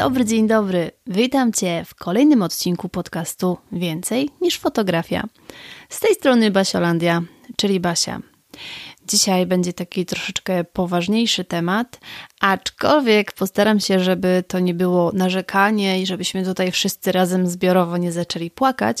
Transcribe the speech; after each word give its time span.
Dobry, 0.00 0.24
dzień 0.24 0.48
dobry. 0.48 0.90
Witam 1.06 1.52
Cię 1.52 1.84
w 1.86 1.94
kolejnym 1.94 2.42
odcinku 2.42 2.88
podcastu 2.88 3.58
Więcej 3.72 4.30
niż 4.40 4.58
fotografia. 4.58 5.24
Z 5.88 6.00
tej 6.00 6.14
strony 6.14 6.50
Basiolandia, 6.50 7.22
czyli 7.56 7.80
Basia. 7.80 8.20
Dzisiaj 9.08 9.46
będzie 9.46 9.72
taki 9.72 10.06
troszeczkę 10.06 10.64
poważniejszy 10.64 11.44
temat, 11.44 12.00
aczkolwiek 12.40 13.32
postaram 13.32 13.80
się, 13.80 14.00
żeby 14.00 14.44
to 14.48 14.58
nie 14.58 14.74
było 14.74 15.12
narzekanie 15.14 16.02
i 16.02 16.06
żebyśmy 16.06 16.44
tutaj 16.44 16.72
wszyscy 16.72 17.12
razem 17.12 17.46
zbiorowo 17.46 17.96
nie 17.96 18.12
zaczęli 18.12 18.50
płakać. 18.50 18.98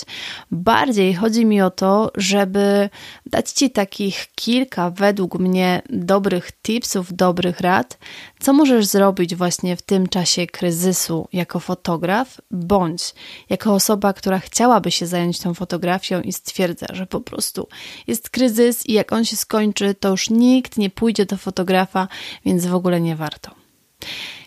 Bardziej 0.50 1.14
chodzi 1.14 1.46
mi 1.46 1.62
o 1.62 1.70
to, 1.70 2.10
żeby 2.16 2.90
dać 3.26 3.50
Ci 3.50 3.70
takich 3.70 4.26
kilka, 4.34 4.90
według 4.90 5.38
mnie, 5.38 5.82
dobrych 5.90 6.52
tipsów, 6.62 7.12
dobrych 7.14 7.60
rad, 7.60 7.98
co 8.40 8.52
możesz 8.52 8.86
zrobić 8.86 9.34
właśnie 9.34 9.76
w 9.76 9.82
tym 9.82 10.08
czasie 10.08 10.46
kryzysu 10.46 11.28
jako 11.32 11.60
fotograf, 11.60 12.40
bądź 12.50 13.14
jako 13.50 13.74
osoba, 13.74 14.12
która 14.12 14.38
chciałaby 14.38 14.90
się 14.90 15.06
zająć 15.06 15.38
tą 15.38 15.54
fotografią 15.54 16.20
i 16.20 16.32
stwierdza, 16.32 16.86
że 16.92 17.06
po 17.06 17.20
prostu 17.20 17.68
jest 18.06 18.30
kryzys 18.30 18.86
i 18.86 18.92
jak 18.92 19.12
on 19.12 19.24
się 19.24 19.36
skończy, 19.36 19.94
to 19.94 20.08
już 20.08 20.30
nikt 20.30 20.76
nie 20.76 20.90
pójdzie 20.90 21.26
do 21.26 21.36
fotografa, 21.36 22.08
więc 22.44 22.66
w 22.66 22.74
ogóle 22.74 23.00
nie 23.00 23.16
warto. 23.16 23.29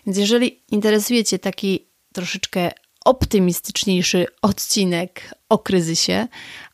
Więc 0.06 0.18
jeżeli 0.18 0.62
interesuje 0.70 1.24
Cię 1.24 1.38
taki 1.38 1.86
troszeczkę 2.12 2.70
optymistyczniejszy 3.04 4.26
odcinek 4.42 5.34
o 5.48 5.58
kryzysie, 5.58 6.28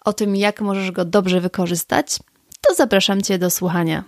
o 0.05 0.13
tym, 0.13 0.37
jak 0.37 0.61
możesz 0.61 0.91
go 0.91 1.05
dobrze 1.05 1.41
wykorzystać, 1.41 2.19
to 2.61 2.75
zapraszam 2.75 3.23
Cię 3.23 3.39
do 3.39 3.51
słuchania. 3.51 4.05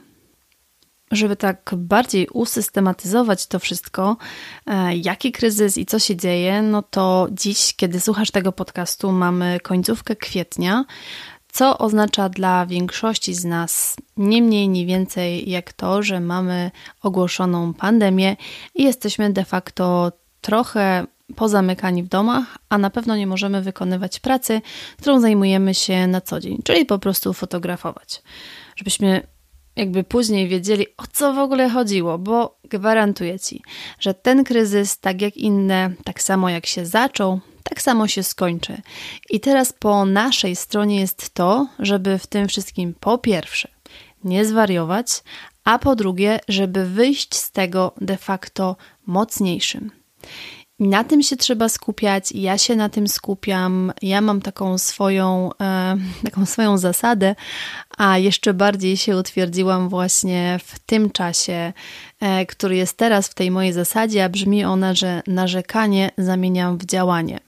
Żeby 1.11 1.37
tak 1.37 1.71
bardziej 1.77 2.29
usystematyzować 2.29 3.47
to 3.47 3.59
wszystko, 3.59 4.17
e, 4.67 4.97
jaki 4.97 5.33
kryzys 5.33 5.79
i 5.79 5.87
co 5.87 5.99
się 5.99 6.17
dzieje, 6.17 6.63
no 6.63 6.83
to 6.83 7.29
dziś, 7.33 7.75
kiedy 7.77 8.01
słuchasz 8.01 8.31
tego 8.31 8.53
podcastu, 8.53 9.13
mamy 9.13 9.61
końcówkę 9.61 10.17
kwietnia, 10.17 10.85
co 11.53 11.79
oznacza 11.79 12.29
dla 12.29 12.67
większości 12.67 13.35
z 13.35 13.45
nas 13.45 13.97
nie 14.17 14.43
mniej, 14.43 14.69
nie 14.69 14.87
więcej 14.87 15.51
jak 15.51 15.73
to, 15.73 16.03
że 16.03 16.21
mamy 16.21 16.71
ogłoszoną 17.03 17.75
pandemię 17.75 18.37
i 18.75 18.83
jesteśmy 18.83 19.33
de 19.33 19.45
facto 19.45 20.13
trochę 20.41 21.07
pozamykani 21.37 22.03
w 22.03 22.09
domach, 22.09 22.59
a 22.69 22.79
na 22.79 22.91
pewno 22.91 23.17
nie 23.17 23.27
możemy 23.27 23.63
wykonywać 23.63 24.21
pracy, 24.21 24.61
którą 24.99 25.21
zajmujemy 25.21 25.75
się 25.75 26.07
na 26.07 26.21
co 26.21 26.41
dzień, 26.41 26.59
czyli 26.65 26.87
po 26.87 26.99
prostu 26.99 27.33
fotografować. 27.33 28.23
Żebyśmy 28.77 29.27
jakby 29.77 30.05
później 30.05 30.49
wiedzieli, 30.49 30.87
o 30.97 31.03
co 31.13 31.35
w 31.35 31.39
ogóle 31.39 31.71
chodziło, 31.71 32.19
bo 32.19 32.59
gwarantuję 32.65 33.39
Ci, 33.41 33.63
że 34.01 34.15
ten 34.15 34.45
kryzys, 34.45 34.99
tak 34.99 35.23
jak 35.23 35.37
inne, 35.37 35.91
tak 36.05 36.23
samo 36.23 36.51
jak 36.51 36.67
się 36.67 36.87
zaczął, 36.87 37.41
tak 37.63 37.83
samo 37.83 38.09
się 38.09 38.23
skończy. 38.23 38.83
I 39.31 39.41
teraz 39.41 39.73
po 39.73 40.05
naszej 40.05 40.57
stronie 40.57 41.01
jest 41.01 41.35
to, 41.35 41.69
żeby 41.79 42.19
w 42.19 42.27
tym 42.27 42.49
wszystkim 42.49 42.95
po 43.01 43.19
pierwsze 43.19 43.69
nie 44.25 44.45
zwariować, 44.45 45.23
a 45.65 45.79
po 45.79 45.97
drugie, 45.97 46.41
żeby 46.49 46.87
wyjść 46.87 47.35
z 47.35 47.51
tego 47.51 47.95
de 48.01 48.17
facto 48.17 48.77
mocniejszym. 49.07 49.91
I 50.79 50.89
na 50.89 51.05
tym 51.05 51.23
się 51.23 51.37
trzeba 51.37 51.69
skupiać, 51.69 52.33
ja 52.33 52.59
się 52.59 52.77
na 52.77 52.89
tym 52.89 53.09
skupiam. 53.09 53.93
Ja 54.03 54.21
mam 54.21 54.41
taką 54.41 54.79
swoją, 54.79 55.51
e, 55.61 55.97
taką 56.25 56.47
swoją 56.47 56.79
zasadę, 56.79 57.35
a 57.99 58.19
jeszcze 58.19 58.55
bardziej 58.55 58.97
się 58.97 59.17
utwierdziłam 59.17 59.89
właśnie 59.89 60.61
w 60.65 60.79
tym 60.79 61.11
czasie, 61.11 61.73
e, 62.21 62.47
który 62.47 62.77
jest 62.77 62.97
teraz 62.97 63.29
w 63.29 63.35
tej 63.35 63.51
mojej 63.51 63.73
zasadzie, 63.73 64.25
a 64.25 64.29
brzmi 64.29 64.65
ona, 64.65 64.95
że 64.95 65.23
narzekanie 65.27 66.11
zamieniam 66.19 66.79
w 66.79 66.85
działanie. 66.85 67.41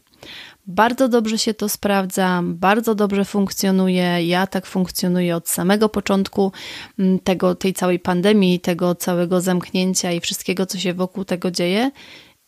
Bardzo 0.67 1.09
dobrze 1.09 1.39
się 1.39 1.55
to 1.55 1.69
sprawdza, 1.69 2.43
bardzo 2.45 2.95
dobrze 2.95 3.25
funkcjonuje. 3.25 4.27
Ja 4.27 4.47
tak 4.47 4.67
funkcjonuję 4.67 5.37
od 5.37 5.49
samego 5.49 5.89
początku 5.89 6.53
mm, 6.99 7.19
tego, 7.19 7.55
tej 7.55 7.73
całej 7.75 7.99
pandemii, 7.99 8.61
tego 8.61 8.95
całego 8.95 9.41
zamknięcia 9.41 10.13
i 10.13 10.21
wszystkiego, 10.21 10.67
co 10.67 10.79
się 10.79 10.95
wokół 10.95 11.25
tego 11.25 11.51
dzieje. 11.51 11.91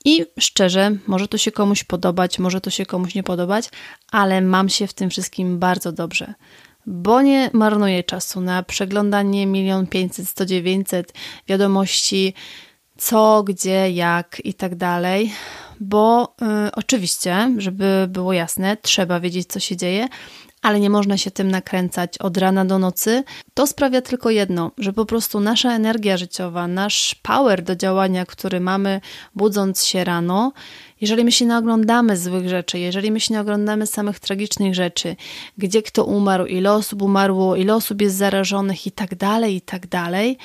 I 0.05 0.27
szczerze, 0.39 0.97
może 1.07 1.29
to 1.29 1.39
się 1.39 1.53
komuś 1.53 1.85
podobać, 1.85 2.39
może 2.39 2.61
to 2.61 2.71
się 2.71 2.87
komuś 2.87 3.15
nie 3.15 3.23
podobać, 3.23 3.69
ale 4.13 4.41
mam 4.41 4.69
się 4.69 4.87
w 4.87 4.95
tym 4.95 5.11
wszystkim 5.11 5.59
bardzo 5.59 5.93
dobrze. 5.93 6.35
Bo 6.87 7.23
nie 7.23 7.51
marnuję 7.53 8.05
czasu 8.05 8.41
na 8.41 8.63
przeglądanie 8.63 9.47
milion 9.47 9.87
pięćset, 9.87 10.29
sto 10.29 10.47
dziewięćset 10.47 11.13
wiadomości, 11.49 12.35
co, 12.99 13.43
gdzie, 13.43 13.91
jak 13.91 14.41
i 14.45 14.55
tak 14.55 14.75
dalej 14.75 15.33
bo 15.81 16.35
y, 16.43 16.73
oczywiście, 16.73 17.55
żeby 17.59 18.07
było 18.09 18.33
jasne, 18.33 18.77
trzeba 18.77 19.21
wiedzieć, 19.21 19.49
co 19.49 19.61
się 19.61 19.77
dzieje, 19.77 20.09
ale 20.63 20.81
nie 20.81 20.91
można 20.91 21.17
się 21.17 21.31
tym 21.31 21.51
nakręcać 21.51 22.19
od 22.19 22.37
rana 22.37 22.65
do 22.65 22.79
nocy. 22.79 23.25
To 23.55 23.67
sprawia 23.67 24.03
tylko 24.03 24.31
jedno, 24.31 24.71
że 24.79 24.93
po 24.93 25.07
prostu 25.07 25.41
nasza 25.41 25.73
energia 25.73 26.17
życiowa, 26.17 26.69
nasz 26.69 27.15
power 27.15 27.63
do 27.63 27.77
działania, 27.77 28.27
który 28.27 28.61
mamy 28.61 29.01
budząc 29.35 29.85
się 29.85 30.05
rano, 30.05 30.53
jeżeli 31.01 31.25
my 31.25 31.33
się 31.33 31.47
nie 31.47 31.57
oglądamy 31.57 32.17
złych 32.17 32.49
rzeczy, 32.49 32.79
jeżeli 32.79 33.13
my 33.13 33.21
się 33.21 33.35
nie 33.35 33.41
oglądamy 33.41 33.87
samych 33.87 34.21
tragicznych 34.21 34.75
rzeczy, 34.75 35.17
gdzie 35.59 35.83
kto 35.83 36.05
umarł, 36.05 36.47
ile 36.47 36.73
osób 36.73 37.03
umarło, 37.03 37.57
ile 37.57 37.75
osób 37.75 38.03
jest 38.03 38.17
zarażonych 38.17 38.87
i 38.87 38.93
tak 38.93 39.15
dalej, 39.15 39.57
i 39.57 39.61
tak 39.61 39.87
dalej, 39.87 40.39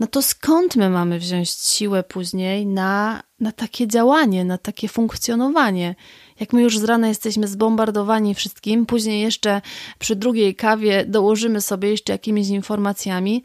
no 0.00 0.06
to 0.06 0.22
skąd 0.22 0.76
my 0.76 0.90
mamy 0.90 1.18
wziąć 1.18 1.50
siłę 1.50 2.02
później 2.02 2.66
na, 2.66 3.22
na 3.40 3.52
takie 3.52 3.88
działanie, 3.88 4.44
na 4.44 4.58
takie 4.58 4.88
funkcjonowanie? 4.88 5.94
Jak 6.40 6.52
my 6.52 6.62
już 6.62 6.78
z 6.78 6.84
rana 6.84 7.08
jesteśmy 7.08 7.48
zbombardowani 7.48 8.34
wszystkim, 8.34 8.86
później 8.86 9.22
jeszcze 9.22 9.62
przy 9.98 10.16
drugiej 10.16 10.54
kawie 10.54 11.04
dołożymy 11.06 11.60
sobie 11.60 11.90
jeszcze 11.90 12.12
jakimiś 12.12 12.48
informacjami, 12.48 13.42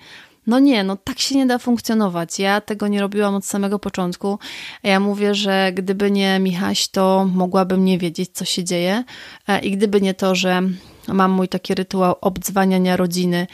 no 0.48 0.60
nie, 0.60 0.84
no 0.84 0.96
tak 0.96 1.20
się 1.20 1.36
nie 1.36 1.46
da 1.46 1.58
funkcjonować. 1.58 2.40
Ja 2.40 2.62
tego 2.62 2.88
nie 2.88 3.02
robiłam 3.02 3.36
od 3.36 3.46
samego 3.46 3.80
początku. 3.80 4.40
Ja 4.84 5.00
mówię, 5.00 5.36
że 5.36 5.72
gdyby 5.74 6.12
nie 6.12 6.40
Michaś, 6.40 6.88
to 6.88 7.28
mogłabym 7.34 7.86
nie 7.86 7.98
wiedzieć, 7.98 8.30
co 8.34 8.46
się 8.46 8.64
dzieje. 8.64 9.04
E, 9.48 9.60
I 9.60 9.72
gdyby 9.72 10.02
nie 10.02 10.14
to, 10.14 10.36
że 10.36 10.62
mam 11.08 11.32
mój 11.32 11.48
taki 11.48 11.76
rytuał 11.76 12.16
obdzwaniania 12.22 12.98
rodziny 12.98 13.48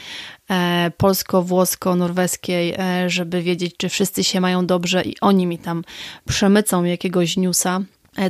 polsko-włosko-norweskiej, 0.98 2.74
e, 2.78 3.10
żeby 3.10 3.42
wiedzieć, 3.42 3.78
czy 3.78 3.90
wszyscy 3.90 4.24
się 4.24 4.42
mają 4.42 4.66
dobrze 4.66 5.02
i 5.04 5.20
oni 5.22 5.48
mi 5.48 5.58
tam 5.58 5.84
przemycą 6.28 6.84
jakiegoś 6.84 7.38
newsa, 7.38 7.82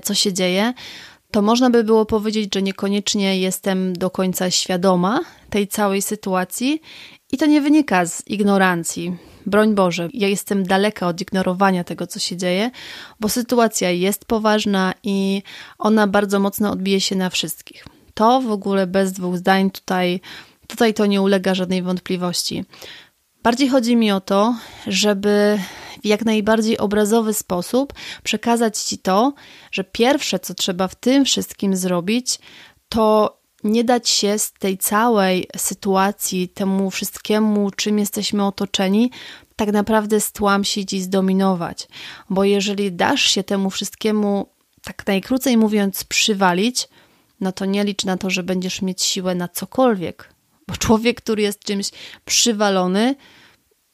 co 0.03 0.13
się 0.13 0.33
dzieje, 0.33 0.73
to 1.31 1.41
można 1.41 1.69
by 1.69 1.83
było 1.83 2.05
powiedzieć, 2.05 2.53
że 2.53 2.61
niekoniecznie 2.61 3.39
jestem 3.39 3.93
do 3.93 4.09
końca 4.09 4.51
świadoma 4.51 5.19
tej 5.49 5.67
całej 5.67 6.01
sytuacji 6.01 6.81
i 7.31 7.37
to 7.37 7.45
nie 7.45 7.61
wynika 7.61 8.05
z 8.05 8.27
ignorancji. 8.27 9.17
Broń 9.45 9.75
Boże, 9.75 10.09
ja 10.13 10.27
jestem 10.27 10.63
daleka 10.63 11.07
od 11.07 11.21
ignorowania 11.21 11.83
tego, 11.83 12.07
co 12.07 12.19
się 12.19 12.37
dzieje, 12.37 12.71
bo 13.19 13.29
sytuacja 13.29 13.91
jest 13.91 14.25
poważna 14.25 14.93
i 15.03 15.43
ona 15.77 16.07
bardzo 16.07 16.39
mocno 16.39 16.71
odbije 16.71 17.01
się 17.01 17.15
na 17.15 17.29
wszystkich. 17.29 17.85
To 18.13 18.41
w 18.41 18.51
ogóle 18.51 18.87
bez 18.87 19.11
dwóch 19.11 19.37
zdań 19.37 19.71
tutaj, 19.71 20.21
tutaj 20.67 20.93
to 20.93 21.05
nie 21.05 21.21
ulega 21.21 21.55
żadnej 21.55 21.81
wątpliwości. 21.81 22.65
Bardziej 23.43 23.69
chodzi 23.69 23.95
mi 23.95 24.11
o 24.11 24.21
to, 24.21 24.55
żeby 24.87 25.59
w 26.03 26.07
jak 26.07 26.25
najbardziej 26.25 26.77
obrazowy 26.77 27.33
sposób 27.33 27.93
przekazać 28.23 28.77
Ci 28.77 28.97
to, 28.97 29.33
że 29.71 29.83
pierwsze, 29.83 30.39
co 30.39 30.53
trzeba 30.53 30.87
w 30.87 30.95
tym 30.95 31.25
wszystkim 31.25 31.75
zrobić, 31.75 32.39
to 32.89 33.37
nie 33.63 33.83
dać 33.83 34.09
się 34.09 34.39
z 34.39 34.53
tej 34.53 34.77
całej 34.77 35.47
sytuacji, 35.57 36.49
temu 36.49 36.91
wszystkiemu, 36.91 37.71
czym 37.71 37.99
jesteśmy 37.99 38.45
otoczeni, 38.45 39.11
tak 39.55 39.71
naprawdę 39.71 40.19
stłamsić 40.19 40.93
i 40.93 41.01
zdominować. 41.01 41.87
Bo 42.29 42.43
jeżeli 42.43 42.91
dasz 42.91 43.21
się 43.21 43.43
temu 43.43 43.69
wszystkiemu, 43.69 44.49
tak 44.83 45.07
najkrócej 45.07 45.57
mówiąc, 45.57 46.03
przywalić, 46.03 46.87
no 47.39 47.51
to 47.51 47.65
nie 47.65 47.83
licz 47.83 48.05
na 48.05 48.17
to, 48.17 48.29
że 48.29 48.43
będziesz 48.43 48.81
mieć 48.81 49.03
siłę 49.03 49.35
na 49.35 49.47
cokolwiek. 49.47 50.34
Bo 50.67 50.77
człowiek, 50.77 51.21
który 51.21 51.41
jest 51.41 51.63
czymś 51.63 51.91
przywalony, 52.25 53.15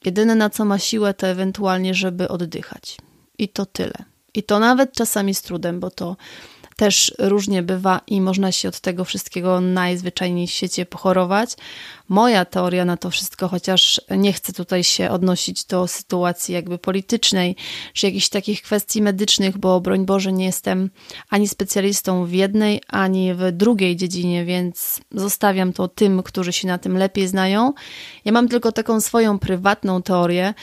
jedyne 0.04 0.34
na 0.34 0.50
co 0.50 0.64
ma 0.64 0.78
siłę, 0.78 1.14
to 1.14 1.26
ewentualnie, 1.26 1.94
żeby 1.94 2.28
oddychać. 2.28 2.96
I 3.38 3.48
to 3.48 3.66
tyle. 3.66 4.04
I 4.34 4.42
to 4.42 4.58
nawet 4.58 4.92
czasami 4.92 5.34
z 5.34 5.42
trudem, 5.42 5.80
bo 5.80 5.90
to 5.90 6.16
też 6.76 7.14
różnie 7.18 7.62
bywa 7.62 8.00
i 8.06 8.20
można 8.20 8.52
się 8.52 8.68
od 8.68 8.80
tego 8.80 9.04
wszystkiego 9.04 9.60
najzwyczajniej 9.60 10.46
w 10.46 10.50
świecie 10.50 10.86
pochorować. 10.86 11.50
Moja 12.08 12.44
teoria 12.44 12.84
na 12.84 12.96
to 12.96 13.10
wszystko, 13.10 13.48
chociaż 13.48 14.00
nie 14.10 14.32
chcę 14.32 14.52
tutaj 14.52 14.84
się 14.84 15.10
odnosić 15.10 15.64
do 15.64 15.88
sytuacji 15.88 16.54
jakby 16.54 16.78
politycznej, 16.78 17.56
czy 17.94 18.06
jakichś 18.06 18.28
takich 18.28 18.62
kwestii 18.62 19.02
medycznych, 19.02 19.58
bo 19.58 19.80
broń 19.80 20.06
Boże 20.06 20.32
nie 20.32 20.44
jestem 20.44 20.90
ani 21.30 21.48
specjalistą 21.48 22.26
w 22.26 22.32
jednej, 22.32 22.80
ani 22.88 23.34
w 23.34 23.52
drugiej 23.52 23.96
dziedzinie, 23.96 24.44
więc 24.44 25.00
zostawiam 25.10 25.72
to 25.72 25.88
tym, 25.88 26.22
którzy 26.22 26.52
się 26.52 26.68
na 26.68 26.78
tym 26.78 26.98
lepiej 26.98 27.28
znają. 27.28 27.72
Ja 28.24 28.32
mam 28.32 28.48
tylko 28.48 28.72
taką 28.72 29.00
swoją 29.00 29.38
prywatną 29.38 30.02
teorię, 30.02 30.54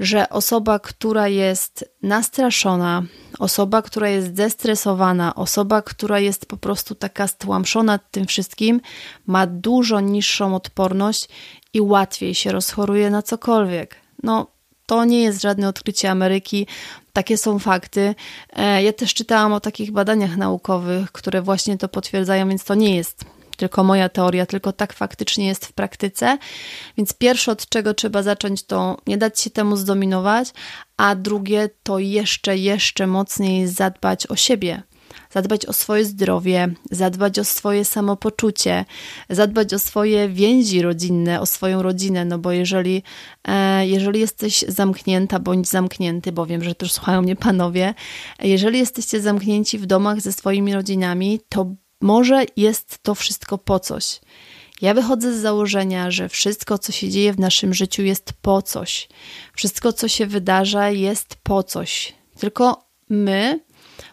że 0.00 0.28
osoba, 0.28 0.78
która 0.78 1.28
jest 1.28 1.94
nastraszona, 2.02 3.02
osoba, 3.38 3.82
która 3.82 4.08
jest 4.08 4.36
zestresowana, 4.36 5.34
osoba, 5.34 5.82
która 5.82 6.18
jest 6.18 6.46
po 6.46 6.56
prostu 6.56 6.94
taka 6.94 7.28
stłamszona 7.28 7.98
tym 7.98 8.26
wszystkim, 8.26 8.80
ma 9.26 9.46
dużo 9.46 10.00
niższą 10.00 10.54
odporność 10.54 11.28
i 11.72 11.80
łatwiej 11.80 12.34
się 12.34 12.52
rozchoruje 12.52 13.10
na 13.10 13.22
cokolwiek. 13.22 13.96
No, 14.22 14.46
to 14.86 15.04
nie 15.04 15.22
jest 15.22 15.42
żadne 15.42 15.68
odkrycie 15.68 16.10
Ameryki, 16.10 16.66
takie 17.12 17.38
są 17.38 17.58
fakty. 17.58 18.14
E, 18.52 18.82
ja 18.82 18.92
też 18.92 19.14
czytałam 19.14 19.52
o 19.52 19.60
takich 19.60 19.92
badaniach 19.92 20.36
naukowych, 20.36 21.12
które 21.12 21.42
właśnie 21.42 21.78
to 21.78 21.88
potwierdzają, 21.88 22.48
więc 22.48 22.64
to 22.64 22.74
nie 22.74 22.96
jest 22.96 23.24
tylko 23.58 23.84
moja 23.84 24.08
teoria, 24.08 24.46
tylko 24.46 24.72
tak 24.72 24.92
faktycznie 24.92 25.46
jest 25.46 25.66
w 25.66 25.72
praktyce. 25.72 26.38
Więc 26.96 27.12
pierwsze, 27.12 27.52
od 27.52 27.68
czego 27.68 27.94
trzeba 27.94 28.22
zacząć, 28.22 28.62
to 28.62 28.96
nie 29.06 29.18
dać 29.18 29.40
się 29.40 29.50
temu 29.50 29.76
zdominować, 29.76 30.48
a 30.96 31.14
drugie 31.14 31.70
to 31.82 31.98
jeszcze, 31.98 32.56
jeszcze 32.56 33.06
mocniej 33.06 33.68
zadbać 33.68 34.26
o 34.26 34.36
siebie 34.36 34.82
zadbać 35.30 35.66
o 35.66 35.72
swoje 35.72 36.04
zdrowie, 36.04 36.68
zadbać 36.90 37.38
o 37.38 37.44
swoje 37.44 37.84
samopoczucie, 37.84 38.84
zadbać 39.30 39.74
o 39.74 39.78
swoje 39.78 40.28
więzi 40.28 40.82
rodzinne, 40.82 41.40
o 41.40 41.46
swoją 41.46 41.82
rodzinę, 41.82 42.24
no 42.24 42.38
bo 42.38 42.52
jeżeli, 42.52 43.02
e, 43.48 43.86
jeżeli 43.86 44.20
jesteś 44.20 44.64
zamknięta 44.68 45.38
bądź 45.38 45.68
zamknięty, 45.68 46.32
bo 46.32 46.46
wiem, 46.46 46.64
że 46.64 46.74
też 46.74 46.92
słuchają 46.92 47.22
mnie 47.22 47.36
panowie, 47.36 47.94
jeżeli 48.42 48.78
jesteście 48.78 49.20
zamknięci 49.20 49.78
w 49.78 49.86
domach 49.86 50.20
ze 50.20 50.32
swoimi 50.32 50.74
rodzinami, 50.74 51.40
to 51.48 51.74
może 52.00 52.44
jest 52.56 52.98
to 53.02 53.14
wszystko 53.14 53.58
po 53.58 53.80
coś. 53.80 54.20
Ja 54.80 54.94
wychodzę 54.94 55.34
z 55.34 55.42
założenia, 55.42 56.10
że 56.10 56.28
wszystko, 56.28 56.78
co 56.78 56.92
się 56.92 57.10
dzieje 57.10 57.32
w 57.32 57.40
naszym 57.40 57.74
życiu, 57.74 58.02
jest 58.02 58.32
po 58.42 58.62
coś. 58.62 59.08
Wszystko, 59.54 59.92
co 59.92 60.08
się 60.08 60.26
wydarza, 60.26 60.90
jest 60.90 61.36
po 61.42 61.62
coś. 61.62 62.14
Tylko 62.38 62.84
my 63.08 63.60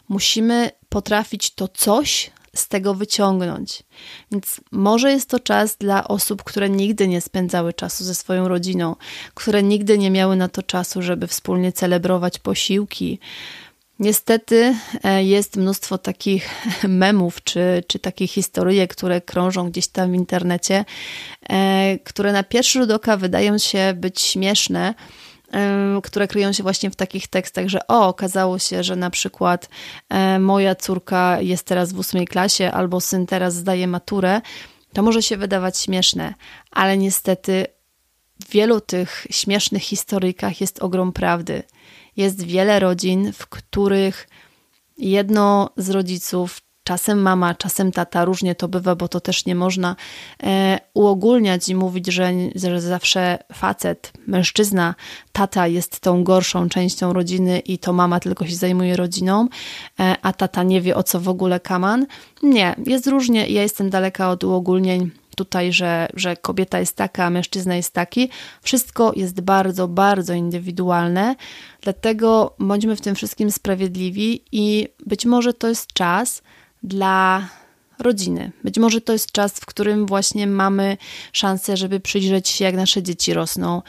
musimy 0.10 0.72
potrafić 0.90 1.54
to 1.54 1.68
coś 1.68 2.32
z 2.56 2.68
tego 2.68 2.94
wyciągnąć. 2.94 3.84
Więc 4.32 4.62
może 4.72 5.12
jest 5.12 5.30
to 5.30 5.40
czas 5.40 5.78
dla 5.78 6.08
osób, 6.08 6.44
które 6.44 6.70
nigdy 6.70 7.08
nie 7.08 7.22
spędzały 7.22 7.74
czasu 7.74 8.04
ze 8.04 8.16
swoją 8.16 8.48
rodziną, 8.48 8.96
które 9.34 9.64
nigdy 9.64 9.98
nie 9.98 10.12
miały 10.12 10.36
na 10.36 10.48
to 10.48 10.64
czasu, 10.64 11.02
żeby 11.02 11.28
wspólnie 11.28 11.72
celebrować 11.72 12.40
posiłki, 12.40 13.20
Niestety 14.00 14.76
e, 15.04 15.24
jest 15.24 15.56
mnóstwo 15.56 15.98
takich 15.98 16.50
memów 16.88 17.44
czy, 17.44 17.84
czy 17.88 18.00
takich 18.00 18.32
historyjek, 18.32 18.96
które 18.96 19.22
krążą 19.22 19.70
gdzieś 19.70 19.88
tam 19.88 20.12
w 20.12 20.16
internecie, 20.16 20.86
e, 21.50 22.00
które 22.04 22.32
na 22.32 22.44
pierwszy 22.44 22.80
rzut 22.80 22.92
oka 22.92 23.18
wydają 23.18 23.58
się 23.58 23.94
być 23.96 24.22
śmieszne, 24.22 24.94
e, 25.54 26.00
które 26.04 26.28
kryją 26.28 26.54
się 26.54 26.64
właśnie 26.64 26.92
w 26.92 26.96
takich 26.96 27.28
tekstach, 27.28 27.68
że 27.68 27.88
o, 27.88 28.08
okazało 28.08 28.60
się, 28.60 28.84
że 28.84 28.96
na 28.96 29.10
przykład 29.10 29.70
moja 30.40 30.76
córka 30.76 31.42
jest 31.42 31.68
teraz 31.68 31.94
w 31.94 32.00
ósmej 32.00 32.28
klasie 32.28 32.72
albo 32.72 33.02
syn 33.02 33.26
teraz 33.26 33.56
zdaje 33.56 33.88
maturę, 33.88 34.42
to 34.94 35.04
może 35.04 35.22
się 35.24 35.38
wydawać 35.38 35.78
śmieszne, 35.78 36.34
ale 36.72 36.98
niestety 36.98 37.66
w 38.40 38.50
wielu 38.52 38.82
tych 38.82 39.28
śmiesznych 39.30 39.84
historyjkach 39.84 40.62
jest 40.62 40.80
ogrom 40.84 41.12
prawdy. 41.12 41.64
Jest 42.18 42.44
wiele 42.44 42.80
rodzin, 42.80 43.32
w 43.34 43.48
których 43.48 44.28
jedno 44.98 45.70
z 45.78 45.90
rodziców, 45.90 46.62
czasem 46.84 47.22
mama, 47.22 47.56
czasem 47.56 47.92
tata, 47.92 48.26
różnie 48.26 48.56
to 48.56 48.68
bywa, 48.68 48.96
bo 48.96 49.08
to 49.08 49.20
też 49.20 49.46
nie 49.46 49.56
można 49.56 49.96
e, 50.44 50.80
uogólniać 50.94 51.70
i 51.70 51.76
mówić, 51.76 52.08
że, 52.08 52.32
że 52.56 52.82
zawsze 52.82 53.38
facet, 53.54 54.14
mężczyzna, 54.28 54.96
tata 55.32 55.68
jest 55.68 56.00
tą 56.00 56.24
gorszą 56.24 56.70
częścią 56.70 57.14
rodziny 57.14 57.60
i 57.60 57.80
to 57.80 57.94
mama 57.94 58.20
tylko 58.20 58.46
się 58.46 58.56
zajmuje 58.56 58.96
rodziną, 58.96 59.48
e, 60.00 60.16
a 60.22 60.34
tata 60.34 60.64
nie 60.64 60.82
wie 60.82 60.96
o 60.96 61.04
co 61.04 61.20
w 61.20 61.30
ogóle 61.30 61.60
kaman. 61.60 62.06
Nie, 62.44 62.76
jest 62.86 63.08
różnie. 63.08 63.48
Ja 63.48 63.62
jestem 63.62 63.90
daleka 63.90 64.30
od 64.30 64.44
uogólnień 64.44 65.12
tutaj, 65.36 65.74
że, 65.74 66.08
że 66.14 66.36
kobieta 66.38 66.80
jest 66.80 66.96
taka, 66.96 67.26
a 67.26 67.30
mężczyzna 67.30 67.76
jest 67.76 67.94
taki. 67.94 68.30
Wszystko 68.62 69.12
jest 69.16 69.42
bardzo, 69.42 69.88
bardzo 69.88 70.34
indywidualne, 70.34 71.36
dlatego 71.82 72.56
bądźmy 72.60 72.96
w 72.96 73.02
tym 73.02 73.16
wszystkim 73.16 73.52
sprawiedliwi 73.52 74.42
i 74.52 74.88
być 75.06 75.26
może 75.26 75.54
to 75.54 75.68
jest 75.68 75.94
czas 75.94 76.42
dla 76.84 77.48
rodziny. 78.00 78.52
Być 78.64 78.78
może 78.78 79.02
to 79.02 79.14
jest 79.14 79.32
czas, 79.32 79.54
w 79.54 79.66
którym 79.66 80.06
właśnie 80.06 80.48
mamy 80.48 80.98
szansę, 81.32 81.78
żeby 81.78 82.00
przyjrzeć 82.00 82.50
się, 82.50 82.66
jak 82.66 82.76
nasze 82.76 83.04
dzieci 83.04 83.34
rosną 83.34 83.82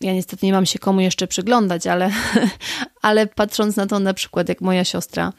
ja 0.00 0.12
niestety 0.12 0.46
nie 0.46 0.52
mam 0.52 0.66
się 0.66 0.78
komu 0.78 1.00
jeszcze 1.00 1.26
przyglądać, 1.26 1.86
ale, 1.86 2.10
ale 3.02 3.26
patrząc 3.26 3.76
na 3.76 3.86
to 3.86 3.98
na 3.98 4.14
przykład, 4.14 4.48
jak 4.48 4.60
moja 4.60 4.84
siostra 4.84 5.32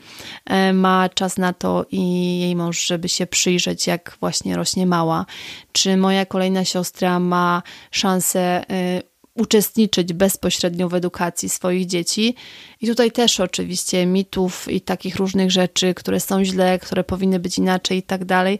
e, 0.46 0.74
ma 0.74 1.10
czas 1.10 1.38
na 1.38 1.54
to 1.54 1.86
i 1.92 2.00
jej 2.40 2.56
mąż, 2.56 2.86
żeby 2.86 3.10
się 3.10 3.28
przyjrzeć, 3.28 3.88
jak 3.88 4.18
właśnie 4.20 4.56
rośnie 4.56 4.86
mała, 4.86 5.26
czy 5.72 5.98
moja 5.98 6.26
kolejna 6.26 6.66
siostra 6.66 7.20
ma 7.20 7.64
szansę 7.92 8.40
e, 8.70 9.02
uczestniczyć 9.36 10.14
bezpośrednio 10.14 10.90
w 10.90 10.94
edukacji 10.94 11.50
swoich 11.50 11.86
dzieci. 11.86 12.36
I 12.82 12.88
tutaj 12.88 13.12
też 13.12 13.40
oczywiście 13.40 14.06
mitów 14.06 14.68
i 14.72 14.82
takich 14.82 15.16
różnych 15.16 15.52
rzeczy, 15.52 15.94
które 15.94 16.20
są 16.20 16.44
źle, 16.44 16.80
które 16.80 17.04
powinny 17.04 17.40
być 17.40 17.58
inaczej 17.58 17.98
i 17.98 18.04
tak 18.04 18.26
dalej 18.26 18.60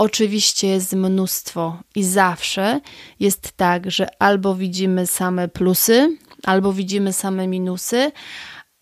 Oczywiście 0.00 0.68
jest 0.68 0.92
mnóstwo 0.92 1.78
i 1.94 2.04
zawsze 2.04 2.80
jest 3.20 3.52
tak, 3.56 3.90
że 3.90 4.06
albo 4.18 4.54
widzimy 4.54 5.06
same 5.06 5.48
plusy, 5.48 6.16
albo 6.44 6.72
widzimy 6.72 7.12
same 7.12 7.48
minusy, 7.48 8.12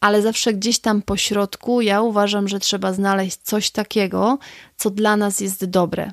ale 0.00 0.22
zawsze 0.22 0.54
gdzieś 0.54 0.78
tam 0.78 1.02
po 1.02 1.16
środku 1.16 1.80
ja 1.80 2.02
uważam, 2.02 2.48
że 2.48 2.60
trzeba 2.60 2.92
znaleźć 2.92 3.37
coś 3.37 3.70
takiego, 3.70 4.38
co 4.76 4.90
dla 4.90 5.16
nas 5.16 5.40
jest 5.40 5.64
dobre. 5.64 6.10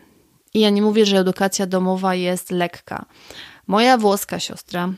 I 0.53 0.59
ja 0.59 0.69
nie 0.69 0.81
mówię, 0.81 1.05
że 1.05 1.17
edukacja 1.17 1.65
domowa 1.65 2.15
jest 2.15 2.51
lekka. 2.51 3.05
Moja 3.67 3.97
włoska 3.97 4.39
siostra 4.39 4.89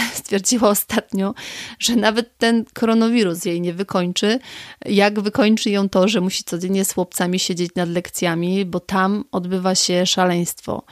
stwierdziła 0.20 0.68
ostatnio, 0.68 1.34
że 1.78 1.96
nawet 1.96 2.38
ten 2.38 2.64
koronawirus 2.74 3.44
jej 3.44 3.60
nie 3.60 3.74
wykończy, 3.74 4.38
jak 4.84 5.20
wykończy 5.20 5.70
ją 5.70 5.88
to, 5.88 6.08
że 6.08 6.20
musi 6.20 6.44
codziennie 6.44 6.84
z 6.84 6.92
chłopcami 6.92 7.38
siedzieć 7.38 7.74
nad 7.74 7.88
lekcjami, 7.88 8.64
bo 8.64 8.80
tam 8.80 9.24
odbywa 9.32 9.74
się 9.74 10.06
szaleństwo. 10.06 10.82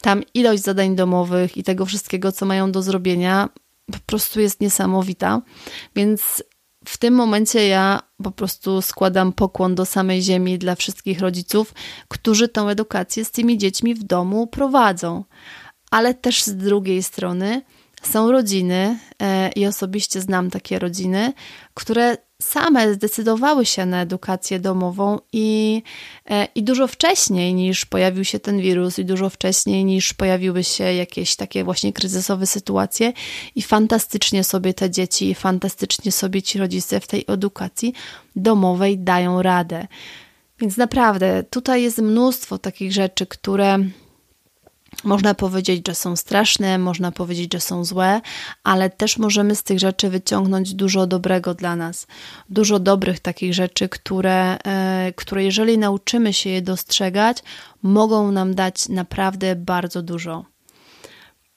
Tam 0.00 0.22
ilość 0.34 0.62
zadań 0.62 0.96
domowych 0.96 1.56
i 1.56 1.62
tego 1.62 1.86
wszystkiego, 1.86 2.32
co 2.32 2.46
mają 2.46 2.72
do 2.72 2.82
zrobienia, 2.82 3.48
po 3.92 3.98
prostu 4.06 4.40
jest 4.40 4.60
niesamowita. 4.60 5.42
Więc 5.96 6.42
w 6.84 6.96
tym 6.96 7.14
momencie 7.14 7.68
ja 7.68 8.02
po 8.22 8.30
prostu 8.30 8.82
składam 8.82 9.32
pokłon 9.32 9.74
do 9.74 9.86
samej 9.86 10.22
ziemi 10.22 10.58
dla 10.58 10.74
wszystkich 10.74 11.20
rodziców, 11.20 11.74
którzy 12.08 12.48
tą 12.48 12.68
edukację 12.68 13.24
z 13.24 13.30
tymi 13.30 13.58
dziećmi 13.58 13.94
w 13.94 14.02
domu 14.02 14.46
prowadzą. 14.46 15.24
Ale 15.90 16.14
też 16.14 16.42
z 16.42 16.56
drugiej 16.56 17.02
strony, 17.02 17.62
są 18.02 18.32
rodziny, 18.32 18.98
e, 19.22 19.50
i 19.52 19.66
osobiście 19.66 20.20
znam 20.20 20.50
takie 20.50 20.78
rodziny, 20.78 21.32
które 21.74 22.16
same 22.42 22.94
zdecydowały 22.94 23.66
się 23.66 23.86
na 23.86 24.02
edukację 24.02 24.60
domową 24.60 25.18
i, 25.32 25.82
e, 26.30 26.48
i 26.54 26.62
dużo 26.62 26.86
wcześniej 26.86 27.54
niż 27.54 27.86
pojawił 27.86 28.24
się 28.24 28.40
ten 28.40 28.60
wirus, 28.60 28.98
i 28.98 29.04
dużo 29.04 29.30
wcześniej 29.30 29.84
niż 29.84 30.14
pojawiły 30.14 30.64
się 30.64 30.84
jakieś 30.84 31.36
takie 31.36 31.64
właśnie 31.64 31.92
kryzysowe 31.92 32.46
sytuacje, 32.46 33.12
i 33.54 33.62
fantastycznie 33.62 34.44
sobie 34.44 34.74
te 34.74 34.90
dzieci, 34.90 35.30
i 35.30 35.34
fantastycznie 35.34 36.12
sobie 36.12 36.42
ci 36.42 36.58
rodzice 36.58 37.00
w 37.00 37.06
tej 37.06 37.24
edukacji 37.26 37.92
domowej 38.36 38.98
dają 38.98 39.42
radę. 39.42 39.86
Więc 40.60 40.76
naprawdę 40.76 41.44
tutaj 41.50 41.82
jest 41.82 41.98
mnóstwo 41.98 42.58
takich 42.58 42.92
rzeczy, 42.92 43.26
które 43.26 43.78
można 45.04 45.34
powiedzieć, 45.34 45.86
że 45.86 45.94
są 45.94 46.16
straszne, 46.16 46.78
można 46.78 47.12
powiedzieć, 47.12 47.52
że 47.52 47.60
są 47.60 47.84
złe, 47.84 48.20
ale 48.64 48.90
też 48.90 49.18
możemy 49.18 49.56
z 49.56 49.62
tych 49.62 49.78
rzeczy 49.78 50.10
wyciągnąć 50.10 50.74
dużo 50.74 51.06
dobrego 51.06 51.54
dla 51.54 51.76
nas. 51.76 52.06
Dużo 52.50 52.78
dobrych 52.78 53.20
takich 53.20 53.54
rzeczy, 53.54 53.88
które, 53.88 54.58
e, 54.64 55.12
które 55.16 55.44
jeżeli 55.44 55.78
nauczymy 55.78 56.32
się 56.32 56.50
je 56.50 56.62
dostrzegać, 56.62 57.42
mogą 57.82 58.32
nam 58.32 58.54
dać 58.54 58.88
naprawdę 58.88 59.56
bardzo 59.56 60.02
dużo. 60.02 60.57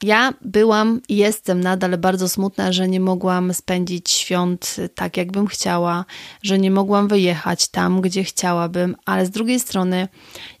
Ja 0.02 0.34
byłam 0.40 1.00
i 1.08 1.16
jestem 1.16 1.60
nadal 1.60 1.98
bardzo 1.98 2.28
smutna, 2.28 2.72
że 2.72 2.88
nie 2.88 3.00
mogłam 3.00 3.54
spędzić 3.54 4.10
świąt 4.10 4.76
tak, 4.94 5.16
jakbym 5.16 5.46
chciała, 5.46 6.04
że 6.42 6.58
nie 6.58 6.70
mogłam 6.70 7.08
wyjechać 7.08 7.68
tam, 7.68 8.00
gdzie 8.00 8.24
chciałabym, 8.24 8.96
ale 9.04 9.26
z 9.26 9.30
drugiej 9.30 9.60
strony, 9.60 10.08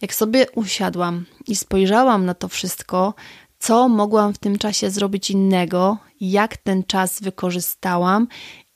jak 0.02 0.14
sobie 0.14 0.46
usiadłam 0.54 1.24
i 1.48 1.56
spojrzałam 1.56 2.26
na 2.26 2.34
to 2.34 2.48
wszystko, 2.48 3.14
co 3.58 3.88
mogłam 3.88 4.34
w 4.34 4.38
tym 4.38 4.58
czasie 4.58 4.90
zrobić 4.90 5.30
innego, 5.30 5.98
jak 6.20 6.56
ten 6.56 6.84
czas 6.84 7.20
wykorzystałam 7.20 8.28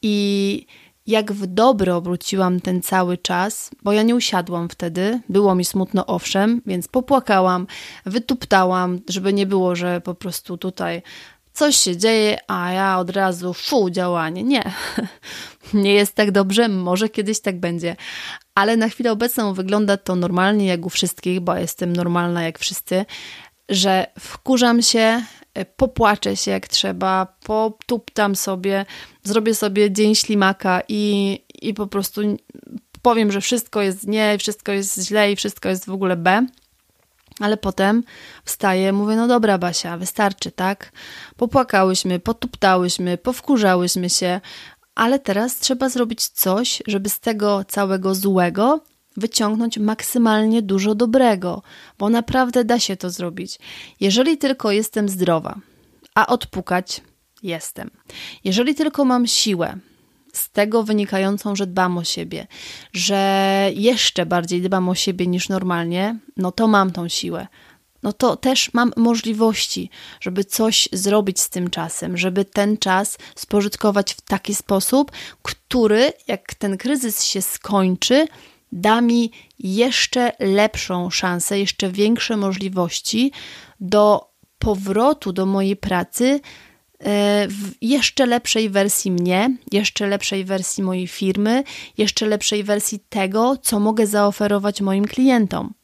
i 0.02 0.66
jak 1.06 1.32
w 1.32 1.46
dobre 1.46 1.96
obróciłam 1.96 2.60
ten 2.60 2.82
cały 2.82 3.18
czas, 3.18 3.70
bo 3.82 3.92
ja 3.92 4.02
nie 4.02 4.14
usiadłam 4.14 4.68
wtedy, 4.68 5.20
było 5.28 5.54
mi 5.54 5.64
smutno 5.64 6.06
owszem, 6.06 6.62
więc 6.66 6.88
popłakałam, 6.88 7.66
wytuptałam, 8.06 9.00
żeby 9.08 9.32
nie 9.32 9.46
było, 9.46 9.76
że 9.76 10.00
po 10.00 10.14
prostu 10.14 10.58
tutaj 10.58 11.02
coś 11.52 11.76
się 11.76 11.96
dzieje, 11.96 12.38
a 12.48 12.72
ja 12.72 12.98
od 12.98 13.10
razu 13.10 13.54
fu, 13.54 13.90
działanie. 13.90 14.42
Nie, 14.42 14.72
nie 15.74 15.94
jest 15.94 16.14
tak 16.14 16.30
dobrze, 16.30 16.68
może 16.68 17.08
kiedyś 17.08 17.40
tak 17.40 17.60
będzie, 17.60 17.96
ale 18.54 18.76
na 18.76 18.88
chwilę 18.88 19.12
obecną 19.12 19.54
wygląda 19.54 19.96
to 19.96 20.16
normalnie 20.16 20.66
jak 20.66 20.86
u 20.86 20.90
wszystkich, 20.90 21.40
bo 21.40 21.56
jestem 21.56 21.96
normalna 21.96 22.42
jak 22.42 22.58
wszyscy, 22.58 23.04
że 23.68 24.06
wkurzam 24.18 24.82
się, 24.82 25.22
popłaczę 25.64 26.36
się 26.36 26.50
jak 26.50 26.68
trzeba, 26.68 27.26
potuptam 27.44 28.36
sobie, 28.36 28.86
zrobię 29.22 29.54
sobie 29.54 29.90
dzień 29.90 30.14
ślimaka 30.14 30.82
i, 30.88 31.38
i 31.62 31.74
po 31.74 31.86
prostu 31.86 32.20
powiem, 33.02 33.32
że 33.32 33.40
wszystko 33.40 33.82
jest 33.82 34.06
nie, 34.06 34.38
wszystko 34.38 34.72
jest 34.72 35.00
źle 35.00 35.32
i 35.32 35.36
wszystko 35.36 35.68
jest 35.68 35.86
w 35.86 35.92
ogóle 35.92 36.16
B. 36.16 36.46
Ale 37.40 37.56
potem 37.56 38.02
wstaję, 38.44 38.92
mówię, 38.92 39.16
no 39.16 39.28
dobra 39.28 39.58
Basia, 39.58 39.96
wystarczy, 39.96 40.50
tak? 40.50 40.92
Popłakałyśmy, 41.36 42.20
potuptałyśmy, 42.20 43.18
powkurzałyśmy 43.18 44.10
się, 44.10 44.40
ale 44.94 45.18
teraz 45.18 45.58
trzeba 45.58 45.88
zrobić 45.88 46.28
coś, 46.28 46.82
żeby 46.86 47.08
z 47.08 47.20
tego 47.20 47.64
całego 47.64 48.14
złego 48.14 48.80
wyciągnąć 49.16 49.78
maksymalnie 49.78 50.62
dużo 50.62 50.94
dobrego, 50.94 51.62
bo 51.98 52.08
naprawdę 52.08 52.64
da 52.64 52.78
się 52.78 52.96
to 52.96 53.10
zrobić. 53.10 53.58
Jeżeli 54.00 54.38
tylko 54.38 54.72
jestem 54.72 55.08
zdrowa, 55.08 55.60
a 56.14 56.26
odpukać 56.26 57.00
jestem. 57.42 57.90
Jeżeli 58.44 58.74
tylko 58.74 59.04
mam 59.04 59.26
siłę, 59.26 59.78
z 60.32 60.50
tego 60.50 60.82
wynikającą, 60.82 61.56
że 61.56 61.66
dbam 61.66 61.98
o 61.98 62.04
siebie, 62.04 62.46
że 62.92 63.70
jeszcze 63.74 64.26
bardziej 64.26 64.62
dbam 64.62 64.88
o 64.88 64.94
siebie 64.94 65.26
niż 65.26 65.48
normalnie, 65.48 66.18
no 66.36 66.52
to 66.52 66.68
mam 66.68 66.90
tą 66.90 67.08
siłę. 67.08 67.46
No 68.02 68.12
to 68.12 68.36
też 68.36 68.74
mam 68.74 68.92
możliwości, 68.96 69.90
żeby 70.20 70.44
coś 70.44 70.88
zrobić 70.92 71.40
z 71.40 71.48
tym 71.48 71.70
czasem, 71.70 72.16
żeby 72.16 72.44
ten 72.44 72.76
czas 72.76 73.18
spożytkować 73.34 74.14
w 74.14 74.20
taki 74.20 74.54
sposób, 74.54 75.12
który, 75.42 76.12
jak 76.28 76.54
ten 76.54 76.76
kryzys 76.76 77.24
się 77.24 77.42
skończy, 77.42 78.26
da 78.72 79.00
mi 79.00 79.30
jeszcze 79.58 80.32
lepszą 80.38 81.10
szansę, 81.10 81.58
jeszcze 81.58 81.90
większe 81.90 82.36
możliwości 82.36 83.32
do 83.80 84.30
powrotu 84.58 85.32
do 85.32 85.46
mojej 85.46 85.76
pracy 85.76 86.40
e, 86.98 87.48
w 87.48 87.74
jeszcze 87.80 88.26
lepszej 88.26 88.70
wersji 88.70 89.10
mnie, 89.10 89.56
jeszcze 89.72 90.06
lepszej 90.06 90.44
wersji 90.44 90.82
mojej 90.82 91.06
firmy, 91.06 91.64
jeszcze 91.98 92.26
lepszej 92.26 92.64
wersji 92.64 93.00
tego, 93.08 93.56
co 93.56 93.80
mogę 93.80 94.06
zaoferować 94.06 94.80
moim 94.80 95.04
klientom. 95.04 95.74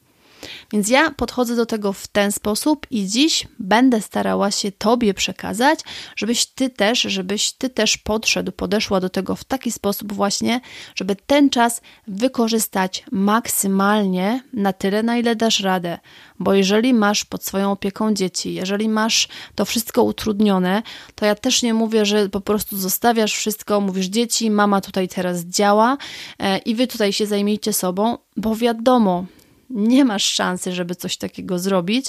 Więc 0.71 0.89
ja 0.89 1.11
podchodzę 1.11 1.55
do 1.55 1.65
tego 1.65 1.93
w 1.93 2.07
ten 2.07 2.31
sposób 2.31 2.87
i 2.91 3.07
dziś 3.07 3.47
będę 3.59 4.01
starała 4.01 4.51
się 4.51 4.71
Tobie 4.71 5.13
przekazać, 5.13 5.79
żebyś 6.15 6.45
Ty 6.45 6.69
też, 6.69 7.01
żebyś 7.01 7.51
Ty 7.51 7.69
też 7.69 7.97
podszedł, 7.97 8.51
podeszła 8.51 8.99
do 8.99 9.09
tego 9.09 9.35
w 9.35 9.43
taki 9.43 9.71
sposób 9.71 10.13
właśnie, 10.13 10.61
żeby 10.95 11.15
ten 11.15 11.49
czas 11.49 11.81
wykorzystać 12.07 13.03
maksymalnie 13.11 14.43
na 14.53 14.73
tyle, 14.73 15.03
na 15.03 15.17
ile 15.17 15.35
dasz 15.35 15.59
radę. 15.59 15.99
Bo 16.39 16.53
jeżeli 16.53 16.93
masz 16.93 17.25
pod 17.25 17.45
swoją 17.45 17.71
opieką 17.71 18.13
dzieci, 18.13 18.53
jeżeli 18.53 18.89
masz 18.89 19.27
to 19.55 19.65
wszystko 19.65 20.03
utrudnione, 20.03 20.83
to 21.15 21.25
ja 21.25 21.35
też 21.35 21.63
nie 21.63 21.73
mówię, 21.73 22.05
że 22.05 22.29
po 22.29 22.41
prostu 22.41 22.77
zostawiasz 22.77 23.35
wszystko, 23.35 23.81
mówisz 23.81 24.05
dzieci, 24.05 24.51
mama 24.51 24.81
tutaj 24.81 25.07
teraz 25.07 25.41
działa 25.41 25.97
e, 26.39 26.57
i 26.57 26.75
wy 26.75 26.87
tutaj 26.87 27.13
się 27.13 27.25
zajmijcie 27.25 27.73
sobą, 27.73 28.17
bo 28.37 28.55
wiadomo, 28.55 29.25
nie 29.73 30.05
masz 30.05 30.23
szansy, 30.23 30.71
żeby 30.71 30.95
coś 30.95 31.17
takiego 31.17 31.59
zrobić, 31.59 32.05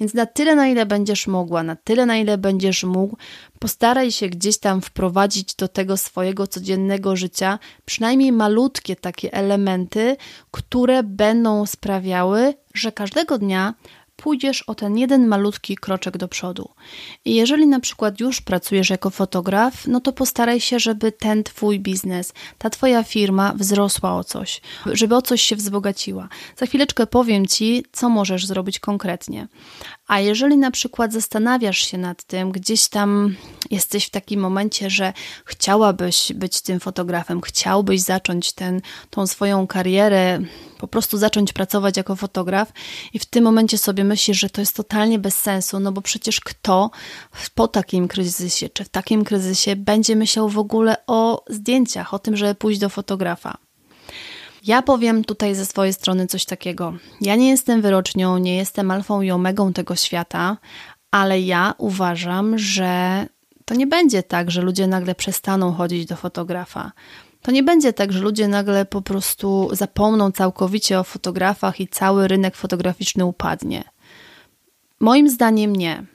więc 0.00 0.14
na 0.14 0.26
tyle, 0.26 0.54
na 0.54 0.68
ile 0.68 0.86
będziesz 0.86 1.26
mogła, 1.26 1.62
na 1.62 1.76
tyle, 1.76 2.06
na 2.06 2.16
ile 2.16 2.38
będziesz 2.38 2.84
mógł, 2.84 3.16
postaraj 3.58 4.12
się 4.12 4.28
gdzieś 4.28 4.58
tam 4.58 4.80
wprowadzić 4.80 5.54
do 5.54 5.68
tego 5.68 5.96
swojego 5.96 6.46
codziennego 6.46 7.16
życia 7.16 7.58
przynajmniej 7.84 8.32
malutkie 8.32 8.96
takie 8.96 9.32
elementy, 9.32 10.16
które 10.50 11.02
będą 11.02 11.66
sprawiały, 11.66 12.54
że 12.74 12.92
każdego 12.92 13.38
dnia 13.38 13.74
pójdziesz 14.22 14.62
o 14.62 14.74
ten 14.74 14.98
jeden 14.98 15.26
malutki 15.26 15.76
kroczek 15.76 16.16
do 16.16 16.28
przodu. 16.28 16.68
I 17.24 17.34
jeżeli 17.34 17.66
na 17.66 17.80
przykład 17.80 18.20
już 18.20 18.40
pracujesz 18.40 18.90
jako 18.90 19.10
fotograf, 19.10 19.86
no 19.86 20.00
to 20.00 20.12
postaraj 20.12 20.60
się, 20.60 20.78
żeby 20.78 21.12
ten 21.12 21.44
twój 21.44 21.80
biznes, 21.80 22.32
ta 22.58 22.70
twoja 22.70 23.02
firma 23.02 23.52
wzrosła 23.56 24.16
o 24.16 24.24
coś, 24.24 24.60
żeby 24.86 25.16
o 25.16 25.22
coś 25.22 25.42
się 25.42 25.56
wzbogaciła. 25.56 26.28
Za 26.56 26.66
chwileczkę 26.66 27.06
powiem 27.06 27.46
ci, 27.46 27.84
co 27.92 28.08
możesz 28.08 28.46
zrobić 28.46 28.80
konkretnie. 28.80 29.48
A 30.06 30.20
jeżeli 30.20 30.56
na 30.56 30.70
przykład 30.70 31.12
zastanawiasz 31.12 31.78
się 31.78 31.98
nad 31.98 32.24
tym, 32.24 32.52
gdzieś 32.52 32.88
tam 32.88 33.36
jesteś 33.70 34.06
w 34.06 34.10
takim 34.10 34.40
momencie, 34.40 34.90
że 34.90 35.12
chciałabyś 35.44 36.32
być 36.34 36.60
tym 36.60 36.80
fotografem, 36.80 37.40
chciałbyś 37.40 38.00
zacząć 38.00 38.52
ten, 38.52 38.80
tą 39.10 39.26
swoją 39.26 39.66
karierę, 39.66 40.40
po 40.78 40.88
prostu 40.88 41.18
zacząć 41.18 41.52
pracować 41.52 41.96
jako 41.96 42.16
fotograf 42.16 42.72
i 43.12 43.18
w 43.18 43.26
tym 43.26 43.44
momencie 43.44 43.78
sobie 43.78 44.04
myślisz, 44.08 44.38
że 44.38 44.50
to 44.50 44.60
jest 44.60 44.76
totalnie 44.76 45.18
bez 45.18 45.40
sensu, 45.40 45.80
no 45.80 45.92
bo 45.92 46.02
przecież 46.02 46.40
kto 46.40 46.90
po 47.54 47.68
takim 47.68 48.08
kryzysie, 48.08 48.68
czy 48.68 48.84
w 48.84 48.88
takim 48.88 49.24
kryzysie 49.24 49.76
będzie 49.76 50.16
myślał 50.16 50.48
w 50.48 50.58
ogóle 50.58 50.96
o 51.06 51.44
zdjęciach, 51.48 52.14
o 52.14 52.18
tym, 52.18 52.36
żeby 52.36 52.54
pójść 52.54 52.80
do 52.80 52.88
fotografa. 52.88 53.58
Ja 54.64 54.82
powiem 54.82 55.24
tutaj 55.24 55.54
ze 55.54 55.66
swojej 55.66 55.92
strony 55.92 56.26
coś 56.26 56.44
takiego. 56.44 56.94
Ja 57.20 57.36
nie 57.36 57.48
jestem 57.48 57.82
wyrocznią, 57.82 58.38
nie 58.38 58.56
jestem 58.56 58.90
alfą 58.90 59.22
i 59.22 59.30
omegą 59.30 59.72
tego 59.72 59.96
świata, 59.96 60.56
ale 61.10 61.40
ja 61.40 61.74
uważam, 61.78 62.58
że 62.58 63.26
to 63.64 63.74
nie 63.74 63.86
będzie 63.86 64.22
tak, 64.22 64.50
że 64.50 64.62
ludzie 64.62 64.86
nagle 64.86 65.14
przestaną 65.14 65.72
chodzić 65.72 66.06
do 66.06 66.16
fotografa. 66.16 66.92
To 67.42 67.50
nie 67.50 67.62
będzie 67.62 67.92
tak, 67.92 68.12
że 68.12 68.20
ludzie 68.20 68.48
nagle 68.48 68.84
po 68.84 69.02
prostu 69.02 69.68
zapomną 69.72 70.32
całkowicie 70.32 71.00
o 71.00 71.04
fotografach 71.04 71.80
i 71.80 71.88
cały 71.88 72.28
rynek 72.28 72.56
fotograficzny 72.56 73.24
upadnie. 73.24 73.84
Moim 75.00 75.28
zdaniem 75.28 75.76
nie. 75.76 76.06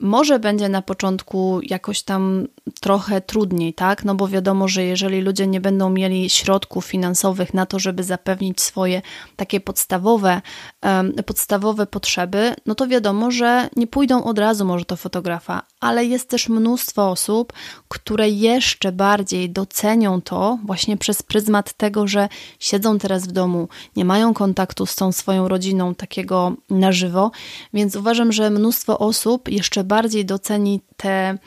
Może 0.00 0.38
będzie 0.38 0.68
na 0.68 0.82
początku 0.82 1.60
jakoś 1.62 2.02
tam 2.02 2.46
trochę 2.80 3.20
trudniej, 3.20 3.74
tak? 3.74 4.04
No 4.04 4.14
bo 4.14 4.28
wiadomo, 4.28 4.68
że 4.68 4.84
jeżeli 4.84 5.20
ludzie 5.20 5.46
nie 5.46 5.60
będą 5.60 5.90
mieli 5.90 6.30
środków 6.30 6.86
finansowych 6.86 7.54
na 7.54 7.66
to, 7.66 7.78
żeby 7.78 8.04
zapewnić 8.04 8.60
swoje 8.60 9.02
takie 9.36 9.60
podstawowe, 9.60 10.42
um, 10.82 11.12
podstawowe 11.26 11.86
potrzeby, 11.86 12.54
no 12.66 12.74
to 12.74 12.86
wiadomo, 12.86 13.30
że 13.30 13.68
nie 13.76 13.86
pójdą 13.86 14.24
od 14.24 14.38
razu 14.38 14.64
może 14.64 14.84
do 14.84 14.96
fotografa, 14.96 15.62
ale 15.80 16.04
jest 16.04 16.28
też 16.28 16.48
mnóstwo 16.48 17.10
osób, 17.10 17.52
które 17.88 18.28
jeszcze 18.28 18.92
bardziej 18.92 19.50
docenią 19.50 20.20
to 20.20 20.58
właśnie 20.64 20.96
przez 20.96 21.22
pryzmat 21.22 21.72
tego, 21.72 22.06
że 22.06 22.28
siedzą 22.58 22.98
teraz 22.98 23.26
w 23.26 23.32
domu, 23.32 23.68
nie 23.96 24.04
mają 24.04 24.34
kontaktu 24.34 24.86
z 24.86 24.96
tą 24.96 25.12
swoją 25.12 25.48
rodziną 25.48 25.94
takiego 25.94 26.52
na 26.70 26.92
żywo, 26.92 27.30
więc 27.74 27.96
uważam, 27.96 28.32
że 28.32 28.50
mnóstwo 28.50 28.98
osób 28.98 29.48
jeszcze 29.48 29.84
bardziej 29.90 30.24
doceni 30.24 30.80
te 30.96 31.38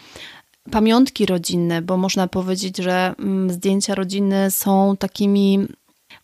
pamiątki 0.72 1.26
rodzinne, 1.26 1.82
bo 1.82 1.98
można 1.98 2.28
powiedzieć, 2.28 2.78
że 2.78 3.16
mm, 3.20 3.50
zdjęcia 3.50 3.96
rodziny 3.96 4.52
są 4.52 4.98
takimi 4.98 5.68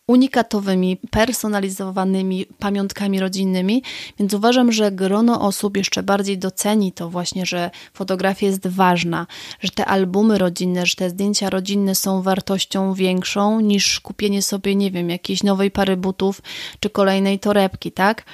unikatowymi, 0.06 0.96
personalizowanymi 1.10 2.46
pamiątkami 2.58 3.20
rodzinnymi, 3.20 3.82
więc 4.18 4.34
uważam, 4.34 4.72
że 4.72 4.92
grono 4.92 5.40
osób 5.40 5.76
jeszcze 5.76 6.02
bardziej 6.02 6.38
doceni 6.38 6.92
to 6.92 7.10
właśnie, 7.10 7.46
że 7.46 7.70
fotografia 7.94 8.46
jest 8.46 8.66
ważna, 8.66 9.26
że 9.60 9.70
te 9.70 9.86
albumy 9.86 10.38
rodzinne, 10.38 10.86
że 10.86 10.94
te 10.96 11.10
zdjęcia 11.10 11.50
rodzinne 11.50 11.94
są 11.94 12.22
wartością 12.22 12.94
większą 12.94 13.60
niż 13.60 14.00
kupienie 14.00 14.42
sobie, 14.42 14.74
nie 14.74 14.90
wiem, 14.90 15.10
jakiejś 15.10 15.42
nowej 15.42 15.70
pary 15.70 15.96
butów 15.96 16.42
czy 16.80 16.90
kolejnej 16.90 17.38
torebki, 17.38 17.92
tak? 17.92 18.24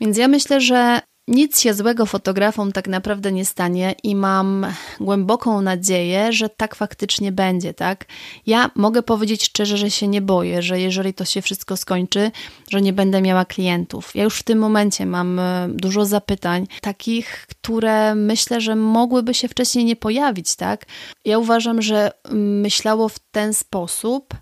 Więc 0.00 0.16
ja 0.16 0.28
myślę, 0.28 0.60
że 0.60 1.09
nic 1.28 1.60
się 1.60 1.74
złego 1.74 2.06
fotografom 2.06 2.72
tak 2.72 2.88
naprawdę 2.88 3.32
nie 3.32 3.44
stanie 3.44 3.94
i 4.02 4.16
mam 4.16 4.66
głęboką 5.00 5.62
nadzieję, 5.62 6.32
że 6.32 6.48
tak 6.48 6.74
faktycznie 6.74 7.32
będzie, 7.32 7.74
tak? 7.74 8.04
Ja 8.46 8.70
mogę 8.74 9.02
powiedzieć 9.02 9.44
szczerze, 9.44 9.76
że 9.76 9.90
się 9.90 10.08
nie 10.08 10.22
boję, 10.22 10.62
że 10.62 10.80
jeżeli 10.80 11.14
to 11.14 11.24
się 11.24 11.42
wszystko 11.42 11.76
skończy, 11.76 12.30
że 12.70 12.80
nie 12.80 12.92
będę 12.92 13.22
miała 13.22 13.44
klientów. 13.44 14.14
Ja 14.14 14.24
już 14.24 14.38
w 14.38 14.42
tym 14.42 14.58
momencie 14.58 15.06
mam 15.06 15.38
e, 15.38 15.68
dużo 15.68 16.04
zapytań, 16.04 16.66
takich, 16.80 17.46
które 17.48 18.14
myślę, 18.14 18.60
że 18.60 18.76
mogłyby 18.76 19.34
się 19.34 19.48
wcześniej 19.48 19.84
nie 19.84 19.96
pojawić, 19.96 20.56
tak? 20.56 20.86
Ja 21.24 21.38
uważam, 21.38 21.82
że 21.82 22.10
myślało 22.32 23.08
w 23.08 23.18
ten 23.18 23.54
sposób, 23.54 24.34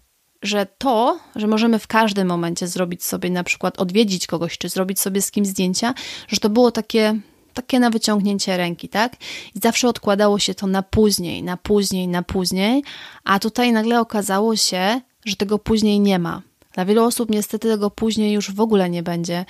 że 0.42 0.66
to, 0.78 1.18
że 1.36 1.46
możemy 1.46 1.78
w 1.78 1.86
każdym 1.86 2.28
momencie 2.28 2.66
zrobić 2.66 3.04
sobie 3.04 3.30
na 3.30 3.44
przykład 3.44 3.78
odwiedzić 3.78 4.26
kogoś, 4.26 4.58
czy 4.58 4.68
zrobić 4.68 5.00
sobie 5.00 5.22
z 5.22 5.30
kim 5.30 5.44
zdjęcia, 5.44 5.94
że 6.28 6.40
to 6.40 6.50
było 6.50 6.70
takie, 6.70 7.20
takie 7.54 7.80
na 7.80 7.90
wyciągnięcie 7.90 8.56
ręki, 8.56 8.88
tak? 8.88 9.12
I 9.54 9.58
zawsze 9.62 9.88
odkładało 9.88 10.38
się 10.38 10.54
to 10.54 10.66
na 10.66 10.82
później, 10.82 11.42
na 11.42 11.56
później, 11.56 12.08
na 12.08 12.22
później, 12.22 12.84
a 13.24 13.38
tutaj 13.38 13.72
nagle 13.72 14.00
okazało 14.00 14.56
się, 14.56 15.00
że 15.24 15.36
tego 15.36 15.58
później 15.58 16.00
nie 16.00 16.18
ma. 16.18 16.42
Dla 16.72 16.84
wielu 16.84 17.04
osób 17.04 17.30
niestety 17.30 17.68
tego 17.68 17.90
później 17.90 18.32
już 18.32 18.50
w 18.50 18.60
ogóle 18.60 18.90
nie 18.90 19.02
będzie. 19.02 19.44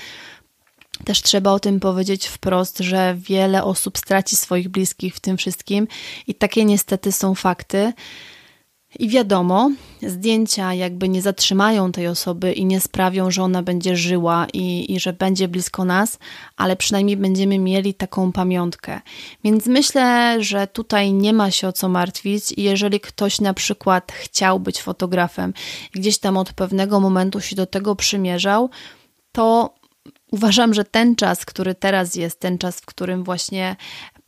Też 1.05 1.23
trzeba 1.23 1.53
o 1.53 1.61
tym 1.61 1.81
powiedzieć 1.81 2.27
wprost, 2.27 2.79
że 2.79 3.17
wiele 3.19 3.65
osób 3.65 3.99
straci 3.99 4.37
swoich 4.37 4.69
bliskich 4.69 5.15
w 5.15 5.21
tym 5.21 5.37
wszystkim 5.37 5.89
i 6.27 6.35
takie 6.35 6.65
niestety 6.65 7.13
są 7.13 7.35
fakty. 7.35 7.93
I 8.99 9.09
wiadomo, 9.09 9.71
zdjęcia 10.03 10.75
jakby 10.75 11.09
nie 11.09 11.23
zatrzymają 11.23 11.93
tej 11.93 12.07
osoby 12.07 12.53
i 12.53 12.65
nie 12.65 12.81
sprawią, 12.81 13.31
że 13.31 13.43
ona 13.43 13.63
będzie 13.63 13.97
żyła 13.97 14.47
i, 14.53 14.95
i 14.95 15.01
że 15.01 15.13
będzie 15.13 15.49
blisko 15.49 15.85
nas, 15.85 16.19
ale 16.57 16.77
przynajmniej 16.77 17.17
będziemy 17.17 17.59
mieli 17.59 17.95
taką 17.95 18.33
pamiątkę. 18.33 19.01
Więc 19.45 19.67
myślę, 19.67 20.37
że 20.41 20.67
tutaj 20.67 21.13
nie 21.13 21.33
ma 21.33 21.51
się 21.51 21.69
o 21.69 21.73
co 21.73 21.89
martwić. 21.89 22.55
Jeżeli 22.57 23.01
ktoś 23.01 23.41
na 23.41 23.55
przykład 23.55 24.13
chciał 24.13 24.61
być 24.61 24.83
fotografem, 24.83 25.55
gdzieś 25.93 26.19
tam 26.19 26.37
od 26.37 26.53
pewnego 26.53 27.01
momentu 27.01 27.41
się 27.41 27.57
do 27.57 27.67
tego 27.67 27.97
przymierzał, 27.97 28.71
to 29.33 29.79
Uważam, 30.33 30.75
że 30.75 30.85
ten 30.85 31.17
czas, 31.17 31.45
który 31.45 31.75
teraz 31.75 32.15
jest, 32.15 32.41
ten 32.41 32.59
czas, 32.59 32.81
w 32.81 32.87
którym 32.87 33.25
właśnie 33.25 33.77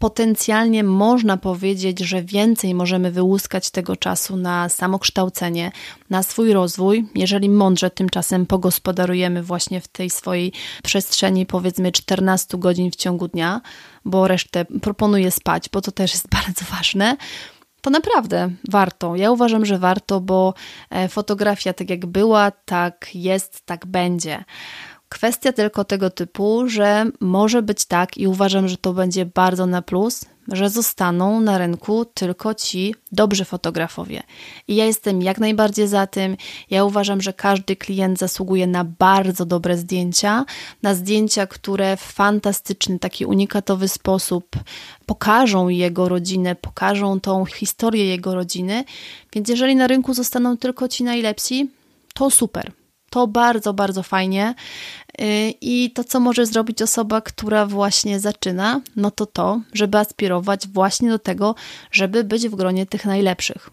potencjalnie 0.01 0.85
można 0.85 1.37
powiedzieć, 1.37 1.99
że 2.01 2.23
więcej 2.23 2.75
możemy 2.75 3.11
wyłuskać 3.11 3.71
tego 3.71 3.97
czasu 3.97 4.37
na 4.37 4.69
samokształcenie, 4.69 5.73
na 6.11 6.23
swój 6.23 6.53
rozwój, 6.53 7.07
jeżeli 7.15 7.49
mądrze 7.49 7.91
tymczasem 7.91 8.47
pogospodarujemy 8.47 9.43
właśnie 9.43 9.81
w 9.81 9.89
tej 9.89 10.11
swojej 10.11 10.53
przestrzeni, 10.83 11.47
powiedzmy 11.47 11.93
14 11.93 12.59
godzin 12.59 12.91
w 12.91 12.97
ciągu 12.97 13.29
dnia, 13.29 13.61
bo 14.05 14.29
resztę 14.29 14.65
proponuję 14.65 15.31
spać, 15.31 15.69
bo 15.73 15.81
to 15.81 15.93
też 15.93 16.13
jest 16.13 16.29
bardzo 16.39 16.65
ważne 16.77 17.17
to 17.81 17.91
naprawdę 17.91 18.51
warto. 18.71 19.17
Ja 19.17 19.31
uważam, 19.31 19.67
że 19.67 19.79
warto, 19.79 20.21
bo 20.21 20.55
e, 20.91 21.09
fotografia 21.09 21.73
tak 21.73 21.91
jak 21.91 22.07
była, 22.07 22.51
tak 22.51 23.11
jest, 23.15 23.67
tak 23.67 23.87
będzie. 23.87 24.45
Kwestia 25.11 25.53
tylko 25.53 25.85
tego 25.85 26.11
typu, 26.11 26.69
że 26.69 27.07
może 27.21 27.63
być 27.63 27.85
tak 27.85 28.19
i 28.19 28.27
uważam, 28.27 28.69
że 28.69 28.77
to 28.77 28.93
będzie 28.93 29.27
bardzo 29.27 29.67
na 29.67 29.83
plus, 29.83 30.25
że 30.49 30.71
zostaną 30.71 31.41
na 31.41 31.59
rynku 31.59 32.05
tylko 32.05 32.55
ci 32.55 32.95
dobrzy 33.13 33.45
fotografowie. 33.45 34.23
I 34.69 34.77
ja 34.77 34.85
jestem 34.85 35.23
jak 35.23 35.39
najbardziej 35.39 35.89
za 35.89 36.07
tym. 36.07 36.37
Ja 36.71 36.85
uważam, 36.85 37.21
że 37.21 37.33
każdy 37.33 37.77
klient 37.77 38.19
zasługuje 38.19 38.67
na 38.67 38.85
bardzo 38.85 39.45
dobre 39.47 39.77
zdjęcia, 39.77 40.45
na 40.83 40.95
zdjęcia, 40.95 41.47
które 41.47 41.97
w 41.97 42.01
fantastyczny, 42.01 42.99
taki 42.99 43.25
unikatowy 43.25 43.89
sposób 43.89 44.57
pokażą 45.07 45.69
jego 45.69 46.09
rodzinę, 46.09 46.55
pokażą 46.55 47.21
tą 47.21 47.45
historię 47.45 48.07
jego 48.07 48.35
rodziny. 48.35 48.85
Więc 49.33 49.49
jeżeli 49.49 49.77
na 49.77 49.87
rynku 49.87 50.15
zostaną 50.15 50.57
tylko 50.57 50.89
ci 50.89 51.05
najlepsi, 51.05 51.71
to 52.15 52.31
super. 52.31 52.73
To 53.11 53.27
bardzo, 53.27 53.75
bardzo 53.75 54.03
fajnie. 54.03 54.55
Y, 55.21 55.55
I 55.61 55.91
to, 55.91 56.05
co 56.05 56.21
może 56.21 56.47
zrobić 56.47 56.83
osoba, 56.83 57.21
która 57.21 57.67
właśnie 57.67 58.21
zaczyna, 58.21 58.81
no 58.97 59.11
to 59.11 59.27
to, 59.27 59.61
żeby 59.73 59.99
aspirować 59.99 60.69
właśnie 60.69 61.11
do 61.11 61.19
tego, 61.19 61.55
żeby 61.93 62.25
być 62.25 62.49
w 62.49 62.55
gronie 62.55 62.87
tych 62.87 63.05
najlepszych. 63.05 63.71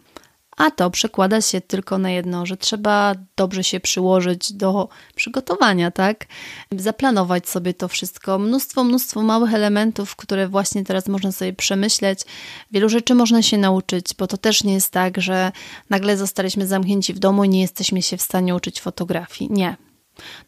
A 0.57 0.71
to 0.71 0.89
przekłada 0.89 1.41
się 1.41 1.61
tylko 1.61 1.97
na 1.97 2.11
jedno, 2.11 2.45
że 2.45 2.57
trzeba 2.57 3.15
dobrze 3.35 3.63
się 3.63 3.79
przyłożyć 3.79 4.53
do 4.53 4.89
przygotowania, 5.15 5.91
tak? 5.91 6.25
Zaplanować 6.71 7.49
sobie 7.49 7.73
to 7.73 7.87
wszystko. 7.87 8.39
Mnóstwo, 8.39 8.83
mnóstwo 8.83 9.23
małych 9.23 9.53
elementów, 9.53 10.15
które 10.15 10.47
właśnie 10.47 10.83
teraz 10.83 11.07
można 11.07 11.31
sobie 11.31 11.53
przemyśleć. 11.53 12.19
Wielu 12.71 12.89
rzeczy 12.89 13.15
można 13.15 13.41
się 13.41 13.57
nauczyć, 13.57 14.13
bo 14.17 14.27
to 14.27 14.37
też 14.37 14.63
nie 14.63 14.73
jest 14.73 14.91
tak, 14.91 15.21
że 15.21 15.51
nagle 15.89 16.17
zostaliśmy 16.17 16.67
zamknięci 16.67 17.13
w 17.13 17.19
domu 17.19 17.43
i 17.43 17.49
nie 17.49 17.61
jesteśmy 17.61 18.01
się 18.01 18.17
w 18.17 18.21
stanie 18.21 18.55
uczyć 18.55 18.81
fotografii. 18.81 19.51
Nie, 19.51 19.77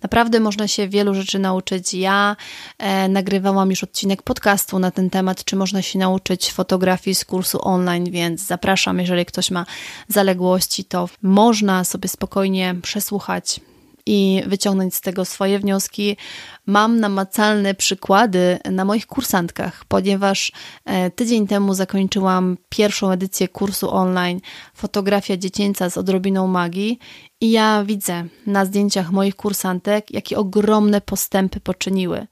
Naprawdę 0.01 0.39
można 0.39 0.67
się 0.67 0.87
wielu 0.87 1.13
rzeczy 1.13 1.39
nauczyć. 1.39 1.93
Ja 1.93 2.35
e, 2.77 3.09
nagrywałam 3.09 3.69
już 3.69 3.83
odcinek 3.83 4.23
podcastu 4.23 4.79
na 4.79 4.91
ten 4.91 5.09
temat, 5.09 5.43
czy 5.43 5.55
można 5.55 5.81
się 5.81 5.99
nauczyć 5.99 6.51
fotografii 6.51 7.15
z 7.15 7.25
kursu 7.25 7.59
online, 7.61 8.11
więc 8.11 8.41
zapraszam, 8.41 8.99
jeżeli 8.99 9.25
ktoś 9.25 9.51
ma 9.51 9.65
zaległości, 10.07 10.85
to 10.85 11.09
można 11.21 11.83
sobie 11.83 12.09
spokojnie 12.09 12.75
przesłuchać 12.81 13.59
i 14.05 14.43
wyciągnąć 14.47 14.95
z 14.95 15.01
tego 15.01 15.25
swoje 15.25 15.59
wnioski. 15.59 16.17
Mam 16.65 16.99
namacalne 16.99 17.73
przykłady 17.73 18.59
na 18.71 18.85
moich 18.85 19.07
kursantkach, 19.07 19.85
ponieważ 19.87 20.51
e, 20.85 21.11
tydzień 21.11 21.47
temu 21.47 21.73
zakończyłam 21.73 22.57
pierwszą 22.69 23.11
edycję 23.11 23.47
kursu 23.47 23.91
online 23.91 24.39
Fotografia 24.73 25.37
dziecięca 25.37 25.89
z 25.89 25.97
odrobiną 25.97 26.47
magii 26.47 26.99
i 27.41 27.51
ja 27.51 27.83
widzę 27.83 28.25
na 28.47 28.65
zdjęciach 28.65 29.11
moich 29.11 29.35
kursantek, 29.35 30.11
jakie 30.11 30.37
ogromne 30.37 31.01
postępy 31.01 31.59
poczyniły 31.59 32.27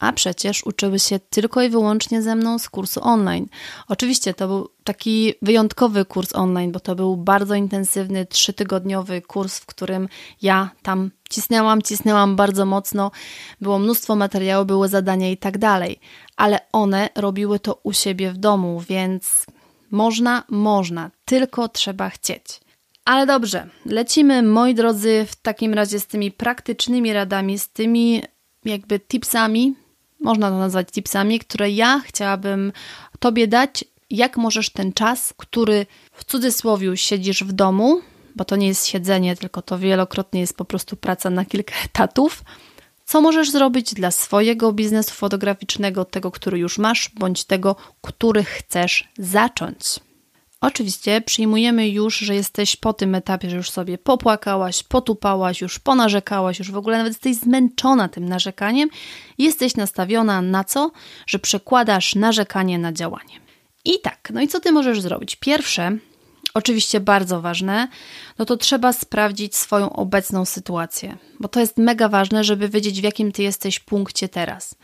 a 0.00 0.12
przecież 0.12 0.66
uczyły 0.66 0.98
się 0.98 1.18
tylko 1.18 1.62
i 1.62 1.68
wyłącznie 1.68 2.22
ze 2.22 2.36
mną 2.36 2.58
z 2.58 2.68
kursu 2.68 3.00
online. 3.02 3.46
Oczywiście 3.88 4.34
to 4.34 4.48
był 4.48 4.68
taki 4.84 5.34
wyjątkowy 5.42 6.04
kurs 6.04 6.34
online, 6.34 6.72
bo 6.72 6.80
to 6.80 6.94
był 6.94 7.16
bardzo 7.16 7.54
intensywny, 7.54 8.26
trzytygodniowy 8.26 9.22
kurs, 9.22 9.58
w 9.58 9.66
którym 9.66 10.08
ja 10.42 10.70
tam 10.82 11.10
cisnęłam, 11.30 11.82
cisnęłam 11.82 12.36
bardzo 12.36 12.66
mocno. 12.66 13.10
Było 13.60 13.78
mnóstwo 13.78 14.16
materiału, 14.16 14.64
były 14.64 14.88
zadania 14.88 15.30
i 15.30 15.36
tak 15.36 15.58
dalej, 15.58 16.00
ale 16.36 16.58
one 16.72 17.08
robiły 17.14 17.58
to 17.58 17.80
u 17.82 17.92
siebie 17.92 18.32
w 18.32 18.38
domu, 18.38 18.82
więc 18.88 19.46
można, 19.90 20.44
można, 20.48 21.10
tylko 21.24 21.68
trzeba 21.68 22.10
chcieć. 22.10 22.60
Ale 23.04 23.26
dobrze, 23.26 23.68
lecimy 23.86 24.42
moi 24.42 24.74
drodzy 24.74 25.26
w 25.28 25.36
takim 25.36 25.74
razie 25.74 26.00
z 26.00 26.06
tymi 26.06 26.30
praktycznymi 26.30 27.12
radami, 27.12 27.58
z 27.58 27.68
tymi 27.68 28.22
jakby 28.64 29.00
tipsami, 29.00 29.74
można 30.20 30.50
to 30.50 30.58
nazwać 30.58 30.88
tipsami, 30.90 31.38
które 31.38 31.70
ja 31.70 32.00
chciałabym 32.06 32.72
Tobie 33.18 33.48
dać, 33.48 33.84
jak 34.10 34.36
możesz 34.36 34.70
ten 34.70 34.92
czas, 34.92 35.34
który 35.36 35.86
w 36.12 36.24
cudzysłowie 36.24 36.96
siedzisz 36.96 37.44
w 37.44 37.52
domu, 37.52 38.00
bo 38.36 38.44
to 38.44 38.56
nie 38.56 38.66
jest 38.66 38.86
siedzenie, 38.86 39.36
tylko 39.36 39.62
to 39.62 39.78
wielokrotnie 39.78 40.40
jest 40.40 40.56
po 40.56 40.64
prostu 40.64 40.96
praca 40.96 41.30
na 41.30 41.44
kilka 41.44 41.74
etatów, 41.84 42.42
co 43.04 43.20
możesz 43.20 43.50
zrobić 43.50 43.94
dla 43.94 44.10
swojego 44.10 44.72
biznesu 44.72 45.14
fotograficznego, 45.14 46.04
tego, 46.04 46.30
który 46.30 46.58
już 46.58 46.78
masz, 46.78 47.10
bądź 47.18 47.44
tego, 47.44 47.76
który 48.02 48.44
chcesz 48.44 49.08
zacząć. 49.18 50.00
Oczywiście 50.60 51.20
przyjmujemy 51.20 51.88
już, 51.88 52.18
że 52.18 52.34
jesteś 52.34 52.76
po 52.76 52.92
tym 52.92 53.14
etapie, 53.14 53.50
że 53.50 53.56
już 53.56 53.70
sobie 53.70 53.98
popłakałaś, 53.98 54.82
potupałaś, 54.82 55.60
już 55.60 55.78
ponarzekałaś, 55.78 56.58
już 56.58 56.70
w 56.70 56.76
ogóle 56.76 56.98
nawet 56.98 57.12
jesteś 57.12 57.36
zmęczona 57.36 58.08
tym 58.08 58.28
narzekaniem 58.28 58.88
jesteś 59.38 59.76
nastawiona 59.76 60.42
na 60.42 60.64
co? 60.64 60.90
Że 61.26 61.38
przekładasz 61.38 62.14
narzekanie 62.14 62.78
na 62.78 62.92
działanie. 62.92 63.40
I 63.84 64.00
tak, 64.00 64.28
no 64.34 64.40
i 64.40 64.48
co 64.48 64.60
ty 64.60 64.72
możesz 64.72 65.00
zrobić? 65.00 65.36
Pierwsze, 65.36 65.96
oczywiście 66.54 67.00
bardzo 67.00 67.40
ważne, 67.40 67.88
no 68.38 68.44
to 68.44 68.56
trzeba 68.56 68.92
sprawdzić 68.92 69.56
swoją 69.56 69.92
obecną 69.92 70.44
sytuację, 70.44 71.16
bo 71.40 71.48
to 71.48 71.60
jest 71.60 71.76
mega 71.76 72.08
ważne, 72.08 72.44
żeby 72.44 72.68
wiedzieć, 72.68 73.00
w 73.00 73.04
jakim 73.04 73.32
ty 73.32 73.42
jesteś 73.42 73.80
punkcie 73.80 74.28
teraz. 74.28 74.74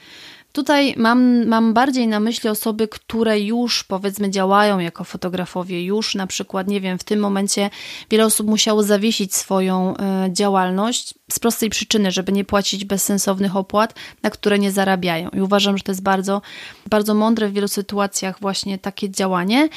Tutaj 0.57 0.95
mam, 0.97 1.47
mam 1.47 1.75
bardziej 1.75 2.09
na 2.09 2.21
myśli 2.21 2.51
osoby, 2.51 2.89
które 2.89 3.41
już 3.41 3.85
powiedzmy 3.85 4.31
działają 4.31 4.79
jako 4.79 5.05
fotografowie, 5.05 5.85
już 5.85 6.15
na 6.15 6.27
przykład, 6.27 6.69
nie 6.69 6.81
wiem, 6.81 6.99
w 6.99 7.05
tym 7.05 7.21
momencie 7.21 7.71
wiele 8.11 8.25
osób 8.25 8.47
musiało 8.47 8.83
zawiesić 8.83 9.35
swoją 9.35 9.95
y, 9.95 10.33
działalność 10.33 11.15
z 11.31 11.39
prostej 11.39 11.71
przyczyny, 11.71 12.11
żeby 12.11 12.33
nie 12.33 12.45
płacić 12.45 12.85
bezsensownych 12.85 13.57
opłat, 13.57 13.95
na 14.23 14.31
które 14.31 14.59
nie 14.59 14.73
zarabiają. 14.73 15.29
I 15.29 15.41
uważam, 15.41 15.79
że 15.79 15.85
to 15.85 15.93
jest 15.93 16.03
bardzo, 16.03 16.43
bardzo 16.91 17.15
mądre 17.15 17.49
w 17.49 17.53
wielu 17.53 17.69
sytuacjach 17.69 18.41
właśnie 18.41 18.79
takie 18.79 19.11
działanie, 19.11 19.69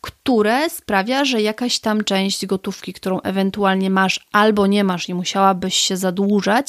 które 0.00 0.70
sprawia, 0.70 1.24
że 1.24 1.42
jakaś 1.42 1.78
tam 1.78 2.04
część 2.04 2.46
gotówki, 2.46 2.92
którą 2.92 3.20
ewentualnie 3.20 3.90
masz 3.90 4.20
albo 4.32 4.66
nie 4.66 4.84
masz 4.84 5.08
i 5.08 5.14
musiałabyś 5.14 5.74
się 5.74 5.96
zadłużać, 5.96 6.68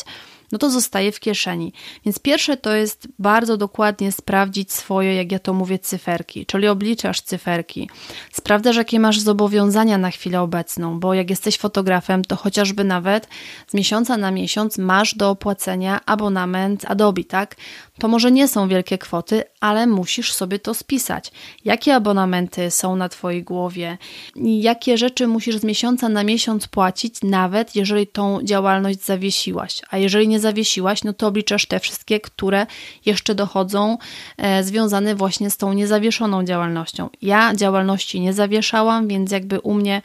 no 0.51 0.57
to 0.57 0.69
zostaje 0.69 1.11
w 1.11 1.19
kieszeni. 1.19 1.73
Więc 2.05 2.19
pierwsze 2.19 2.57
to 2.57 2.73
jest 2.73 3.07
bardzo 3.19 3.57
dokładnie 3.57 4.11
sprawdzić 4.11 4.71
swoje, 4.71 5.15
jak 5.15 5.31
ja 5.31 5.39
to 5.39 5.53
mówię, 5.53 5.79
cyferki, 5.79 6.45
czyli 6.45 6.67
obliczasz 6.67 7.21
cyferki. 7.21 7.89
Sprawdzasz, 8.31 8.75
jakie 8.75 8.99
masz 8.99 9.19
zobowiązania 9.19 9.97
na 9.97 10.11
chwilę 10.11 10.41
obecną, 10.41 10.99
bo 10.99 11.13
jak 11.13 11.29
jesteś 11.29 11.57
fotografem, 11.57 12.25
to 12.25 12.35
chociażby 12.35 12.83
nawet 12.83 13.27
z 13.67 13.73
miesiąca 13.73 14.17
na 14.17 14.31
miesiąc 14.31 14.77
masz 14.77 15.15
do 15.15 15.29
opłacenia 15.29 16.01
abonament 16.05 16.85
Adobe, 16.87 17.23
tak? 17.23 17.55
To 17.99 18.07
może 18.07 18.31
nie 18.31 18.47
są 18.47 18.67
wielkie 18.67 18.97
kwoty, 18.97 19.43
ale 19.59 19.87
musisz 19.87 20.33
sobie 20.33 20.59
to 20.59 20.73
spisać. 20.73 21.31
Jakie 21.65 21.95
abonamenty 21.95 22.71
są 22.71 22.95
na 22.95 23.09
Twojej 23.09 23.43
głowie? 23.43 23.97
Jakie 24.35 24.97
rzeczy 24.97 25.27
musisz 25.27 25.57
z 25.57 25.63
miesiąca 25.63 26.09
na 26.09 26.23
miesiąc 26.23 26.67
płacić, 26.67 27.15
nawet 27.23 27.75
jeżeli 27.75 28.07
tą 28.07 28.43
działalność 28.43 29.05
zawiesiłaś? 29.05 29.81
A 29.89 29.97
jeżeli 29.97 30.27
nie 30.27 30.34
zawiesiłaś, 30.39 31.03
no 31.03 31.13
to 31.13 31.27
obliczasz 31.27 31.65
te 31.65 31.79
wszystkie, 31.79 32.19
które 32.19 32.67
jeszcze 33.05 33.35
dochodzą, 33.35 33.97
e, 34.37 34.63
związane 34.63 35.15
właśnie 35.15 35.49
z 35.49 35.57
tą 35.57 35.73
niezawieszoną 35.73 36.43
działalnością. 36.43 37.09
Ja 37.21 37.55
działalności 37.55 38.19
nie 38.19 38.33
zawieszałam, 38.33 39.07
więc 39.07 39.31
jakby 39.31 39.59
u 39.59 39.73
mnie 39.73 40.01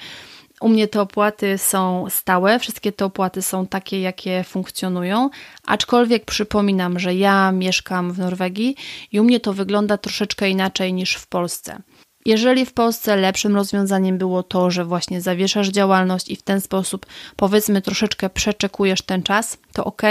u 0.61 0.69
mnie 0.69 0.89
te 0.89 1.01
opłaty 1.01 1.59
są 1.59 2.07
stałe, 2.11 2.59
wszystkie 2.59 2.93
te 2.93 3.05
opłaty 3.05 3.43
są 3.43 3.67
takie, 3.67 4.01
jakie 4.01 4.45
funkcjonują, 4.45 5.31
aczkolwiek 5.67 6.25
przypominam, 6.25 6.99
że 6.99 7.15
ja 7.15 7.53
mieszkam 7.53 8.13
w 8.13 8.19
Norwegii 8.19 8.77
i 9.13 9.21
u 9.21 9.25
mnie 9.25 9.41
to 9.41 9.53
wygląda 9.53 9.99
troszeczkę 9.99 10.51
inaczej 10.51 10.93
niż 10.93 11.15
w 11.15 11.27
Polsce. 11.27 11.79
Jeżeli 12.25 12.67
w 12.67 12.73
Polsce 12.73 13.17
lepszym 13.17 13.57
rozwiązaniem 13.57 14.19
było 14.19 14.43
to, 14.43 14.71
że 14.71 14.85
właśnie 14.85 15.21
zawieszasz 15.21 15.69
działalność 15.69 16.31
i 16.31 16.37
w 16.37 16.43
ten 16.43 16.61
sposób 16.61 17.07
powiedzmy 17.37 17.83
troszeczkę 17.83 18.31
przeczekujesz 18.31 19.03
ten 19.03 19.23
czas, 19.23 19.59
to 19.73 19.85
ok, 19.85 20.03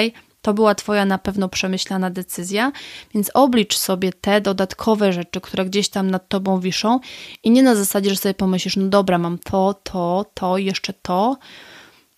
to 0.42 0.54
była 0.54 0.76
Twoja 0.76 1.06
na 1.06 1.18
pewno 1.18 1.50
przemyślana 1.50 2.10
decyzja, 2.10 2.72
więc 3.14 3.32
oblicz 3.34 3.78
sobie 3.78 4.14
te 4.14 4.42
dodatkowe 4.42 5.14
rzeczy, 5.14 5.42
które 5.42 5.66
gdzieś 5.66 5.90
tam 5.90 6.12
nad 6.12 6.30
Tobą 6.30 6.60
wiszą 6.60 7.00
i 7.44 7.52
nie 7.52 7.64
na 7.64 7.76
zasadzie, 7.76 8.10
że 8.10 8.16
sobie 8.16 8.34
pomyślisz, 8.34 8.76
no 8.76 8.88
dobra, 8.88 9.18
mam 9.18 9.38
to, 9.38 9.74
to, 9.84 10.26
to, 10.34 10.58
jeszcze 10.58 10.94
to. 10.94 11.38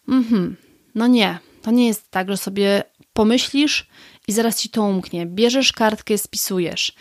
Mhm. 0.08 0.58
No 0.96 1.08
nie, 1.08 1.40
to 1.62 1.72
nie 1.72 1.88
jest 1.88 2.12
tak, 2.12 2.30
że 2.30 2.38
sobie 2.38 2.84
pomyślisz 3.14 3.88
i 4.28 4.32
zaraz 4.32 4.62
Ci 4.62 4.70
to 4.70 4.84
umknie. 4.84 5.26
Bierzesz 5.26 5.74
kartkę, 5.74 6.18
spisujesz. 6.18 6.96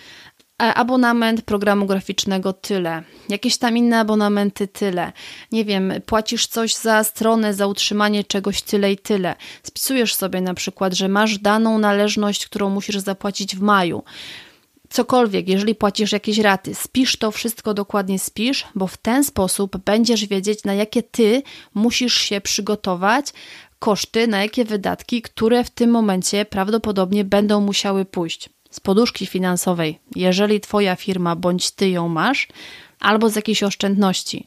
E, 0.61 0.75
abonament 0.75 1.42
programu 1.42 1.87
graficznego 1.87 2.53
tyle, 2.53 3.03
jakieś 3.29 3.59
tam 3.59 3.77
inne 3.77 3.99
abonamenty 4.01 4.68
tyle, 4.68 5.12
nie 5.53 5.64
wiem, 5.64 5.92
płacisz 6.07 6.46
coś 6.46 6.75
za 6.75 7.05
stronę, 7.05 7.55
za 7.55 7.66
utrzymanie 7.66 8.25
czegoś 8.25 8.62
tyle 8.62 8.92
i 8.92 8.99
tyle. 8.99 9.37
Spisujesz 9.62 10.14
sobie 10.14 10.40
na 10.40 10.55
przykład, 10.55 10.94
że 10.94 11.09
masz 11.09 11.38
daną 11.38 11.79
należność, 11.79 12.46
którą 12.46 12.70
musisz 12.70 12.96
zapłacić 12.96 13.57
w 13.57 13.61
maju. 13.61 14.03
Cokolwiek, 14.90 15.49
jeżeli 15.49 15.75
płacisz 15.75 16.12
jakieś 16.12 16.38
raty, 16.38 16.75
spisz 16.75 17.16
to 17.16 17.31
wszystko 17.31 17.75
dokładnie, 17.75 18.18
spisz, 18.18 18.66
bo 18.75 18.87
w 18.87 18.96
ten 18.96 19.25
sposób 19.25 19.77
będziesz 19.77 20.27
wiedzieć, 20.27 20.64
na 20.64 20.75
jakie 20.75 21.03
ty 21.03 21.42
musisz 21.75 22.14
się 22.14 22.40
przygotować, 22.40 23.27
koszty, 23.79 24.27
na 24.27 24.42
jakie 24.42 24.64
wydatki, 24.64 25.23
które 25.23 25.64
w 25.64 25.70
tym 25.70 25.90
momencie 25.90 26.44
prawdopodobnie 26.44 27.25
będą 27.25 27.61
musiały 27.61 28.05
pójść 28.05 28.49
z 28.71 28.81
poduszki 28.81 29.27
finansowej, 29.27 29.99
jeżeli 30.17 30.61
Twoja 30.61 30.97
firma 30.97 31.37
bądź 31.37 31.71
Ty 31.71 31.91
ją 31.91 32.09
masz, 32.09 32.49
albo 33.01 33.31
z 33.31 33.37
jakiejś 33.37 33.63
oszczędności. 33.63 34.47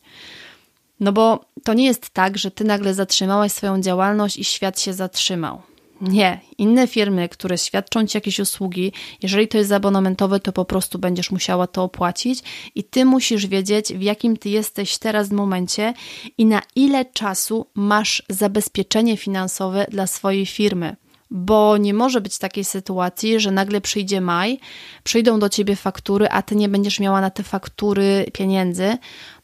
No 0.99 1.11
bo 1.11 1.45
to 1.63 1.73
nie 1.73 1.85
jest 1.85 2.09
tak, 2.09 2.37
że 2.37 2.51
Ty 2.51 2.63
nagle 2.63 2.93
zatrzymałaś 2.93 3.51
swoją 3.51 3.81
działalność 3.81 4.37
i 4.37 4.43
świat 4.43 4.79
się 4.79 4.93
zatrzymał. 4.93 5.61
Nie. 6.01 6.39
Inne 6.57 6.87
firmy, 6.87 7.29
które 7.29 7.57
świadczą 7.57 8.07
Ci 8.07 8.17
jakieś 8.17 8.39
usługi, 8.39 8.91
jeżeli 9.21 9.47
to 9.47 9.57
jest 9.57 9.71
abonamentowe, 9.71 10.39
to 10.39 10.51
po 10.51 10.65
prostu 10.65 10.99
będziesz 10.99 11.31
musiała 11.31 11.67
to 11.67 11.83
opłacić 11.83 12.39
i 12.75 12.83
Ty 12.83 13.05
musisz 13.05 13.47
wiedzieć, 13.47 13.93
w 13.93 14.01
jakim 14.01 14.37
Ty 14.37 14.49
jesteś 14.49 14.97
teraz 14.97 15.31
momencie 15.31 15.93
i 16.37 16.45
na 16.45 16.61
ile 16.75 17.05
czasu 17.05 17.67
masz 17.73 18.23
zabezpieczenie 18.29 19.17
finansowe 19.17 19.85
dla 19.89 20.07
swojej 20.07 20.45
firmy 20.45 20.95
bo 21.35 21.77
nie 21.77 21.93
może 21.93 22.21
być 22.21 22.37
takiej 22.37 22.63
sytuacji, 22.63 23.39
że 23.39 23.51
nagle 23.51 23.81
przyjdzie 23.81 24.21
maj, 24.21 24.59
przyjdą 25.03 25.39
do 25.39 25.49
ciebie 25.49 25.75
faktury, 25.75 26.27
a 26.29 26.41
ty 26.41 26.55
nie 26.55 26.69
będziesz 26.69 26.99
miała 26.99 27.21
na 27.21 27.29
te 27.29 27.43
faktury 27.43 28.25
pieniędzy, 28.33 28.97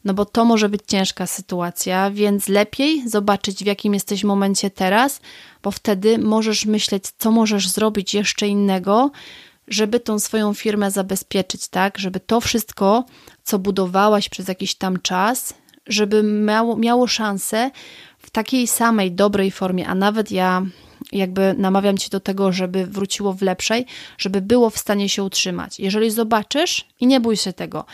no 0.04 0.14
bo 0.14 0.24
to 0.24 0.44
może 0.44 0.68
być 0.68 0.80
ciężka 0.86 1.26
sytuacja, 1.26 2.10
więc 2.10 2.48
lepiej 2.48 3.08
zobaczyć, 3.08 3.64
w 3.64 3.66
jakim 3.66 3.94
jesteś 3.94 4.24
momencie 4.24 4.70
teraz, 4.70 5.20
bo 5.62 5.70
wtedy 5.70 6.18
możesz 6.18 6.66
myśleć, 6.66 7.04
co 7.18 7.30
możesz 7.30 7.68
zrobić 7.68 8.14
jeszcze 8.14 8.48
innego, 8.48 9.10
żeby 9.68 10.00
tą 10.00 10.18
swoją 10.18 10.54
firmę 10.54 10.90
zabezpieczyć, 10.90 11.68
tak? 11.68 11.98
Żeby 11.98 12.20
to 12.20 12.40
wszystko, 12.40 13.04
co 13.42 13.58
budowałaś 13.58 14.28
przez 14.28 14.48
jakiś 14.48 14.74
tam 14.74 14.98
czas, 15.02 15.54
żeby 15.86 16.22
miało, 16.22 16.76
miało 16.76 17.06
szansę 17.06 17.70
w 18.18 18.30
takiej 18.30 18.66
samej 18.66 19.12
dobrej 19.12 19.50
formie, 19.50 19.88
a 19.88 19.94
nawet 19.94 20.30
ja 20.32 20.62
jakby 21.12 21.54
namawiam 21.58 21.98
cię 21.98 22.08
do 22.10 22.20
tego, 22.20 22.52
żeby 22.52 22.86
wróciło 22.86 23.32
w 23.32 23.42
lepszej, 23.42 23.86
żeby 24.18 24.40
było 24.40 24.70
w 24.70 24.78
stanie 24.78 25.08
się 25.08 25.24
utrzymać. 25.24 25.80
Jeżeli 25.80 26.10
zobaczysz 26.10 26.84
i 27.00 27.06
nie 27.06 27.20
bój 27.20 27.36
się 27.36 27.52
tego, 27.52 27.84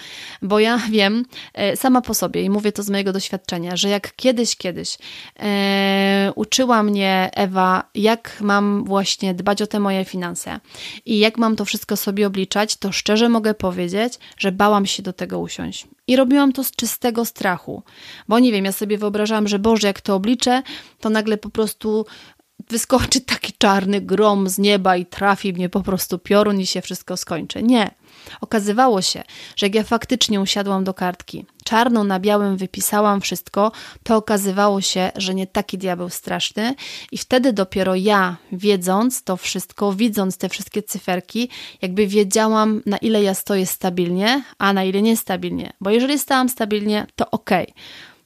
bo 0.43 0.59
ja 0.59 0.79
wiem 0.91 1.25
e, 1.55 1.77
sama 1.77 2.01
po 2.01 2.15
sobie 2.15 2.43
i 2.43 2.51
mówię 2.51 2.73
to 2.73 2.83
z 2.83 2.91
mojego 2.91 3.13
doświadczenia, 3.13 3.77
że 3.77 3.89
jak 3.89 4.17
kiedyś, 4.17 4.57
kiedyś 4.57 4.99
e, 5.41 6.33
uczyła 6.35 6.83
mnie 6.83 7.31
Ewa, 7.35 7.85
jak 7.95 8.37
mam 8.41 8.85
właśnie 8.85 9.35
dbać 9.35 9.63
o 9.63 9.67
te 9.67 9.81
moje 9.81 10.05
finanse 10.05 10.61
i 11.07 11.19
jak 11.19 11.39
mam 11.39 11.57
to 11.57 11.65
wszystko 11.65 11.97
sobie 11.97 12.27
obliczać, 12.27 12.77
to 12.77 12.93
szczerze 12.93 13.29
mogę 13.29 13.55
powiedzieć, 13.55 14.19
że 14.39 14.53
bałam 14.53 14.87
się 14.87 15.03
do 15.03 15.13
tego 15.13 15.39
usiąść. 15.39 15.87
I 16.07 16.17
robiłam 16.17 16.53
to 16.53 16.65
z 16.65 16.71
czystego 16.71 17.25
strachu, 17.25 17.83
bo 18.29 18.39
nie 18.39 18.53
wiem, 18.53 18.65
ja 18.65 18.73
sobie 18.73 18.99
wyobrażałam, 18.99 19.49
że 19.49 19.59
Boże, 19.59 19.87
jak 19.87 20.01
to 20.01 20.15
obliczę, 20.15 20.63
to 21.01 21.11
nagle 21.11 21.39
po 21.39 21.51
prostu 21.51 22.07
wyskoczy 22.71 23.21
taki 23.21 23.53
czarny 23.59 24.01
grom 24.01 24.49
z 24.49 24.59
nieba 24.59 24.97
i 24.97 25.07
trafi 25.07 25.53
mnie 25.53 25.69
po 25.69 25.81
prostu 25.81 26.19
piorun 26.19 26.61
i 26.61 26.67
się 26.67 26.83
wszystko 26.83 27.17
skończy. 27.17 27.63
Nie. 27.63 27.91
Okazywało 28.41 29.03
się, 29.03 29.23
że 29.57 29.67
jak 29.67 29.75
ja 29.75 29.85
faktycznie 29.85 30.41
usiadłam 30.41 30.85
do 30.85 30.95
kartki, 30.95 31.47
czarno 31.65 32.05
na 32.05 32.21
białym 32.21 32.57
wypisałam 32.57 33.21
wszystko, 33.21 33.73
to 34.03 34.17
okazywało 34.17 34.81
się, 34.81 35.13
że 35.17 35.35
nie 35.35 35.47
taki 35.47 35.79
diabeł 35.79 36.11
straszny 36.11 36.75
i 37.13 37.19
wtedy 37.19 37.53
dopiero 37.53 37.95
ja, 37.95 38.37
wiedząc 38.53 39.23
to 39.23 39.37
wszystko, 39.37 39.93
widząc 39.93 40.39
te 40.39 40.49
wszystkie 40.49 40.83
cyferki, 40.83 41.49
jakby 41.83 42.07
wiedziałam, 42.07 42.83
na 42.87 42.97
ile 42.97 43.23
ja 43.23 43.35
stoję 43.35 43.67
stabilnie, 43.67 44.43
a 44.59 44.73
na 44.73 44.85
ile 44.85 45.03
niestabilnie. 45.03 45.73
Bo 45.81 45.91
jeżeli 45.91 46.19
stałam 46.19 46.49
stabilnie, 46.49 47.07
to 47.17 47.31
ok. 47.31 47.51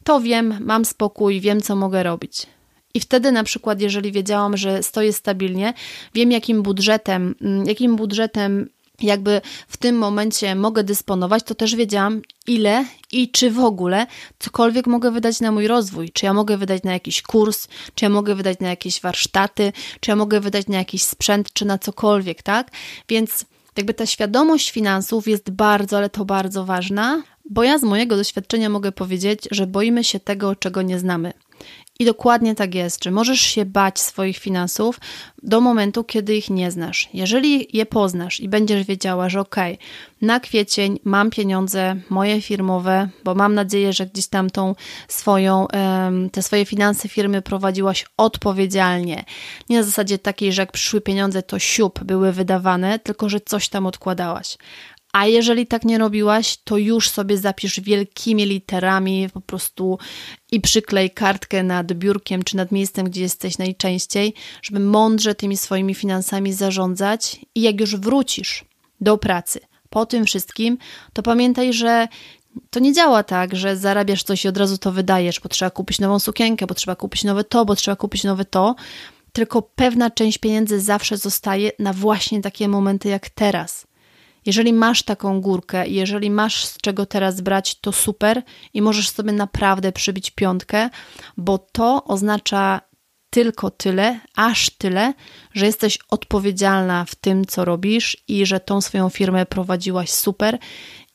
To 0.05 0.21
wiem, 0.21 0.57
mam 0.61 0.85
spokój, 0.85 1.41
wiem, 1.41 1.61
co 1.61 1.77
mogę 1.77 2.03
robić. 2.03 2.47
I 2.95 3.01
wtedy 3.01 3.33
na 3.33 3.45
przykład, 3.45 3.81
jeżeli 3.81 4.13
wiedziałam, 4.13 4.57
że 4.57 4.83
stoję 4.83 5.13
stabilnie, 5.13 5.75
wiem 6.15 6.33
jakim 6.33 6.63
budżetem, 6.63 7.35
mm, 7.41 7.67
jakim 7.67 7.97
budżetem 7.97 8.69
jakby 9.03 9.41
w 9.69 9.77
tym 9.77 9.99
momencie 9.99 10.55
mogę 10.55 10.85
dysponować, 10.85 11.43
to 11.43 11.55
też 11.55 11.77
wiedziałam, 11.77 12.23
ile 12.47 12.85
i 13.13 13.31
czy 13.31 13.51
w 13.51 13.59
ogóle 13.59 14.07
cokolwiek 14.39 14.87
mogę 14.87 15.11
wydać 15.11 15.41
na 15.41 15.53
mój 15.53 15.67
rozwój. 15.67 16.11
Czy 16.13 16.27
ja 16.27 16.35
mogę 16.35 16.57
wydać 16.57 16.83
na 16.83 16.93
jakiś 16.93 17.23
kurs, 17.23 17.69
czy 17.95 18.05
ja 18.05 18.09
mogę 18.09 18.35
wydać 18.35 18.59
na 18.61 18.69
jakieś 18.69 19.01
warsztaty, 19.01 19.73
czy 20.01 20.11
ja 20.11 20.17
mogę 20.17 20.41
wydać 20.41 20.67
na 20.67 20.79
jakiś 20.79 21.03
sprzęt, 21.03 21.53
czy 21.53 21.65
na 21.65 21.79
cokolwiek, 21.79 22.43
tak? 22.43 22.71
Więc 23.09 23.45
jakby 23.77 23.95
ta 23.95 24.07
świadomość 24.07 24.71
finansów 24.71 25.29
jest 25.29 25.51
bardzo, 25.51 25.97
ale 25.97 26.11
to 26.11 26.25
bardzo 26.25 26.65
ważna, 26.65 27.23
bo 27.51 27.63
ja 27.63 27.79
z 27.79 27.83
mojego 27.83 28.17
doświadczenia 28.17 28.69
mogę 28.69 28.93
powiedzieć, 28.93 29.49
że 29.51 29.67
boimy 29.67 30.05
się 30.05 30.21
tego, 30.21 30.57
czego 30.57 30.83
nie 30.83 30.99
znamy. 30.99 31.33
I 32.01 32.05
dokładnie 32.05 32.55
tak 32.55 32.75
jest, 32.75 33.05
że 33.05 33.11
możesz 33.11 33.41
się 33.41 33.65
bać 33.65 34.01
swoich 34.01 34.39
finansów 34.39 35.01
do 35.43 35.61
momentu, 35.61 36.05
kiedy 36.05 36.37
ich 36.37 36.51
nie 36.51 36.71
znasz. 36.71 37.09
Jeżeli 37.15 37.77
je 37.77 37.87
poznasz 37.87 38.41
i 38.41 38.49
będziesz 38.49 38.87
wiedziała, 38.87 39.29
że 39.29 39.41
ok, 39.41 39.57
na 40.23 40.41
kwiecień 40.41 40.99
mam 41.05 41.31
pieniądze 41.31 41.97
moje 42.11 42.41
firmowe, 42.41 43.09
bo 43.25 43.35
mam 43.35 43.55
nadzieję, 43.55 43.93
że 43.93 44.07
gdzieś 44.07 44.27
tam 44.27 44.51
tą 44.51 44.75
swoją, 45.09 45.67
te 46.33 46.43
swoje 46.43 46.65
finanse 46.65 47.09
firmy 47.09 47.43
prowadziłaś 47.43 48.07
odpowiedzialnie. 48.17 49.25
Nie 49.69 49.77
na 49.77 49.83
zasadzie 49.83 50.19
takiej, 50.19 50.53
że 50.53 50.63
jak 50.63 50.73
przyszły 50.73 51.01
pieniądze, 51.01 51.43
to 51.43 51.59
siup 51.59 52.05
były 52.05 52.33
wydawane, 52.33 52.99
tylko 52.99 53.29
że 53.29 53.41
coś 53.41 53.69
tam 53.69 53.87
odkładałaś. 53.87 54.59
A 55.13 55.27
jeżeli 55.27 55.67
tak 55.67 55.85
nie 55.85 55.99
robiłaś, 55.99 56.57
to 56.65 56.77
już 56.77 57.09
sobie 57.09 57.39
zapisz 57.39 57.81
wielkimi 57.81 58.47
literami 58.47 59.29
po 59.33 59.41
prostu 59.41 59.99
i 60.53 60.61
przyklej 60.61 61.11
kartkę 61.11 61.63
nad 61.63 61.93
biurkiem 61.93 62.43
czy 62.43 62.57
nad 62.57 62.73
miejscem, 62.73 63.07
gdzie 63.07 63.21
jesteś 63.21 63.59
najczęściej, 63.59 64.35
żeby 64.63 64.81
mądrze 64.81 65.35
tymi 65.35 65.57
swoimi 65.57 65.95
finansami 65.95 66.53
zarządzać 66.53 67.41
i 67.55 67.63
jak 67.63 67.81
już 67.81 67.97
wrócisz 67.97 68.65
do 69.01 69.19
pracy 69.19 69.61
po 69.91 70.07
tym 70.07 70.27
wszystkim, 70.27 70.79
to 71.13 71.23
pamiętaj, 71.23 71.73
że 71.73 72.09
to 72.71 72.81
nie 72.81 72.93
działa 72.93 73.23
tak, 73.23 73.57
że 73.57 73.77
zarabiasz 73.77 74.23
coś 74.23 74.45
i 74.45 74.49
od 74.49 74.57
razu 74.57 74.79
to 74.79 74.93
wydajesz, 74.93 75.41
bo 75.41 75.49
trzeba 75.49 75.71
kupić 75.71 75.99
nową 75.99 76.19
sukienkę, 76.19 76.67
bo 76.67 76.75
trzeba 76.75 76.97
kupić 76.97 77.25
nowe 77.25 77.45
to, 77.45 77.65
bo 77.65 77.77
trzeba 77.77 77.97
kupić 77.97 78.25
nowe 78.25 78.45
to, 78.45 78.75
tylko 79.33 79.63
pewna 79.63 80.11
część 80.11 80.39
pieniędzy 80.39 80.81
zawsze 80.81 81.17
zostaje 81.17 81.71
na 81.79 81.93
właśnie 81.93 82.41
takie 82.41 82.69
momenty 82.69 83.09
jak 83.09 83.29
teraz. 83.31 83.87
Jeżeli 84.47 84.73
masz 84.73 85.03
taką 85.03 85.41
górkę 85.41 85.89
i 85.89 85.95
jeżeli 85.95 86.31
masz 86.31 86.65
z 86.65 86.79
czego 86.79 87.07
teraz 87.07 87.41
brać, 87.41 87.81
to 87.81 87.93
super 87.93 88.43
i 88.75 88.83
możesz 88.83 89.11
sobie 89.11 89.33
naprawdę 89.33 89.93
przybić 89.93 90.31
piątkę, 90.31 90.91
bo 91.37 91.59
to 91.59 92.05
oznacza 92.05 92.81
tylko 93.31 93.71
tyle, 93.71 94.21
aż 94.37 94.71
tyle, 94.71 95.15
że 95.55 95.67
jesteś 95.67 95.99
odpowiedzialna 96.11 97.05
w 97.05 97.15
tym, 97.15 97.45
co 97.47 97.65
robisz 97.65 98.17
i 98.29 98.47
że 98.47 98.61
tą 98.61 98.81
swoją 98.81 99.09
firmę 99.09 99.47
prowadziłaś 99.47 100.11
super 100.11 100.59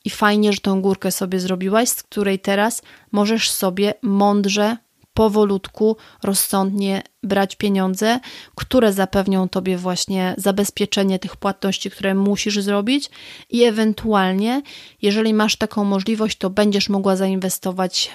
i 0.06 0.10
fajnie, 0.10 0.54
że 0.54 0.60
tą 0.60 0.82
górkę 0.82 1.12
sobie 1.12 1.40
zrobiłaś, 1.40 1.90
z 1.90 2.04
której 2.04 2.40
teraz 2.40 2.82
możesz 3.12 3.52
sobie 3.52 3.94
mądrze 4.02 4.78
powolutku, 5.16 5.98
rozsądnie 6.24 7.02
brać 7.24 7.56
pieniądze, 7.56 8.20
które 8.56 8.94
zapewnią 8.94 9.50
tobie 9.50 9.78
właśnie 9.78 10.36
zabezpieczenie 10.38 11.20
tych 11.20 11.36
płatności, 11.36 11.92
które 11.92 12.16
musisz 12.16 12.60
zrobić, 12.60 13.10
i 13.50 13.64
ewentualnie, 13.64 14.62
jeżeli 15.02 15.34
masz 15.34 15.56
taką 15.56 15.84
możliwość, 15.84 16.38
to 16.38 16.50
będziesz 16.50 16.90
mogła 16.90 17.16
zainwestować 17.16 18.12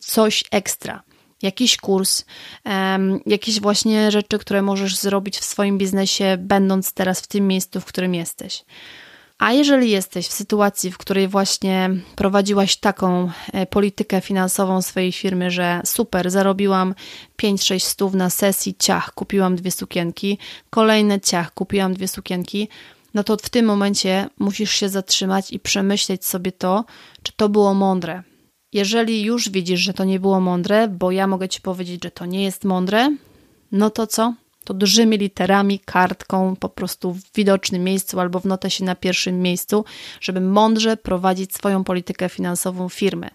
coś 0.00 0.44
ekstra. 0.50 1.02
Jakiś 1.42 1.76
kurs, 1.76 2.24
um, 2.64 3.20
jakieś 3.26 3.60
właśnie 3.60 4.10
rzeczy, 4.10 4.38
które 4.38 4.62
możesz 4.62 4.96
zrobić 4.96 5.38
w 5.38 5.44
swoim 5.44 5.78
biznesie, 5.78 6.36
będąc 6.38 6.92
teraz 6.92 7.20
w 7.20 7.26
tym 7.26 7.48
miejscu, 7.48 7.80
w 7.80 7.84
którym 7.84 8.14
jesteś. 8.14 8.64
A 9.38 9.52
jeżeli 9.52 9.90
jesteś 9.90 10.26
w 10.26 10.32
sytuacji, 10.32 10.90
w 10.90 10.98
której 10.98 11.28
właśnie 11.28 11.90
prowadziłaś 12.16 12.76
taką 12.76 13.30
e, 13.52 13.66
politykę 13.66 14.20
finansową 14.20 14.82
swojej 14.82 15.12
firmy, 15.12 15.50
że 15.50 15.80
super, 15.84 16.30
zarobiłam 16.30 16.94
5-6 17.42 17.78
stów 17.78 18.14
na 18.14 18.30
sesji, 18.30 18.74
ciach, 18.78 19.14
kupiłam 19.14 19.56
dwie 19.56 19.70
sukienki, 19.70 20.38
kolejne 20.70 21.20
ciach, 21.20 21.54
kupiłam 21.54 21.94
dwie 21.94 22.08
sukienki, 22.08 22.68
no 23.14 23.24
to 23.24 23.36
w 23.36 23.48
tym 23.48 23.66
momencie 23.66 24.28
musisz 24.38 24.70
się 24.70 24.88
zatrzymać 24.88 25.52
i 25.52 25.60
przemyśleć 25.60 26.26
sobie 26.26 26.52
to, 26.52 26.84
czy 27.22 27.32
to 27.36 27.48
było 27.48 27.74
mądre. 27.74 28.22
Jeżeli 28.72 29.22
już 29.22 29.50
widzisz, 29.50 29.80
że 29.80 29.94
to 29.94 30.04
nie 30.04 30.20
było 30.20 30.40
mądre, 30.40 30.88
bo 30.88 31.10
ja 31.10 31.26
mogę 31.26 31.48
ci 31.48 31.60
powiedzieć, 31.60 32.04
że 32.04 32.10
to 32.10 32.26
nie 32.26 32.44
jest 32.44 32.64
mądre, 32.64 33.16
no 33.72 33.90
to 33.90 34.06
co? 34.06 34.34
To 34.64 34.74
dużymi 34.74 35.18
literami, 35.18 35.78
kartką, 35.78 36.56
po 36.56 36.68
prostu 36.68 37.12
w 37.12 37.22
widocznym 37.34 37.84
miejscu 37.84 38.20
albo 38.20 38.40
w 38.40 38.44
notesie 38.44 38.84
na 38.84 38.94
pierwszym 38.94 39.40
miejscu, 39.40 39.84
żeby 40.20 40.40
mądrze 40.40 40.96
prowadzić 40.96 41.54
swoją 41.54 41.84
politykę 41.84 42.28
finansową 42.28 42.88
firmy. 42.88 43.30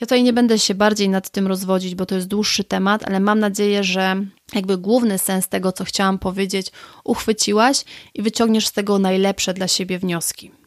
Ja 0.00 0.06
tutaj 0.06 0.22
nie 0.22 0.32
będę 0.32 0.58
się 0.58 0.74
bardziej 0.74 1.08
nad 1.08 1.30
tym 1.30 1.46
rozwodzić, 1.46 1.94
bo 1.94 2.06
to 2.06 2.14
jest 2.14 2.28
dłuższy 2.28 2.64
temat, 2.64 3.08
ale 3.08 3.20
mam 3.20 3.38
nadzieję, 3.38 3.84
że 3.84 4.16
jakby 4.54 4.78
główny 4.78 5.18
sens 5.18 5.48
tego, 5.48 5.72
co 5.72 5.84
chciałam 5.84 6.18
powiedzieć, 6.18 6.72
uchwyciłaś 7.04 7.84
i 8.14 8.22
wyciągniesz 8.22 8.66
z 8.66 8.72
tego 8.72 8.98
najlepsze 8.98 9.54
dla 9.54 9.68
siebie 9.68 9.98
wnioski. 9.98 10.63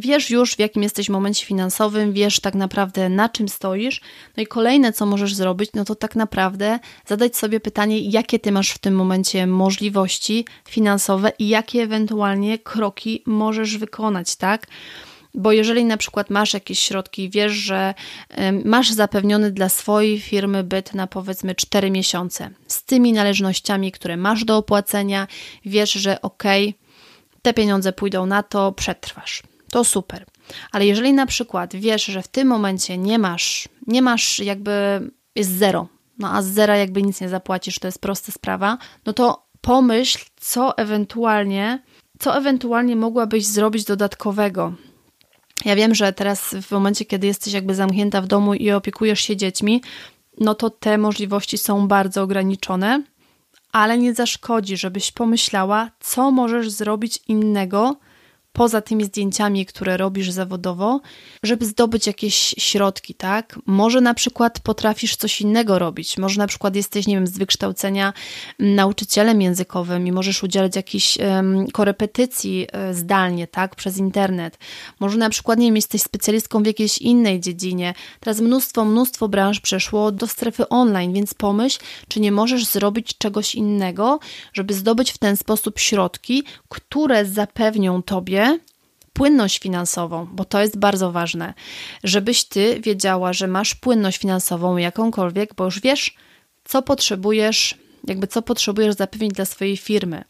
Wiesz 0.00 0.30
już, 0.30 0.54
w 0.54 0.58
jakim 0.58 0.82
jesteś 0.82 1.08
momencie 1.08 1.46
finansowym, 1.46 2.12
wiesz 2.12 2.40
tak 2.40 2.54
naprawdę 2.54 3.08
na 3.08 3.28
czym 3.28 3.48
stoisz. 3.48 4.00
No 4.36 4.42
i 4.42 4.46
kolejne, 4.46 4.92
co 4.92 5.06
możesz 5.06 5.34
zrobić, 5.34 5.70
no 5.74 5.84
to 5.84 5.94
tak 5.94 6.16
naprawdę 6.16 6.78
zadać 7.06 7.36
sobie 7.36 7.60
pytanie, 7.60 7.98
jakie 7.98 8.38
ty 8.38 8.52
masz 8.52 8.70
w 8.70 8.78
tym 8.78 8.94
momencie 8.94 9.46
możliwości 9.46 10.44
finansowe 10.68 11.32
i 11.38 11.48
jakie 11.48 11.82
ewentualnie 11.82 12.58
kroki 12.58 13.22
możesz 13.26 13.78
wykonać, 13.78 14.36
tak? 14.36 14.66
Bo 15.34 15.52
jeżeli 15.52 15.84
na 15.84 15.96
przykład 15.96 16.30
masz 16.30 16.54
jakieś 16.54 16.78
środki, 16.78 17.30
wiesz, 17.30 17.52
że 17.52 17.94
masz 18.64 18.90
zapewniony 18.90 19.52
dla 19.52 19.68
swojej 19.68 20.20
firmy 20.20 20.64
byt 20.64 20.94
na 20.94 21.06
powiedzmy 21.06 21.54
4 21.54 21.90
miesiące 21.90 22.50
z 22.66 22.84
tymi 22.84 23.12
należnościami, 23.12 23.92
które 23.92 24.16
masz 24.16 24.44
do 24.44 24.56
opłacenia, 24.56 25.26
wiesz, 25.64 25.92
że 25.92 26.22
ok, 26.22 26.42
te 27.42 27.54
pieniądze 27.54 27.92
pójdą 27.92 28.26
na 28.26 28.42
to, 28.42 28.72
przetrwasz 28.72 29.42
to 29.70 29.84
super. 29.84 30.24
Ale 30.72 30.86
jeżeli 30.86 31.12
na 31.12 31.26
przykład 31.26 31.76
wiesz, 31.76 32.04
że 32.04 32.22
w 32.22 32.28
tym 32.28 32.48
momencie 32.48 32.98
nie 32.98 33.18
masz, 33.18 33.68
nie 33.86 34.02
masz 34.02 34.38
jakby, 34.38 34.72
jest 35.34 35.50
zero, 35.50 35.88
no 36.18 36.32
a 36.32 36.42
z 36.42 36.46
zera 36.46 36.76
jakby 36.76 37.02
nic 37.02 37.20
nie 37.20 37.28
zapłacisz, 37.28 37.78
to 37.78 37.88
jest 37.88 38.00
prosta 38.00 38.32
sprawa, 38.32 38.78
no 39.06 39.12
to 39.12 39.46
pomyśl, 39.60 40.18
co 40.36 40.78
ewentualnie, 40.78 41.82
co 42.18 42.36
ewentualnie 42.36 42.96
mogłabyś 42.96 43.46
zrobić 43.46 43.84
dodatkowego. 43.84 44.72
Ja 45.64 45.76
wiem, 45.76 45.94
że 45.94 46.12
teraz 46.12 46.54
w 46.62 46.70
momencie, 46.70 47.04
kiedy 47.04 47.26
jesteś 47.26 47.52
jakby 47.52 47.74
zamknięta 47.74 48.20
w 48.20 48.26
domu 48.26 48.54
i 48.54 48.70
opiekujesz 48.70 49.20
się 49.20 49.36
dziećmi, 49.36 49.82
no 50.40 50.54
to 50.54 50.70
te 50.70 50.98
możliwości 50.98 51.58
są 51.58 51.88
bardzo 51.88 52.22
ograniczone, 52.22 53.02
ale 53.72 53.98
nie 53.98 54.14
zaszkodzi, 54.14 54.76
żebyś 54.76 55.12
pomyślała, 55.12 55.90
co 56.00 56.30
możesz 56.30 56.70
zrobić 56.70 57.20
innego, 57.28 57.96
poza 58.52 58.80
tymi 58.80 59.04
zdjęciami, 59.04 59.66
które 59.66 59.96
robisz 59.96 60.30
zawodowo, 60.30 61.00
żeby 61.42 61.66
zdobyć 61.66 62.06
jakieś 62.06 62.54
środki, 62.58 63.14
tak? 63.14 63.58
Może 63.66 64.00
na 64.00 64.14
przykład 64.14 64.60
potrafisz 64.60 65.16
coś 65.16 65.40
innego 65.40 65.78
robić, 65.78 66.18
może 66.18 66.38
na 66.38 66.46
przykład 66.46 66.76
jesteś, 66.76 67.06
nie 67.06 67.14
wiem, 67.14 67.26
z 67.26 67.38
wykształcenia 67.38 68.12
nauczycielem 68.58 69.42
językowym 69.42 70.06
i 70.06 70.12
możesz 70.12 70.42
udzielać 70.42 70.76
jakichś 70.76 71.18
um, 71.18 71.66
korepetycji 71.66 72.66
e, 72.72 72.94
zdalnie, 72.94 73.46
tak? 73.46 73.76
Przez 73.76 73.96
internet. 73.98 74.58
Może 75.00 75.18
na 75.18 75.30
przykład, 75.30 75.58
nie 75.58 75.66
wiem, 75.66 75.76
jesteś 75.76 76.02
specjalistką 76.02 76.62
w 76.62 76.66
jakiejś 76.66 76.98
innej 76.98 77.40
dziedzinie. 77.40 77.94
Teraz 78.20 78.40
mnóstwo, 78.40 78.84
mnóstwo 78.84 79.28
branż 79.28 79.60
przeszło 79.60 80.12
do 80.12 80.26
strefy 80.26 80.68
online, 80.68 81.12
więc 81.12 81.34
pomyśl, 81.34 81.78
czy 82.08 82.20
nie 82.20 82.32
możesz 82.32 82.66
zrobić 82.66 83.18
czegoś 83.18 83.54
innego, 83.54 84.18
żeby 84.52 84.74
zdobyć 84.74 85.12
w 85.12 85.18
ten 85.18 85.36
sposób 85.36 85.78
środki, 85.78 86.44
które 86.68 87.24
zapewnią 87.24 88.02
tobie 88.02 88.37
płynność 89.12 89.58
finansową, 89.58 90.26
bo 90.32 90.44
to 90.44 90.60
jest 90.60 90.78
bardzo 90.78 91.12
ważne, 91.12 91.54
żebyś 92.04 92.44
ty 92.44 92.80
wiedziała, 92.80 93.32
że 93.32 93.46
masz 93.46 93.74
płynność 93.74 94.18
finansową 94.18 94.76
jakąkolwiek, 94.76 95.54
bo 95.54 95.64
już 95.64 95.80
wiesz, 95.80 96.16
co 96.64 96.82
potrzebujesz, 96.82 97.78
jakby 98.04 98.26
co 98.26 98.42
potrzebujesz 98.42 98.94
zapewnić 98.94 99.32
dla 99.32 99.44
swojej 99.44 99.76
firmy. 99.76 100.24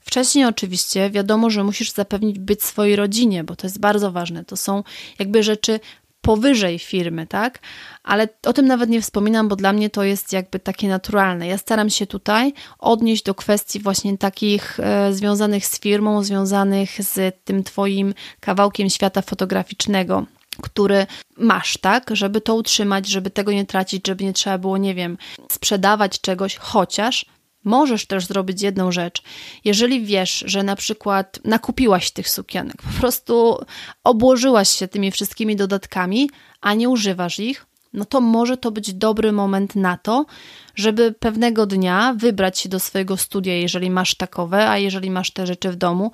Wcześniej 0.00 0.44
oczywiście 0.44 1.10
wiadomo, 1.10 1.50
że 1.50 1.64
musisz 1.64 1.92
zapewnić 1.92 2.38
być 2.38 2.62
swojej 2.62 2.96
rodzinie, 2.96 3.44
bo 3.44 3.56
to 3.56 3.66
jest 3.66 3.80
bardzo 3.80 4.12
ważne. 4.12 4.44
To 4.44 4.56
są 4.56 4.82
jakby 5.18 5.42
rzeczy 5.42 5.80
powyżej 6.24 6.78
firmy, 6.78 7.26
tak? 7.26 7.58
Ale 8.02 8.28
o 8.46 8.52
tym 8.52 8.66
nawet 8.66 8.90
nie 8.90 9.02
wspominam, 9.02 9.48
bo 9.48 9.56
dla 9.56 9.72
mnie 9.72 9.90
to 9.90 10.04
jest 10.04 10.32
jakby 10.32 10.60
takie 10.60 10.88
naturalne. 10.88 11.46
Ja 11.46 11.58
staram 11.58 11.90
się 11.90 12.06
tutaj 12.06 12.52
odnieść 12.78 13.22
do 13.22 13.34
kwestii 13.34 13.80
właśnie 13.80 14.18
takich 14.18 14.80
e, 14.80 15.12
związanych 15.12 15.66
z 15.66 15.80
firmą, 15.80 16.22
związanych 16.22 16.90
z 17.04 17.36
tym 17.44 17.64
Twoim 17.64 18.14
kawałkiem 18.40 18.90
świata 18.90 19.22
fotograficznego 19.22 20.26
który 20.62 21.06
masz, 21.36 21.76
tak, 21.76 22.10
żeby 22.12 22.40
to 22.40 22.54
utrzymać, 22.54 23.08
żeby 23.08 23.30
tego 23.30 23.52
nie 23.52 23.66
tracić, 23.66 24.06
żeby 24.06 24.24
nie 24.24 24.32
trzeba 24.32 24.58
było, 24.58 24.78
nie 24.78 24.94
wiem, 24.94 25.18
sprzedawać 25.50 26.20
czegoś, 26.20 26.56
chociaż 26.56 27.26
Możesz 27.64 28.06
też 28.06 28.26
zrobić 28.26 28.62
jedną 28.62 28.92
rzecz. 28.92 29.22
Jeżeli 29.64 30.04
wiesz, 30.04 30.44
że 30.46 30.62
na 30.62 30.76
przykład 30.76 31.38
nakupiłaś 31.44 32.10
tych 32.10 32.28
sukienek, 32.28 32.76
po 32.82 33.00
prostu 33.00 33.58
obłożyłaś 34.04 34.68
się 34.68 34.88
tymi 34.88 35.10
wszystkimi 35.10 35.56
dodatkami, 35.56 36.30
a 36.60 36.74
nie 36.74 36.88
używasz 36.88 37.38
ich, 37.38 37.66
no 37.92 38.04
to 38.04 38.20
może 38.20 38.56
to 38.56 38.70
być 38.70 38.94
dobry 38.94 39.32
moment 39.32 39.76
na 39.76 39.96
to, 39.96 40.26
żeby 40.74 41.12
pewnego 41.12 41.66
dnia 41.66 42.14
wybrać 42.18 42.58
się 42.58 42.68
do 42.68 42.80
swojego 42.80 43.16
studia, 43.16 43.54
jeżeli 43.54 43.90
masz 43.90 44.14
takowe, 44.14 44.68
a 44.68 44.78
jeżeli 44.78 45.10
masz 45.10 45.30
te 45.30 45.46
rzeczy 45.46 45.70
w 45.70 45.76
domu, 45.76 46.12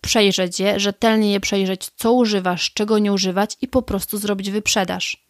przejrzeć 0.00 0.60
je, 0.60 0.80
rzetelnie 0.80 1.32
je 1.32 1.40
przejrzeć, 1.40 1.88
co 1.96 2.12
używasz, 2.12 2.72
czego 2.72 2.98
nie 2.98 3.12
używać 3.12 3.56
i 3.62 3.68
po 3.68 3.82
prostu 3.82 4.18
zrobić 4.18 4.50
wyprzedaż. 4.50 5.29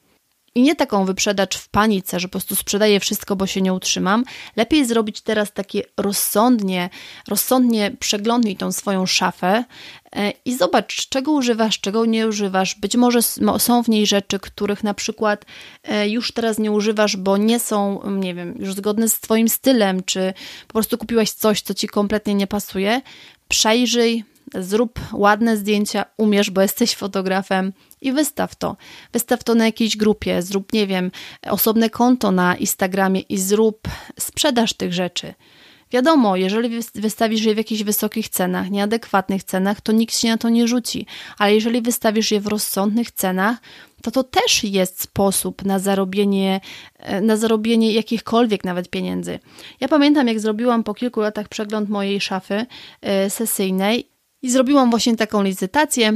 I 0.54 0.62
nie 0.62 0.76
taką 0.76 1.04
wyprzedacz 1.04 1.56
w 1.56 1.68
panice, 1.68 2.20
że 2.20 2.28
po 2.28 2.32
prostu 2.32 2.56
sprzedaję 2.56 3.00
wszystko, 3.00 3.36
bo 3.36 3.46
się 3.46 3.62
nie 3.62 3.72
utrzymam. 3.72 4.24
Lepiej 4.56 4.86
zrobić 4.86 5.20
teraz 5.20 5.52
takie 5.52 5.82
rozsądnie, 5.96 6.90
rozsądnie 7.28 7.96
przeglądnij 8.00 8.56
tą 8.56 8.72
swoją 8.72 9.06
szafę 9.06 9.64
e, 10.12 10.32
i 10.44 10.56
zobacz, 10.56 11.08
czego 11.08 11.32
używasz, 11.32 11.80
czego 11.80 12.04
nie 12.04 12.28
używasz. 12.28 12.74
Być 12.74 12.96
może 12.96 13.22
są 13.58 13.82
w 13.82 13.88
niej 13.88 14.06
rzeczy, 14.06 14.38
których 14.38 14.84
na 14.84 14.94
przykład 14.94 15.44
e, 15.82 16.08
już 16.08 16.32
teraz 16.32 16.58
nie 16.58 16.72
używasz, 16.72 17.16
bo 17.16 17.36
nie 17.36 17.60
są, 17.60 18.10
nie 18.10 18.34
wiem, 18.34 18.54
już 18.58 18.74
zgodne 18.74 19.08
z 19.08 19.20
Twoim 19.20 19.48
stylem, 19.48 20.02
czy 20.02 20.34
po 20.66 20.72
prostu 20.72 20.98
kupiłaś 20.98 21.30
coś, 21.30 21.62
co 21.62 21.74
Ci 21.74 21.88
kompletnie 21.88 22.34
nie 22.34 22.46
pasuje. 22.46 23.00
Przejrzyj, 23.48 24.24
zrób 24.58 25.00
ładne 25.12 25.56
zdjęcia, 25.56 26.04
umiesz, 26.16 26.50
bo 26.50 26.62
jesteś 26.62 26.94
fotografem 26.94 27.72
i 28.00 28.12
wystaw 28.12 28.56
to. 28.56 28.76
Wystaw 29.12 29.44
to 29.44 29.54
na 29.54 29.64
jakiejś 29.64 29.96
grupie, 29.96 30.42
zrób, 30.42 30.72
nie 30.72 30.86
wiem, 30.86 31.10
osobne 31.42 31.90
konto 31.90 32.30
na 32.30 32.56
Instagramie 32.56 33.20
i 33.20 33.38
zrób 33.38 33.88
sprzedaż 34.18 34.74
tych 34.74 34.92
rzeczy. 34.92 35.34
Wiadomo, 35.92 36.36
jeżeli 36.36 36.80
wystawisz 36.94 37.44
je 37.44 37.54
w 37.54 37.56
jakichś 37.56 37.82
wysokich 37.82 38.28
cenach, 38.28 38.70
nieadekwatnych 38.70 39.44
cenach, 39.44 39.80
to 39.80 39.92
nikt 39.92 40.16
się 40.16 40.28
na 40.28 40.38
to 40.38 40.48
nie 40.48 40.68
rzuci, 40.68 41.06
ale 41.38 41.54
jeżeli 41.54 41.82
wystawisz 41.82 42.30
je 42.30 42.40
w 42.40 42.46
rozsądnych 42.46 43.10
cenach, 43.10 43.58
to 44.02 44.10
to 44.10 44.24
też 44.24 44.64
jest 44.64 45.02
sposób 45.02 45.64
na 45.64 45.78
zarobienie, 45.78 46.60
e, 46.98 47.20
na 47.20 47.36
zarobienie 47.36 47.92
jakichkolwiek 47.92 48.64
nawet 48.64 48.90
pieniędzy. 48.90 49.38
Ja 49.80 49.88
pamiętam, 49.88 50.28
jak 50.28 50.40
zrobiłam 50.40 50.84
po 50.84 50.94
kilku 50.94 51.20
latach 51.20 51.48
przegląd 51.48 51.88
mojej 51.88 52.20
szafy 52.20 52.66
e, 53.00 53.30
sesyjnej 53.30 54.09
i 54.42 54.50
zrobiłam 54.50 54.90
właśnie 54.90 55.16
taką 55.16 55.42
licytację 55.42 56.12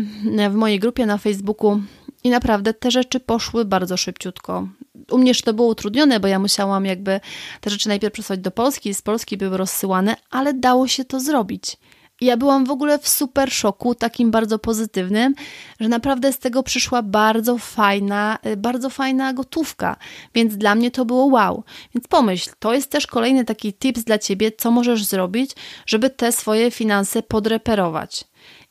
w 0.50 0.54
mojej 0.54 0.78
grupie 0.80 1.06
na 1.06 1.18
Facebooku 1.18 1.80
i 2.24 2.30
naprawdę 2.30 2.74
te 2.74 2.90
rzeczy 2.90 3.20
poszły 3.20 3.64
bardzo 3.64 3.96
szybciutko. 3.96 4.68
U 5.10 5.18
mnie 5.18 5.34
to 5.34 5.54
było 5.54 5.68
utrudnione, 5.68 6.20
bo 6.20 6.28
ja 6.28 6.38
musiałam 6.38 6.84
jakby 6.84 7.20
te 7.60 7.70
rzeczy 7.70 7.88
najpierw 7.88 8.14
przesłać 8.14 8.40
do 8.40 8.50
Polski, 8.50 8.94
z 8.94 9.02
Polski 9.02 9.36
były 9.36 9.56
rozsyłane, 9.56 10.16
ale 10.30 10.54
dało 10.54 10.88
się 10.88 11.04
to 11.04 11.20
zrobić. 11.20 11.76
Ja 12.20 12.36
byłam 12.36 12.64
w 12.64 12.70
ogóle 12.70 12.98
w 12.98 13.08
super 13.08 13.52
szoku, 13.52 13.94
takim 13.94 14.30
bardzo 14.30 14.58
pozytywnym, 14.58 15.34
że 15.80 15.88
naprawdę 15.88 16.32
z 16.32 16.38
tego 16.38 16.62
przyszła 16.62 17.02
bardzo 17.02 17.58
fajna, 17.58 18.38
y, 18.46 18.56
bardzo 18.56 18.90
fajna 18.90 19.32
gotówka. 19.32 19.96
Więc 20.34 20.56
dla 20.56 20.74
mnie 20.74 20.90
to 20.90 21.04
było 21.04 21.24
wow. 21.26 21.64
Więc 21.94 22.08
pomyśl, 22.08 22.50
to 22.58 22.74
jest 22.74 22.90
też 22.90 23.06
kolejny 23.06 23.44
taki 23.44 23.72
tips 23.72 24.04
dla 24.04 24.18
ciebie, 24.18 24.52
co 24.52 24.70
możesz 24.70 25.04
zrobić, 25.04 25.50
żeby 25.86 26.10
te 26.10 26.32
swoje 26.32 26.70
finanse 26.70 27.22
podreperować. 27.22 28.24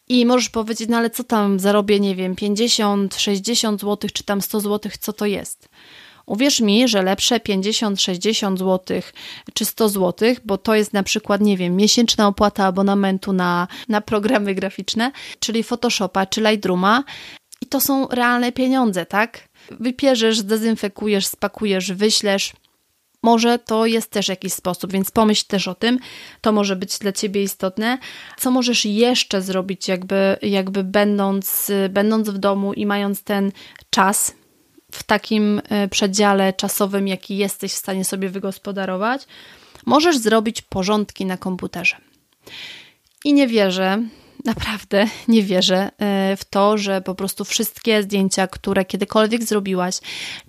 I 0.10 0.26
możesz 0.26 0.50
powiedzieć, 0.50 0.90
no 0.90 0.98
ale 0.98 1.10
co 1.10 1.24
tam 1.24 1.60
zarobię, 1.60 2.00
nie 2.00 2.16
wiem, 2.16 2.36
50, 2.36 3.16
60 3.16 3.82
zł, 3.82 4.10
czy 4.14 4.24
tam 4.24 4.42
100 4.42 4.60
zł, 4.60 4.92
co 5.00 5.14
to 5.14 5.26
jest? 5.26 5.70
Uwierz 6.26 6.62
mi, 6.62 6.88
że 6.88 7.02
lepsze 7.02 7.40
50, 7.40 8.02
60 8.02 8.60
zł 8.60 9.02
czy 9.54 9.66
100 9.66 9.90
zł, 9.90 10.36
bo 10.46 10.58
to 10.58 10.76
jest 10.76 10.94
na 10.94 11.04
przykład, 11.04 11.42
nie 11.42 11.58
wiem, 11.58 11.76
miesięczna 11.76 12.28
opłata 12.28 12.66
abonamentu 12.66 13.34
na, 13.34 13.68
na 13.90 14.02
programy 14.02 14.56
graficzne, 14.56 15.12
czyli 15.40 15.64
Photoshopa 15.64 16.26
czy 16.26 16.42
Lightrooma. 16.42 17.04
I 17.62 17.66
to 17.66 17.82
są 17.82 18.08
realne 18.08 18.52
pieniądze, 18.52 19.06
tak? 19.06 19.48
Wypierzesz, 19.72 20.40
zdezynfekujesz, 20.40 21.26
spakujesz, 21.26 21.92
wyślesz. 21.92 22.54
Może 23.24 23.60
to 23.60 23.86
jest 23.86 24.12
też 24.12 24.28
jakiś 24.28 24.54
sposób, 24.54 24.92
więc 24.92 25.12
pomyśl 25.12 25.46
też 25.48 25.68
o 25.68 25.76
tym. 25.76 26.00
To 26.42 26.52
może 26.52 26.76
być 26.76 27.00
dla 27.00 27.12
Ciebie 27.12 27.44
istotne. 27.44 27.98
Co 28.40 28.52
możesz 28.52 28.86
jeszcze 28.86 29.42
zrobić, 29.42 29.88
jakby, 29.88 30.38
jakby 30.42 30.84
będąc, 30.84 31.72
będąc 31.90 32.30
w 32.30 32.38
domu 32.38 32.74
i 32.74 32.86
mając 32.86 33.24
ten 33.24 33.52
czas, 33.90 34.36
w 34.94 35.04
takim 35.04 35.62
e, 35.70 35.88
przedziale 35.88 36.54
czasowym, 36.54 37.08
jaki 37.08 37.38
jesteś 37.38 37.74
w 37.74 37.78
stanie 37.78 38.06
sobie 38.06 38.30
wygospodarować, 38.30 39.28
możesz 39.86 40.18
zrobić 40.18 40.62
porządki 40.62 41.26
na 41.26 41.38
komputerze. 41.38 41.96
I 43.26 43.34
nie 43.34 43.48
wierzę, 43.48 44.04
naprawdę 44.46 45.08
nie 45.28 45.44
wierzę 45.44 45.92
e, 45.98 46.38
w 46.38 46.46
to, 46.46 46.78
że 46.78 47.02
po 47.02 47.16
prostu 47.16 47.46
wszystkie 47.46 48.04
zdjęcia, 48.04 48.48
które 48.48 48.86
kiedykolwiek 48.86 49.44
zrobiłaś, 49.44 50.00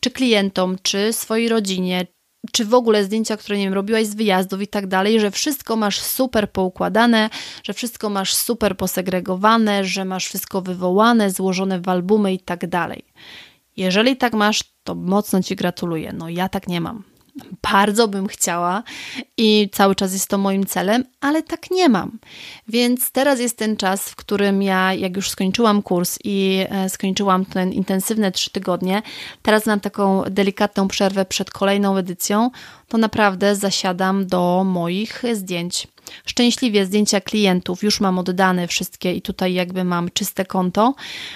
czy 0.00 0.10
klientom, 0.10 0.76
czy 0.82 1.12
swojej 1.12 1.48
rodzinie, 1.48 2.06
czy 2.52 2.64
w 2.64 2.74
ogóle 2.74 3.04
zdjęcia, 3.04 3.36
które 3.36 3.58
nie 3.58 3.64
wiem, 3.64 3.74
robiłaś 3.74 4.06
z 4.06 4.14
wyjazdów 4.14 4.62
i 4.62 4.66
tak 4.66 4.86
dalej, 4.86 5.20
że 5.20 5.30
wszystko 5.30 5.76
masz 5.76 6.00
super 6.00 6.52
poukładane, 6.52 7.30
że 7.62 7.72
wszystko 7.72 8.10
masz 8.10 8.34
super 8.34 8.76
posegregowane, 8.76 9.84
że 9.84 10.04
masz 10.04 10.26
wszystko 10.26 10.62
wywołane, 10.62 11.30
złożone 11.30 11.80
w 11.80 11.88
albumy 11.88 12.32
i 12.32 12.38
tak 12.38 12.66
dalej. 12.66 13.04
Jeżeli 13.76 14.16
tak 14.16 14.32
masz, 14.32 14.64
to 14.84 14.94
mocno 14.94 15.42
Ci 15.42 15.56
gratuluję. 15.56 16.12
No 16.12 16.28
ja 16.28 16.48
tak 16.48 16.68
nie 16.68 16.80
mam. 16.80 17.02
Bardzo 17.72 18.08
bym 18.08 18.26
chciała 18.26 18.82
i 19.36 19.68
cały 19.72 19.94
czas 19.94 20.12
jest 20.12 20.28
to 20.28 20.38
moim 20.38 20.66
celem, 20.66 21.04
ale 21.20 21.42
tak 21.42 21.70
nie 21.70 21.88
mam. 21.88 22.18
Więc 22.68 23.10
teraz 23.10 23.40
jest 23.40 23.58
ten 23.58 23.76
czas, 23.76 24.08
w 24.08 24.16
którym 24.16 24.62
ja, 24.62 24.94
jak 24.94 25.16
już 25.16 25.30
skończyłam 25.30 25.82
kurs 25.82 26.18
i 26.24 26.66
e, 26.68 26.88
skończyłam 26.88 27.44
ten 27.44 27.72
intensywne 27.72 28.32
trzy 28.32 28.50
tygodnie, 28.50 29.02
teraz 29.42 29.66
mam 29.66 29.80
taką 29.80 30.22
delikatną 30.30 30.88
przerwę 30.88 31.24
przed 31.24 31.50
kolejną 31.50 31.96
edycją, 31.96 32.50
to 32.88 32.98
naprawdę 32.98 33.56
zasiadam 33.56 34.26
do 34.26 34.64
moich 34.66 35.22
zdjęć 35.32 35.86
Szczęśliwie 36.26 36.86
zdjęcia 36.86 37.20
klientów 37.20 37.82
już 37.82 38.00
mam 38.00 38.18
oddane 38.18 38.68
wszystkie 38.68 39.14
i 39.14 39.22
tutaj 39.22 39.54
jakby 39.54 39.84
mam 39.84 40.10
czyste 40.10 40.44
konto, 40.44 40.94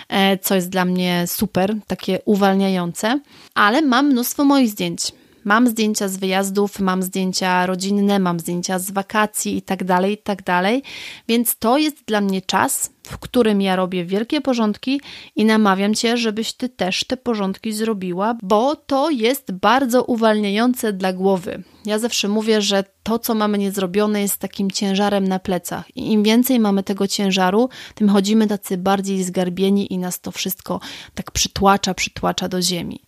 e, 0.08 0.38
co 0.38 0.54
jest 0.54 0.68
dla 0.68 0.84
mnie 0.84 1.24
super, 1.26 1.76
takie 1.86 2.18
uwalniające, 2.24 3.20
ale 3.54 3.82
mam 3.82 4.06
mnóstwo 4.06 4.44
moich 4.44 4.70
zdjęć. 4.70 5.12
Mam 5.44 5.68
zdjęcia 5.68 6.08
z 6.08 6.16
wyjazdów, 6.16 6.80
mam 6.80 7.02
zdjęcia 7.02 7.66
rodzinne, 7.66 8.18
mam 8.18 8.40
zdjęcia 8.40 8.78
z 8.78 8.90
wakacji 8.90 9.56
i 9.56 9.62
tak 9.62 9.84
dalej, 9.84 10.12
i 10.12 10.18
tak 10.18 10.42
dalej. 10.42 10.82
Więc 11.28 11.56
to 11.58 11.78
jest 11.78 11.96
dla 12.06 12.20
mnie 12.20 12.42
czas, 12.42 12.90
w 13.08 13.18
którym 13.18 13.60
ja 13.60 13.76
robię 13.76 14.04
wielkie 14.04 14.40
porządki 14.40 15.00
i 15.36 15.44
namawiam 15.44 15.94
cię, 15.94 16.16
żebyś 16.16 16.52
ty 16.52 16.68
też 16.68 17.04
te 17.04 17.16
porządki 17.16 17.72
zrobiła, 17.72 18.36
bo 18.42 18.76
to 18.76 19.10
jest 19.10 19.52
bardzo 19.52 20.04
uwalniające 20.04 20.92
dla 20.92 21.12
głowy. 21.12 21.62
Ja 21.84 21.98
zawsze 21.98 22.28
mówię, 22.28 22.62
że 22.62 22.84
to, 23.02 23.18
co 23.18 23.34
mamy 23.34 23.58
niezrobione, 23.58 24.22
jest 24.22 24.38
takim 24.38 24.70
ciężarem 24.70 25.28
na 25.28 25.38
plecach. 25.38 25.96
I 25.96 26.12
im 26.12 26.22
więcej 26.22 26.60
mamy 26.60 26.82
tego 26.82 27.08
ciężaru, 27.08 27.68
tym 27.94 28.08
chodzimy 28.08 28.46
tacy 28.46 28.76
bardziej 28.76 29.24
zgarbieni 29.24 29.92
i 29.92 29.98
nas 29.98 30.20
to 30.20 30.30
wszystko 30.30 30.80
tak 31.14 31.30
przytłacza, 31.30 31.94
przytłacza 31.94 32.48
do 32.48 32.62
ziemi. 32.62 33.00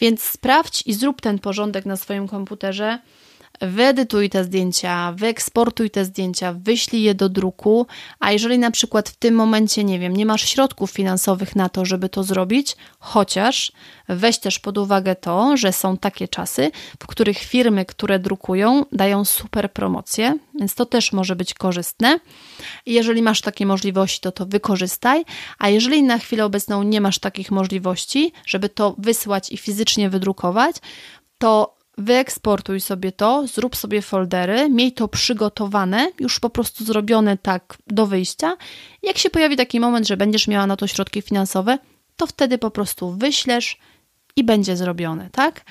Więc 0.00 0.22
sprawdź 0.22 0.82
i 0.86 0.92
zrób 0.92 1.20
ten 1.20 1.38
porządek 1.38 1.86
na 1.86 1.96
swoim 1.96 2.28
komputerze 2.28 2.98
wyedytuj 3.60 4.30
te 4.30 4.44
zdjęcia, 4.44 5.12
wyeksportuj 5.12 5.90
te 5.90 6.04
zdjęcia, 6.04 6.52
wyślij 6.52 7.02
je 7.02 7.14
do 7.14 7.28
druku, 7.28 7.86
a 8.18 8.32
jeżeli 8.32 8.58
na 8.58 8.70
przykład 8.70 9.08
w 9.08 9.16
tym 9.16 9.34
momencie, 9.34 9.84
nie 9.84 9.98
wiem, 9.98 10.16
nie 10.16 10.26
masz 10.26 10.48
środków 10.48 10.90
finansowych 10.90 11.56
na 11.56 11.68
to, 11.68 11.84
żeby 11.84 12.08
to 12.08 12.24
zrobić, 12.24 12.76
chociaż 12.98 13.72
weź 14.08 14.38
też 14.38 14.58
pod 14.58 14.78
uwagę 14.78 15.16
to, 15.16 15.56
że 15.56 15.72
są 15.72 15.96
takie 15.96 16.28
czasy, 16.28 16.70
w 17.02 17.06
których 17.06 17.38
firmy, 17.38 17.84
które 17.84 18.18
drukują, 18.18 18.84
dają 18.92 19.24
super 19.24 19.72
promocje, 19.72 20.38
więc 20.60 20.74
to 20.74 20.86
też 20.86 21.12
może 21.12 21.36
być 21.36 21.54
korzystne. 21.54 22.20
Jeżeli 22.86 23.22
masz 23.22 23.40
takie 23.40 23.66
możliwości, 23.66 24.20
to 24.20 24.32
to 24.32 24.46
wykorzystaj, 24.46 25.24
a 25.58 25.68
jeżeli 25.68 26.02
na 26.02 26.18
chwilę 26.18 26.44
obecną 26.44 26.82
nie 26.82 27.00
masz 27.00 27.18
takich 27.18 27.50
możliwości, 27.50 28.32
żeby 28.46 28.68
to 28.68 28.94
wysłać 28.98 29.52
i 29.52 29.56
fizycznie 29.56 30.10
wydrukować, 30.10 30.76
to 31.38 31.77
wyeksportuj 31.98 32.80
sobie 32.80 33.12
to, 33.12 33.46
zrób 33.46 33.76
sobie 33.76 34.02
foldery, 34.02 34.70
miej 34.70 34.92
to 34.92 35.08
przygotowane, 35.08 36.12
już 36.20 36.40
po 36.40 36.50
prostu 36.50 36.84
zrobione 36.84 37.38
tak 37.38 37.78
do 37.86 38.06
wyjścia. 38.06 38.56
Jak 39.02 39.18
się 39.18 39.30
pojawi 39.30 39.56
taki 39.56 39.80
moment, 39.80 40.08
że 40.08 40.16
będziesz 40.16 40.48
miała 40.48 40.66
na 40.66 40.76
to 40.76 40.86
środki 40.86 41.22
finansowe, 41.22 41.78
to 42.16 42.26
wtedy 42.26 42.58
po 42.58 42.70
prostu 42.70 43.10
wyślesz 43.10 43.78
i 44.36 44.44
będzie 44.44 44.76
zrobione, 44.76 45.28
tak? 45.32 45.64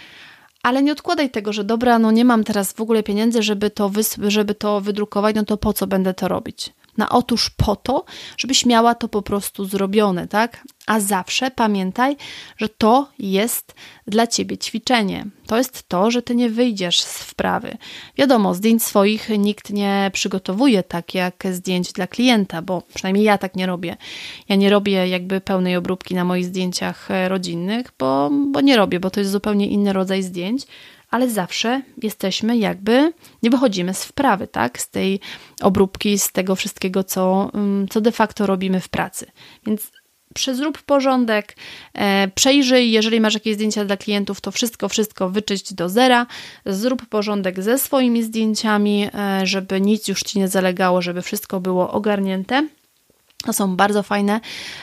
Ale 0.63 0.83
nie 0.83 0.91
odkładaj 0.91 1.29
tego, 1.29 1.53
że 1.53 1.63
dobra, 1.63 1.99
no 1.99 2.11
nie 2.11 2.25
mam 2.25 2.43
teraz 2.43 2.73
w 2.73 2.81
ogóle 2.81 3.03
pieniędzy, 3.03 3.43
żeby 3.43 3.69
to, 3.69 3.91
żeby 4.27 4.55
to 4.55 4.81
wydrukować, 4.81 5.35
no 5.35 5.45
to 5.45 5.57
po 5.57 5.73
co 5.73 5.87
będę 5.87 6.13
to 6.13 6.27
robić? 6.27 6.73
No 6.97 7.09
otóż 7.09 7.49
po 7.49 7.75
to, 7.75 8.05
żebyś 8.37 8.65
miała 8.65 8.95
to 8.95 9.07
po 9.07 9.21
prostu 9.21 9.65
zrobione, 9.65 10.27
tak? 10.27 10.63
A 10.87 10.99
zawsze 10.99 11.51
pamiętaj, 11.51 12.15
że 12.57 12.69
to 12.69 13.09
jest 13.19 13.75
dla 14.07 14.27
ciebie 14.27 14.57
ćwiczenie. 14.57 15.25
To 15.47 15.57
jest 15.57 15.89
to, 15.89 16.11
że 16.11 16.21
ty 16.21 16.35
nie 16.35 16.49
wyjdziesz 16.49 17.01
z 17.01 17.23
wprawy. 17.23 17.77
Wiadomo, 18.17 18.53
zdjęć 18.53 18.83
swoich 18.83 19.29
nikt 19.29 19.69
nie 19.69 20.11
przygotowuje 20.13 20.83
tak 20.83 21.15
jak 21.15 21.43
zdjęć 21.51 21.93
dla 21.93 22.07
klienta, 22.07 22.61
bo 22.61 22.83
przynajmniej 22.93 23.25
ja 23.25 23.37
tak 23.37 23.55
nie 23.55 23.65
robię. 23.65 23.97
Ja 24.49 24.55
nie 24.55 24.69
robię 24.69 25.07
jakby 25.07 25.41
pełnej 25.41 25.75
obróbki 25.75 26.15
na 26.15 26.25
moich 26.25 26.45
zdjęciach 26.45 27.11
e, 27.11 27.29
rodzinnych, 27.29 27.87
bo, 27.99 28.29
bo 28.51 28.61
nie 28.61 28.77
robię, 28.77 28.99
bo 28.99 29.09
to 29.09 29.19
jest 29.19 29.31
zupełnie 29.31 29.67
inny 29.67 29.93
rodzaj 29.93 30.23
zdjęć 30.23 30.67
ale 31.09 31.29
zawsze 31.29 31.81
jesteśmy 32.03 32.57
jakby, 32.57 33.13
nie 33.43 33.49
wychodzimy 33.49 33.93
z 33.93 34.03
wprawy, 34.03 34.47
tak? 34.47 34.81
Z 34.81 34.89
tej 34.89 35.19
obróbki, 35.61 36.19
z 36.19 36.31
tego 36.31 36.55
wszystkiego, 36.55 37.03
co, 37.03 37.51
mm, 37.53 37.87
co 37.87 38.01
de 38.01 38.11
facto 38.11 38.47
robimy 38.47 38.79
w 38.79 38.89
pracy. 38.89 39.25
Więc 39.65 39.91
zrób 40.53 40.81
porządek, 40.81 41.55
e, 41.93 42.27
przejrzyj, 42.27 42.91
jeżeli 42.91 43.21
masz 43.21 43.33
jakieś 43.33 43.55
zdjęcia 43.55 43.85
dla 43.85 43.97
klientów, 43.97 44.41
to 44.41 44.51
wszystko, 44.51 44.89
wszystko 44.89 45.29
wyczyść 45.29 45.73
do 45.73 45.89
zera, 45.89 46.25
zrób 46.65 47.05
porządek 47.05 47.63
ze 47.63 47.77
swoimi 47.77 48.23
zdjęciami, 48.23 49.09
e, 49.13 49.45
żeby 49.45 49.81
nic 49.81 50.07
już 50.07 50.23
Ci 50.23 50.39
nie 50.39 50.47
zalegało, 50.47 51.01
żeby 51.01 51.21
wszystko 51.21 51.59
było 51.59 51.91
ogarnięte. 51.91 52.67
To 53.43 53.53
są 53.53 53.75
bardzo 53.75 54.03
fajne, 54.03 54.39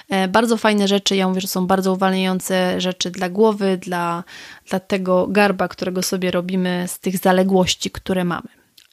e, 0.08 0.28
bardzo 0.28 0.56
fajne 0.56 0.88
rzeczy. 0.88 1.16
Ja 1.16 1.28
mówię, 1.28 1.40
że 1.40 1.48
są 1.48 1.66
bardzo 1.66 1.92
uwalniające 1.92 2.80
rzeczy 2.80 3.10
dla 3.10 3.28
głowy, 3.28 3.78
dla, 3.78 4.24
dla 4.68 4.80
tego 4.80 5.26
garba, 5.26 5.68
którego 5.68 6.02
sobie 6.02 6.30
robimy 6.30 6.84
z 6.88 6.98
tych 6.98 7.18
zaległości, 7.18 7.90
które 7.90 8.24
mamy. 8.24 8.48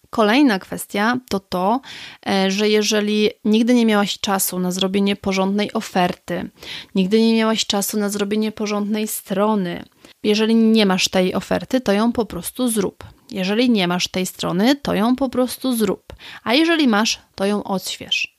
Kolejna 0.10 0.60
kwestia 0.60 1.18
to 1.30 1.40
to, 1.40 1.82
e, 2.28 2.52
że 2.52 2.70
jeżeli 2.70 3.30
nigdy 3.46 3.74
nie 3.74 3.86
miałaś 3.86 4.20
czasu 4.20 4.60
na 4.60 4.72
zrobienie 4.72 5.16
porządnej 5.16 5.74
oferty, 5.74 6.50
nigdy 6.96 7.22
nie 7.22 7.36
miałaś 7.36 7.66
czasu 7.66 8.00
na 8.00 8.10
zrobienie 8.10 8.52
porządnej 8.52 9.08
strony, 9.08 9.86
jeżeli 10.24 10.56
nie 10.56 10.86
masz 10.86 11.08
tej 11.08 11.34
oferty, 11.34 11.82
to 11.82 11.94
ją 11.94 12.12
po 12.12 12.26
prostu 12.26 12.68
zrób. 12.68 13.04
Jeżeli 13.32 13.70
nie 13.70 13.88
masz 13.88 14.08
tej 14.08 14.26
strony, 14.26 14.76
to 14.76 14.94
ją 14.94 15.16
po 15.16 15.30
prostu 15.30 15.76
zrób. 15.76 16.14
A 16.44 16.54
jeżeli 16.54 16.88
masz, 16.88 17.20
to 17.36 17.46
ją 17.46 17.64
odśwież 17.64 18.31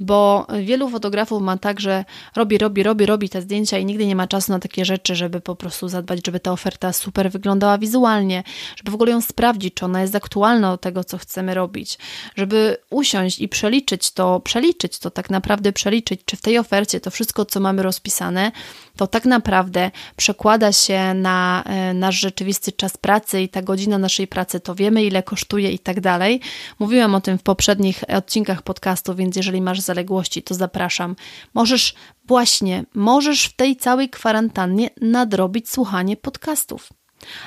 bo 0.00 0.46
wielu 0.62 0.88
fotografów 0.88 1.42
ma 1.42 1.56
tak, 1.56 1.80
że 1.80 2.04
robi, 2.36 2.58
robi, 2.58 2.82
robi, 2.82 3.06
robi 3.06 3.28
te 3.28 3.42
zdjęcia 3.42 3.78
i 3.78 3.84
nigdy 3.84 4.06
nie 4.06 4.16
ma 4.16 4.26
czasu 4.26 4.52
na 4.52 4.58
takie 4.58 4.84
rzeczy, 4.84 5.14
żeby 5.14 5.40
po 5.40 5.56
prostu 5.56 5.88
zadbać, 5.88 6.26
żeby 6.26 6.40
ta 6.40 6.52
oferta 6.52 6.92
super 6.92 7.30
wyglądała 7.30 7.78
wizualnie, 7.78 8.42
żeby 8.76 8.90
w 8.90 8.94
ogóle 8.94 9.10
ją 9.10 9.20
sprawdzić, 9.20 9.74
czy 9.74 9.84
ona 9.84 10.02
jest 10.02 10.14
aktualna 10.14 10.70
do 10.70 10.78
tego, 10.78 11.04
co 11.04 11.18
chcemy 11.18 11.54
robić, 11.54 11.98
żeby 12.36 12.76
usiąść 12.90 13.38
i 13.38 13.48
przeliczyć 13.48 14.10
to, 14.10 14.40
przeliczyć 14.40 14.98
to, 14.98 15.10
tak 15.10 15.30
naprawdę 15.30 15.72
przeliczyć, 15.72 16.20
czy 16.24 16.36
w 16.36 16.40
tej 16.40 16.58
ofercie 16.58 17.00
to 17.00 17.10
wszystko, 17.10 17.44
co 17.44 17.60
mamy 17.60 17.82
rozpisane, 17.82 18.52
to 18.96 19.06
tak 19.06 19.24
naprawdę 19.24 19.90
przekłada 20.16 20.72
się 20.72 21.14
na 21.14 21.62
e, 21.66 21.94
nasz 21.94 22.20
rzeczywisty 22.20 22.72
czas 22.72 22.96
pracy 22.96 23.42
i 23.42 23.48
ta 23.48 23.62
godzina 23.62 23.98
naszej 23.98 24.26
pracy, 24.26 24.60
to 24.60 24.74
wiemy, 24.74 25.04
ile 25.04 25.22
kosztuje 25.22 25.72
i 25.72 25.78
tak 25.78 26.00
dalej. 26.00 26.40
Mówiłam 26.78 27.14
o 27.14 27.20
tym 27.20 27.38
w 27.38 27.42
poprzednich 27.42 28.04
odcinkach 28.08 28.62
podcastu, 28.62 29.14
więc 29.14 29.36
jeżeli 29.36 29.60
masz 29.60 29.80
zaległości, 29.80 30.42
to 30.42 30.54
zapraszam. 30.54 31.16
Możesz 31.54 31.94
właśnie, 32.26 32.84
możesz 32.94 33.44
w 33.44 33.56
tej 33.56 33.76
całej 33.76 34.08
kwarantannie 34.08 34.90
nadrobić 35.00 35.70
słuchanie 35.70 36.16
podcastów. 36.16 36.88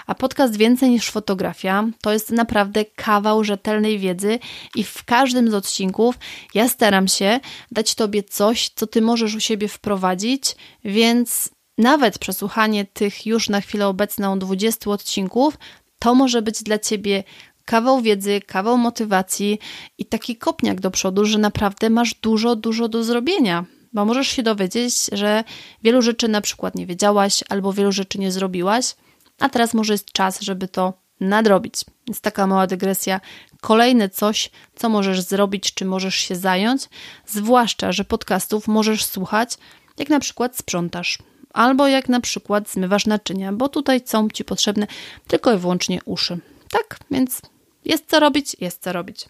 A 0.08 0.16
podcast 0.16 0.58
Więcej 0.58 0.90
niż 0.90 1.10
fotografia 1.12 1.88
to 2.02 2.14
jest 2.14 2.32
naprawdę 2.32 2.86
kawał 2.86 3.44
rzetelnej 3.44 4.00
wiedzy 4.00 4.40
i 4.76 4.84
w 4.84 5.04
każdym 5.04 5.52
z 5.52 5.54
odcinków 5.54 6.16
ja 6.54 6.70
staram 6.70 7.08
się 7.08 7.40
dać 7.72 7.96
Tobie 7.96 8.24
coś, 8.24 8.70
co 8.70 8.88
Ty 8.88 9.02
możesz 9.02 9.36
u 9.36 9.40
siebie 9.40 9.68
wprowadzić, 9.68 10.56
więc 10.86 11.50
nawet 11.78 12.20
przesłuchanie 12.20 12.86
tych 12.86 13.26
już 13.26 13.50
na 13.50 13.62
chwilę 13.62 13.88
obecną 13.88 14.40
20 14.40 14.92
odcinków 14.92 15.58
to 16.00 16.16
może 16.16 16.42
być 16.42 16.64
dla 16.64 16.80
Ciebie 16.80 17.24
kawał 17.66 18.02
wiedzy, 18.02 18.42
kawał 18.42 18.78
motywacji 18.78 19.60
i 19.98 20.06
taki 20.06 20.36
kopniak 20.36 20.82
do 20.82 20.92
przodu, 20.92 21.26
że 21.26 21.38
naprawdę 21.40 21.90
masz 21.90 22.14
dużo, 22.14 22.56
dużo 22.56 22.88
do 22.88 23.04
zrobienia. 23.04 23.66
Bo 23.94 24.06
możesz 24.06 24.28
się 24.28 24.44
dowiedzieć, 24.44 24.94
że 25.12 25.44
wielu 25.84 26.02
rzeczy 26.02 26.28
na 26.28 26.42
przykład 26.42 26.76
nie 26.76 26.86
wiedziałaś 26.86 27.44
albo 27.50 27.74
wielu 27.74 27.92
rzeczy 27.92 28.20
nie 28.20 28.32
zrobiłaś, 28.32 28.96
a 29.40 29.50
teraz 29.50 29.74
może 29.74 29.94
jest 29.94 30.12
czas, 30.12 30.42
żeby 30.42 30.68
to 30.68 30.94
nadrobić. 31.20 31.74
Jest 32.08 32.22
taka 32.22 32.48
mała 32.48 32.68
dygresja. 32.68 33.22
Kolejne 33.62 34.10
coś, 34.10 34.50
co 34.76 34.90
możesz 34.90 35.22
zrobić, 35.22 35.74
czy 35.74 35.86
możesz 35.86 36.16
się 36.16 36.36
zająć, 36.36 36.90
zwłaszcza, 37.26 37.92
że 37.92 38.06
podcastów 38.06 38.68
możesz 38.68 39.06
słuchać, 39.06 39.58
jak 39.98 40.10
na 40.10 40.20
przykład 40.20 40.58
sprzątasz, 40.58 41.18
albo 41.54 41.88
jak 41.88 42.10
na 42.10 42.20
przykład 42.20 42.70
zmywasz 42.70 43.06
naczynia, 43.06 43.54
bo 43.54 43.70
tutaj 43.70 44.02
są 44.06 44.30
ci 44.30 44.44
potrzebne 44.44 44.88
tylko 45.28 45.54
i 45.54 45.58
wyłącznie 45.58 46.00
uszy. 46.06 46.40
Tak, 46.70 47.00
więc 47.12 47.42
jest 47.86 48.10
co 48.10 48.20
robić, 48.20 48.56
jest 48.60 48.84
co 48.84 48.94
robić. 48.94 49.26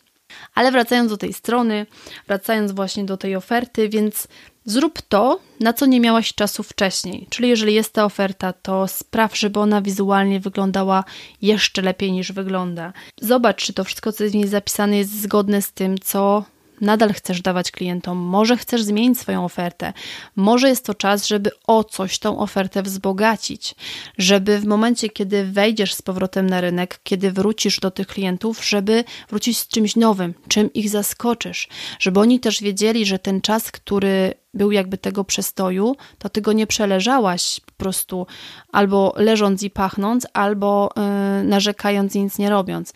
Ale 0.56 0.72
wracając 0.72 1.10
do 1.12 1.18
tej 1.18 1.34
strony, 1.34 1.86
wracając 2.28 2.72
właśnie 2.72 3.06
do 3.06 3.18
tej 3.18 3.36
oferty, 3.36 3.90
więc 3.90 4.28
zrób 4.68 5.02
to, 5.02 5.40
na 5.60 5.74
co 5.74 5.86
nie 5.86 6.00
miałaś 6.00 6.34
czasu 6.34 6.64
wcześniej. 6.64 7.28
Czyli 7.30 7.50
jeżeli 7.50 7.74
jest 7.74 7.94
ta 7.94 8.06
oferta, 8.06 8.54
to 8.54 8.88
spraw, 8.88 9.38
żeby 9.38 9.60
ona 9.60 9.82
wizualnie 9.82 10.40
wyglądała 10.40 11.04
jeszcze 11.42 11.82
lepiej 11.82 12.12
niż 12.12 12.32
wygląda. 12.32 12.94
Zobacz, 13.22 13.66
czy 13.66 13.74
to 13.74 13.84
wszystko, 13.84 14.12
co 14.12 14.24
jest 14.24 14.36
w 14.36 14.38
niej 14.38 14.48
zapisane, 14.48 14.98
jest 14.98 15.22
zgodne 15.22 15.62
z 15.62 15.72
tym, 15.72 15.98
co 16.00 16.44
nadal 16.82 17.14
chcesz 17.14 17.42
dawać 17.42 17.72
klientom, 17.72 18.18
może 18.18 18.58
chcesz 18.58 18.84
zmienić 18.84 19.20
swoją 19.20 19.46
ofertę, 19.46 19.94
może 20.36 20.70
jest 20.70 20.86
to 20.86 20.94
czas, 20.94 21.28
żeby 21.28 21.52
o 21.68 21.84
coś 21.84 22.20
tą 22.20 22.40
ofertę 22.40 22.84
wzbogacić, 22.84 23.76
żeby 24.18 24.60
w 24.60 24.66
momencie, 24.66 25.10
kiedy 25.10 25.46
wejdziesz 25.46 25.94
z 25.94 26.02
powrotem 26.02 26.50
na 26.50 26.62
rynek, 26.62 27.00
kiedy 27.04 27.32
wrócisz 27.32 27.80
do 27.80 27.92
tych 27.92 28.08
klientów, 28.08 28.66
żeby 28.66 29.04
wrócić 29.30 29.58
z 29.58 29.68
czymś 29.68 29.96
nowym, 29.96 30.34
czym 30.48 30.74
ich 30.74 30.90
zaskoczysz, 30.90 31.68
żeby 32.00 32.20
oni 32.20 32.40
też 32.40 32.62
wiedzieli, 32.62 33.06
że 33.06 33.20
ten 33.20 33.42
czas, 33.42 33.72
który 33.72 34.34
był 34.54 34.72
jakby 34.72 34.98
tego 34.98 35.24
przestoju, 35.24 35.96
to 36.18 36.30
ty 36.30 36.42
go 36.42 36.54
nie 36.54 36.68
przeleżałaś 36.68 37.60
po 37.66 37.72
prostu 37.72 38.28
albo 38.72 39.14
leżąc 39.18 39.64
i 39.64 39.70
pachnąc, 39.70 40.28
albo 40.34 40.90
yy, 40.96 41.44
narzekając 41.44 42.16
i 42.16 42.24
nic 42.24 42.38
nie 42.38 42.50
robiąc. 42.50 42.94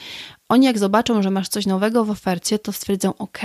Oni 0.51 0.65
jak 0.65 0.79
zobaczą, 0.79 1.23
że 1.23 1.31
masz 1.31 1.49
coś 1.49 1.65
nowego 1.65 2.05
w 2.05 2.09
ofercie, 2.09 2.59
to 2.59 2.71
stwierdzą 2.71 3.13
ok, 3.17 3.39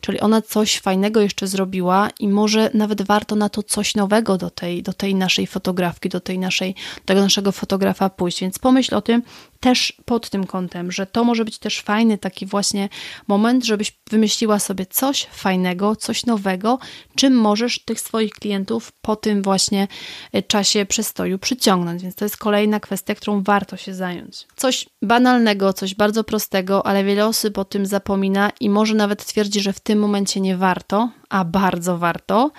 czyli 0.00 0.20
ona 0.20 0.42
coś 0.42 0.78
fajnego 0.78 1.20
jeszcze 1.20 1.46
zrobiła 1.46 2.08
i 2.20 2.28
może 2.28 2.70
nawet 2.74 3.02
warto 3.02 3.36
na 3.36 3.48
to 3.48 3.62
coś 3.62 3.94
nowego 3.94 4.38
do 4.38 4.50
tej, 4.50 4.82
do 4.82 4.92
tej 4.92 5.14
naszej 5.14 5.46
fotografki, 5.46 6.08
do 6.08 6.20
tej 6.20 6.38
naszej, 6.38 6.74
do 6.74 7.04
tego 7.04 7.20
naszego 7.20 7.52
fotografa 7.52 8.10
pójść. 8.10 8.40
Więc 8.40 8.58
pomyśl 8.58 8.94
o 8.94 9.02
tym 9.02 9.22
też 9.62 9.92
pod 10.04 10.30
tym 10.30 10.46
kątem, 10.46 10.92
że 10.92 11.06
to 11.06 11.24
może 11.24 11.44
być 11.44 11.58
też 11.58 11.80
fajny 11.80 12.18
taki 12.18 12.46
właśnie 12.46 12.88
moment, 13.28 13.64
żebyś 13.64 13.92
wymyśliła 14.10 14.58
sobie 14.58 14.86
coś 14.86 15.26
fajnego, 15.32 15.96
coś 15.96 16.26
nowego, 16.26 16.78
czym 17.16 17.34
możesz 17.34 17.84
tych 17.84 18.00
swoich 18.00 18.32
klientów 18.32 18.92
po 19.02 19.16
tym 19.16 19.42
właśnie 19.42 19.88
e, 20.32 20.42
czasie 20.42 20.86
przestoju 20.86 21.38
przyciągnąć. 21.38 22.02
Więc 22.02 22.14
to 22.14 22.24
jest 22.24 22.36
kolejna 22.36 22.80
kwestia, 22.80 23.14
którą 23.14 23.42
warto 23.42 23.76
się 23.76 23.94
zająć. 23.94 24.46
Coś 24.56 24.88
banalnego, 25.02 25.72
coś 25.72 25.94
bardzo 25.94 26.24
prostego, 26.24 26.86
ale 26.86 27.04
wiele 27.04 27.26
osób 27.26 27.58
o 27.58 27.64
tym 27.64 27.86
zapomina 27.86 28.50
i 28.60 28.70
może 28.70 28.94
nawet 28.94 29.26
twierdzi, 29.26 29.60
że 29.60 29.72
w 29.72 29.80
tym 29.80 29.98
momencie 29.98 30.40
nie 30.40 30.56
warto, 30.56 31.10
a 31.28 31.44
bardzo 31.44 31.98
warto, 31.98 32.50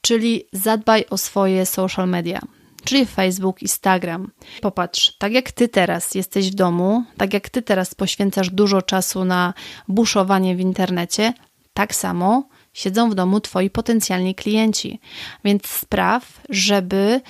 czyli 0.00 0.44
zadbaj 0.52 1.04
o 1.10 1.18
swoje 1.18 1.66
social 1.66 2.08
media 2.08 2.57
czyli 2.88 3.06
Facebook, 3.06 3.62
Instagram. 3.62 4.30
Popatrz, 4.60 5.16
tak 5.18 5.32
jak 5.32 5.52
ty 5.52 5.68
teraz 5.68 6.14
jesteś 6.14 6.50
w 6.50 6.54
domu, 6.54 7.04
tak 7.16 7.34
jak 7.34 7.48
ty 7.48 7.62
teraz 7.62 7.94
poświęcasz 7.94 8.50
dużo 8.50 8.82
czasu 8.82 9.24
na 9.24 9.54
buszowanie 9.88 10.56
w 10.56 10.60
internecie, 10.60 11.32
tak 11.74 11.94
samo 11.94 12.48
siedzą 12.72 13.10
w 13.10 13.14
domu 13.14 13.40
twoi 13.40 13.70
potencjalni 13.70 14.34
klienci. 14.34 15.00
Więc 15.44 15.66
spraw, 15.66 16.40
żeby 16.48 17.20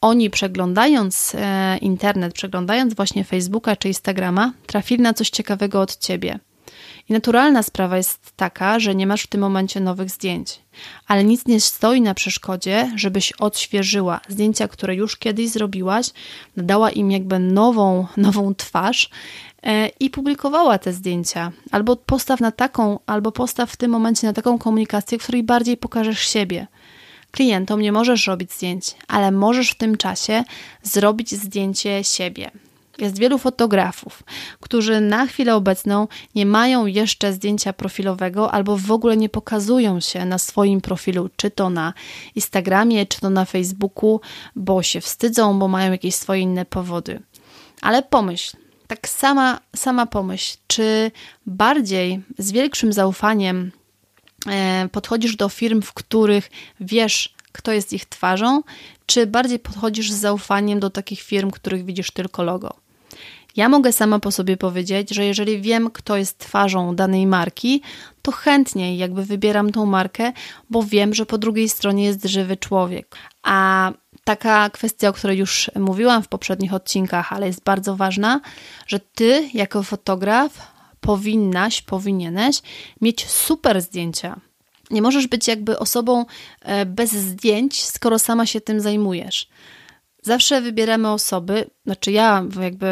oni 0.00 0.30
przeglądając 0.30 1.34
e, 1.34 1.78
internet, 1.78 2.32
przeglądając 2.34 2.94
właśnie 2.94 3.24
Facebooka 3.24 3.76
czy 3.76 3.88
Instagrama, 3.88 4.52
trafili 4.66 5.02
na 5.02 5.14
coś 5.14 5.30
ciekawego 5.30 5.80
od 5.80 5.96
ciebie. 5.96 6.38
I 7.10 7.12
naturalna 7.12 7.62
sprawa 7.62 7.96
jest 7.96 8.32
taka, 8.36 8.80
że 8.80 8.94
nie 8.94 9.06
masz 9.06 9.22
w 9.22 9.26
tym 9.26 9.40
momencie 9.40 9.80
nowych 9.80 10.10
zdjęć, 10.10 10.60
ale 11.06 11.24
nic 11.24 11.46
nie 11.46 11.60
stoi 11.60 12.00
na 12.00 12.14
przeszkodzie, 12.14 12.92
żebyś 12.96 13.32
odświeżyła 13.32 14.20
zdjęcia, 14.28 14.68
które 14.68 14.94
już 14.94 15.16
kiedyś 15.16 15.48
zrobiłaś, 15.48 16.10
nadała 16.56 16.90
im 16.90 17.10
jakby 17.10 17.38
nową, 17.38 18.06
nową 18.16 18.54
twarz 18.54 19.10
e, 19.62 19.88
i 19.88 20.10
publikowała 20.10 20.78
te 20.78 20.92
zdjęcia. 20.92 21.52
Albo 21.70 21.96
postaw 21.96 22.40
na 22.40 22.52
taką, 22.52 22.98
albo 23.06 23.32
postaw 23.32 23.70
w 23.70 23.76
tym 23.76 23.90
momencie 23.90 24.26
na 24.26 24.32
taką 24.32 24.58
komunikację, 24.58 25.18
w 25.18 25.22
której 25.22 25.42
bardziej 25.42 25.76
pokażesz 25.76 26.20
siebie. 26.20 26.66
Klientom 27.30 27.80
nie 27.80 27.92
możesz 27.92 28.26
robić 28.26 28.52
zdjęć, 28.52 28.94
ale 29.08 29.30
możesz 29.30 29.70
w 29.70 29.78
tym 29.78 29.96
czasie 29.96 30.44
zrobić 30.82 31.34
zdjęcie 31.34 32.04
siebie. 32.04 32.50
Jest 33.00 33.18
wielu 33.18 33.38
fotografów, 33.38 34.22
którzy 34.60 35.00
na 35.00 35.26
chwilę 35.26 35.54
obecną 35.54 36.08
nie 36.34 36.46
mają 36.46 36.86
jeszcze 36.86 37.32
zdjęcia 37.32 37.72
profilowego 37.72 38.52
albo 38.52 38.76
w 38.76 38.90
ogóle 38.90 39.16
nie 39.16 39.28
pokazują 39.28 40.00
się 40.00 40.24
na 40.24 40.38
swoim 40.38 40.80
profilu, 40.80 41.30
czy 41.36 41.50
to 41.50 41.70
na 41.70 41.94
Instagramie, 42.34 43.06
czy 43.06 43.20
to 43.20 43.30
na 43.30 43.44
Facebooku, 43.44 44.20
bo 44.56 44.82
się 44.82 45.00
wstydzą, 45.00 45.58
bo 45.58 45.68
mają 45.68 45.92
jakieś 45.92 46.14
swoje 46.14 46.40
inne 46.40 46.64
powody. 46.64 47.22
Ale 47.80 48.02
pomyśl, 48.02 48.56
tak 48.86 49.08
sama, 49.08 49.60
sama 49.76 50.06
pomyśl, 50.06 50.56
czy 50.66 51.10
bardziej 51.46 52.22
z 52.38 52.52
większym 52.52 52.92
zaufaniem 52.92 53.72
e, 54.46 54.88
podchodzisz 54.92 55.36
do 55.36 55.48
firm, 55.48 55.82
w 55.82 55.92
których 55.92 56.50
wiesz, 56.80 57.34
kto 57.52 57.72
jest 57.72 57.92
ich 57.92 58.06
twarzą, 58.06 58.62
czy 59.06 59.26
bardziej 59.26 59.58
podchodzisz 59.58 60.12
z 60.12 60.16
zaufaniem 60.16 60.80
do 60.80 60.90
takich 60.90 61.20
firm, 61.20 61.50
których 61.50 61.84
widzisz 61.84 62.10
tylko 62.10 62.42
logo? 62.42 62.74
Ja 63.56 63.68
mogę 63.68 63.92
sama 63.92 64.18
po 64.18 64.32
sobie 64.32 64.56
powiedzieć, 64.56 65.10
że 65.10 65.24
jeżeli 65.24 65.60
wiem, 65.60 65.90
kto 65.90 66.16
jest 66.16 66.38
twarzą 66.38 66.96
danej 66.96 67.26
marki, 67.26 67.82
to 68.22 68.32
chętniej 68.32 68.98
jakby 68.98 69.24
wybieram 69.24 69.72
tą 69.72 69.86
markę, 69.86 70.32
bo 70.70 70.82
wiem, 70.82 71.14
że 71.14 71.26
po 71.26 71.38
drugiej 71.38 71.68
stronie 71.68 72.04
jest 72.04 72.24
żywy 72.24 72.56
człowiek. 72.56 73.16
A 73.42 73.92
taka 74.24 74.70
kwestia, 74.70 75.08
o 75.08 75.12
której 75.12 75.38
już 75.38 75.70
mówiłam 75.76 76.22
w 76.22 76.28
poprzednich 76.28 76.74
odcinkach, 76.74 77.32
ale 77.32 77.46
jest 77.46 77.62
bardzo 77.64 77.96
ważna, 77.96 78.40
że 78.86 79.00
ty 79.00 79.50
jako 79.54 79.82
fotograf 79.82 80.72
powinnaś, 81.00 81.82
powinieneś 81.82 82.62
mieć 83.00 83.26
super 83.26 83.82
zdjęcia. 83.82 84.40
Nie 84.90 85.02
możesz 85.02 85.26
być 85.26 85.48
jakby 85.48 85.78
osobą 85.78 86.24
e, 86.60 86.86
bez 86.86 87.12
zdjęć, 87.12 87.84
skoro 87.84 88.18
sama 88.18 88.46
się 88.46 88.60
tym 88.60 88.80
zajmujesz. 88.80 89.48
Zawsze 90.22 90.60
wybieramy 90.60 91.10
osoby, 91.10 91.70
znaczy 91.86 92.12
ja 92.12 92.44
jakby 92.60 92.86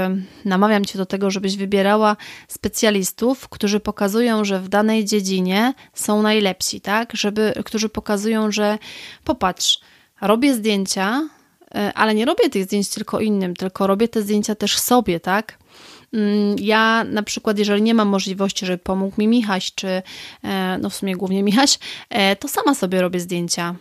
namawiam 0.45 0.85
cię 0.85 0.99
do 0.99 1.07
tego, 1.07 1.31
żebyś 1.31 1.57
wybierała 1.57 2.17
specjalistów, 2.49 3.49
którzy 3.49 3.81
pokazują, 3.81 4.45
że 4.45 4.61
w 4.61 4.69
danej 4.69 5.05
dziedzinie 5.05 5.75
są 5.95 6.23
najlepsi, 6.23 6.81
tak? 6.81 7.13
Żeby, 7.17 7.53
którzy 7.65 7.89
pokazują, 7.89 8.51
że 8.51 8.79
popatrz, 9.25 9.81
robię 10.21 10.55
zdjęcia, 10.55 11.29
e, 11.75 11.93
ale 11.95 12.15
nie 12.15 12.25
robię 12.25 12.51
tych 12.51 12.65
zdjęć 12.65 12.89
tylko 12.89 13.21
innym, 13.21 13.57
tylko 13.57 13.87
robię 13.87 14.09
te 14.09 14.23
zdjęcia 14.23 14.55
też 14.55 14.79
sobie, 14.79 15.21
tak? 15.21 15.59
Mm, 16.13 16.57
ja 16.59 17.05
na 17.05 17.23
przykład, 17.23 17.59
jeżeli 17.59 17.83
nie 17.83 17.95
mam 17.95 18.09
możliwości, 18.09 18.67
żeby 18.67 18.79
pomógł 18.79 19.15
mi 19.19 19.29
Michaś, 19.29 19.75
czy 19.75 20.03
e, 20.45 20.79
no 20.81 20.91
w 20.91 20.95
sumie 20.95 21.17
głównie 21.17 21.43
Michaś, 21.43 21.79
e, 22.11 22.37
to 22.37 22.49
sama 22.49 22.75
sobie 22.75 23.01
robię 23.01 23.21
zdjęcia 23.21 23.75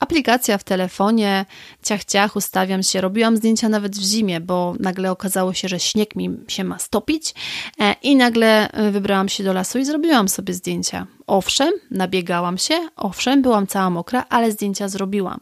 aplikacja 0.00 0.58
w 0.58 0.64
telefonie, 0.64 1.46
ciach, 1.82 2.04
ciach, 2.04 2.36
ustawiam 2.36 2.82
się. 2.82 3.00
Robiłam 3.00 3.36
zdjęcia 3.36 3.68
nawet 3.68 3.96
w 3.96 4.02
zimie, 4.02 4.40
bo 4.40 4.74
nagle 4.80 5.10
okazało 5.10 5.52
się, 5.52 5.68
że 5.68 5.80
śnieg 5.80 6.16
mi 6.16 6.30
się 6.48 6.64
ma 6.64 6.78
stopić 6.78 7.34
e, 7.80 7.94
i 8.02 8.16
nagle 8.16 8.70
e, 8.70 8.90
wybrałam 8.90 9.28
się 9.28 9.44
do 9.44 9.52
lasu 9.52 9.78
i 9.78 9.84
zrobiłam 9.84 10.28
sobie 10.28 10.54
zdjęcia. 10.54 11.06
Owszem, 11.26 11.72
nabiegałam 11.90 12.58
się, 12.58 12.74
owszem, 12.96 13.42
byłam 13.42 13.66
cała 13.66 13.90
mokra, 13.90 14.24
ale 14.28 14.52
zdjęcia 14.52 14.88
zrobiłam. 14.88 15.40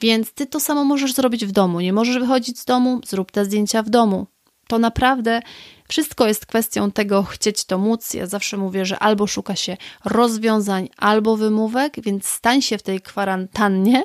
Więc 0.00 0.32
ty 0.32 0.46
to 0.46 0.60
samo 0.60 0.84
możesz 0.84 1.14
zrobić 1.14 1.46
w 1.46 1.52
domu. 1.52 1.80
Nie 1.80 1.92
możesz 1.92 2.18
wychodzić 2.18 2.58
z 2.58 2.64
domu, 2.64 3.00
zrób 3.06 3.30
te 3.30 3.44
zdjęcia 3.44 3.82
w 3.82 3.90
domu. 3.90 4.26
To 4.68 4.78
naprawdę 4.78 5.42
wszystko 5.88 6.26
jest 6.26 6.46
kwestią 6.46 6.90
tego 6.90 7.22
chcieć 7.22 7.64
to 7.64 7.78
móc. 7.78 8.14
Ja 8.14 8.26
zawsze 8.26 8.56
mówię, 8.56 8.86
że 8.86 8.98
albo 8.98 9.26
szuka 9.26 9.56
się 9.56 9.76
rozwiązań, 10.04 10.88
albo 10.96 11.36
wymówek, 11.36 11.94
więc 12.02 12.26
stań 12.26 12.62
się 12.62 12.78
w 12.78 12.82
tej 12.82 13.00
kwarantannie 13.00 14.04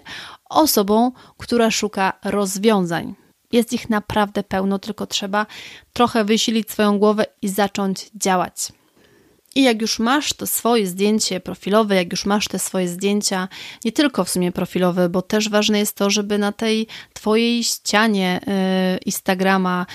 osobą, 0.49 1.11
która 1.38 1.71
szuka 1.71 2.13
rozwiązań. 2.23 3.15
Jest 3.51 3.73
ich 3.73 3.89
naprawdę 3.89 4.43
pełno, 4.43 4.80
tylko 4.80 5.07
trzeba 5.07 5.45
trochę 5.93 6.25
wysilić 6.25 6.71
swoją 6.71 6.99
głowę 6.99 7.25
i 7.41 7.49
zacząć 7.49 8.11
działać. 8.15 8.78
I 9.56 9.64
jak 9.64 9.82
już 9.82 10.00
masz 10.00 10.34
to 10.34 10.47
swoje 10.47 10.88
zdjęcie 10.88 11.39
profilowe, 11.39 11.95
jak 11.95 12.12
już 12.12 12.26
masz 12.26 12.47
te 12.47 12.60
swoje 12.60 12.88
zdjęcia, 12.88 13.47
nie 13.86 13.91
tylko 13.91 14.24
w 14.24 14.30
sumie 14.30 14.52
profilowe, 14.52 15.10
bo 15.10 15.22
też 15.22 15.50
ważne 15.50 15.80
jest 15.80 15.95
to, 15.95 16.10
żeby 16.10 16.38
na 16.38 16.52
tej 16.52 16.88
twojej 17.14 17.64
ścianie 17.64 18.39
y, 18.95 18.97
Instagrama, 18.97 19.86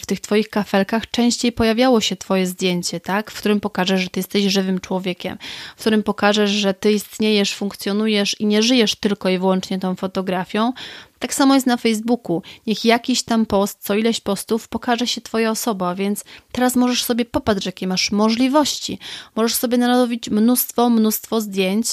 w 0.00 0.06
tych 0.06 0.20
twoich 0.20 0.48
kafelkach 0.48 1.10
częściej 1.10 1.52
pojawiało 1.52 2.00
się 2.00 2.16
twoje 2.16 2.46
zdjęcie, 2.46 3.00
tak? 3.00 3.30
W 3.30 3.38
którym 3.38 3.60
pokażesz, 3.60 4.00
że 4.00 4.08
ty 4.08 4.20
jesteś 4.20 4.44
żywym 4.44 4.80
człowiekiem, 4.80 5.38
w 5.76 5.80
którym 5.80 6.02
pokażesz, 6.02 6.50
że 6.50 6.74
ty 6.74 6.92
istniejesz, 6.92 7.54
funkcjonujesz 7.54 8.40
i 8.40 8.46
nie 8.46 8.62
żyjesz 8.62 8.94
tylko 8.94 9.28
i 9.28 9.38
wyłącznie 9.38 9.78
tą 9.78 9.96
fotografią, 9.96 10.72
tak 11.18 11.34
samo 11.34 11.54
jest 11.54 11.66
na 11.66 11.76
Facebooku. 11.76 12.42
Niech 12.66 12.84
jakiś 12.84 13.22
tam 13.22 13.46
post, 13.46 13.78
co 13.80 13.94
ileś 13.94 14.20
postów 14.20 14.68
pokaże 14.68 15.06
się 15.06 15.20
Twoja 15.20 15.50
osoba, 15.50 15.94
więc 15.94 16.24
teraz 16.52 16.76
możesz 16.76 17.04
sobie 17.04 17.24
popatrzeć, 17.24 17.66
jakie 17.66 17.86
masz 17.86 18.12
możliwości. 18.12 18.98
Możesz 19.36 19.54
sobie 19.54 19.78
narobić 19.78 20.30
mnóstwo, 20.30 20.90
mnóstwo 20.90 21.40
zdjęć, 21.40 21.86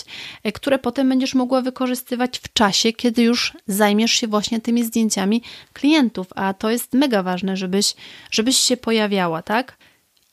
e, 0.44 0.52
które 0.52 0.80
potem 0.80 1.10
będziesz 1.10 1.36
mogła 1.36 1.62
wykorzystywać 1.62 2.40
w 2.40 2.54
czasie, 2.54 2.94
kiedy 2.94 3.24
już 3.24 3.54
zajmiesz 3.68 4.12
się 4.12 4.28
właśnie 4.28 4.62
tymi 4.62 4.84
zdjęciami 4.84 5.42
klientów, 5.74 6.28
a 6.36 6.54
to 6.54 6.70
jest 6.70 6.94
mega 6.94 7.24
ważne, 7.24 7.58
żebyś, 7.58 7.96
żebyś 8.32 8.58
się 8.58 8.78
pojawiała, 8.78 9.42
tak? 9.42 9.78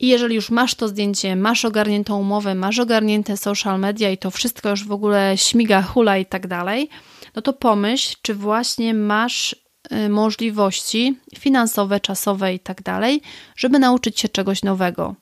I 0.00 0.08
jeżeli 0.08 0.34
już 0.34 0.50
masz 0.50 0.74
to 0.74 0.88
zdjęcie, 0.88 1.36
masz 1.36 1.64
ogarniętą 1.64 2.20
umowę, 2.20 2.54
masz 2.54 2.78
ogarnięte 2.78 3.36
social 3.36 3.80
media 3.80 4.10
i 4.10 4.18
to 4.18 4.30
wszystko 4.30 4.70
już 4.70 4.84
w 4.84 4.92
ogóle 4.92 5.34
śmiga, 5.36 5.82
hula 5.82 6.18
i 6.18 6.26
tak 6.26 6.46
dalej, 6.46 6.88
no 7.34 7.42
to 7.42 7.52
pomyśl, 7.52 8.16
czy 8.22 8.34
właśnie 8.34 8.94
masz 8.94 9.56
y, 9.92 10.08
możliwości 10.08 11.18
finansowe, 11.38 12.00
czasowe 12.00 12.54
i 12.54 12.60
tak 12.60 12.82
dalej, 12.82 13.22
żeby 13.56 13.78
nauczyć 13.78 14.20
się 14.20 14.28
czegoś 14.28 14.62
nowego. 14.62 15.14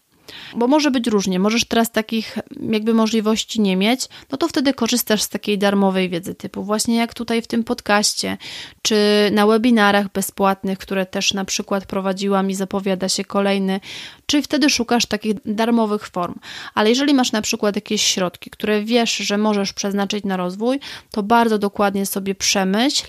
Bo 0.56 0.66
może 0.66 0.90
być 0.90 1.06
różnie, 1.06 1.38
możesz 1.38 1.64
teraz 1.64 1.90
takich 1.90 2.38
jakby 2.70 2.94
możliwości 2.94 3.60
nie 3.60 3.76
mieć, 3.76 4.08
no 4.32 4.38
to 4.38 4.48
wtedy 4.48 4.74
korzystasz 4.74 5.22
z 5.22 5.28
takiej 5.28 5.58
darmowej 5.58 6.08
wiedzy 6.08 6.34
typu 6.34 6.64
właśnie 6.64 6.96
jak 6.96 7.14
tutaj 7.14 7.42
w 7.42 7.46
tym 7.46 7.64
podcaście, 7.64 8.38
czy 8.82 8.96
na 9.32 9.46
webinarach 9.46 10.12
bezpłatnych, 10.12 10.78
które 10.78 11.06
też 11.06 11.34
na 11.34 11.44
przykład 11.44 11.86
prowadziłam 11.86 12.50
i 12.50 12.54
zapowiada 12.54 13.08
się 13.08 13.24
kolejny, 13.24 13.80
czy 14.26 14.42
wtedy 14.42 14.70
szukasz 14.70 15.06
takich 15.06 15.34
darmowych 15.44 16.08
form. 16.08 16.34
Ale 16.74 16.88
jeżeli 16.88 17.14
masz 17.14 17.32
na 17.32 17.42
przykład 17.42 17.76
jakieś 17.76 18.02
środki, 18.02 18.50
które 18.50 18.82
wiesz, 18.82 19.16
że 19.16 19.38
możesz 19.38 19.72
przeznaczyć 19.72 20.24
na 20.24 20.36
rozwój, 20.36 20.80
to 21.10 21.22
bardzo 21.22 21.58
dokładnie 21.58 22.06
sobie 22.06 22.34
przemyśl, 22.34 23.06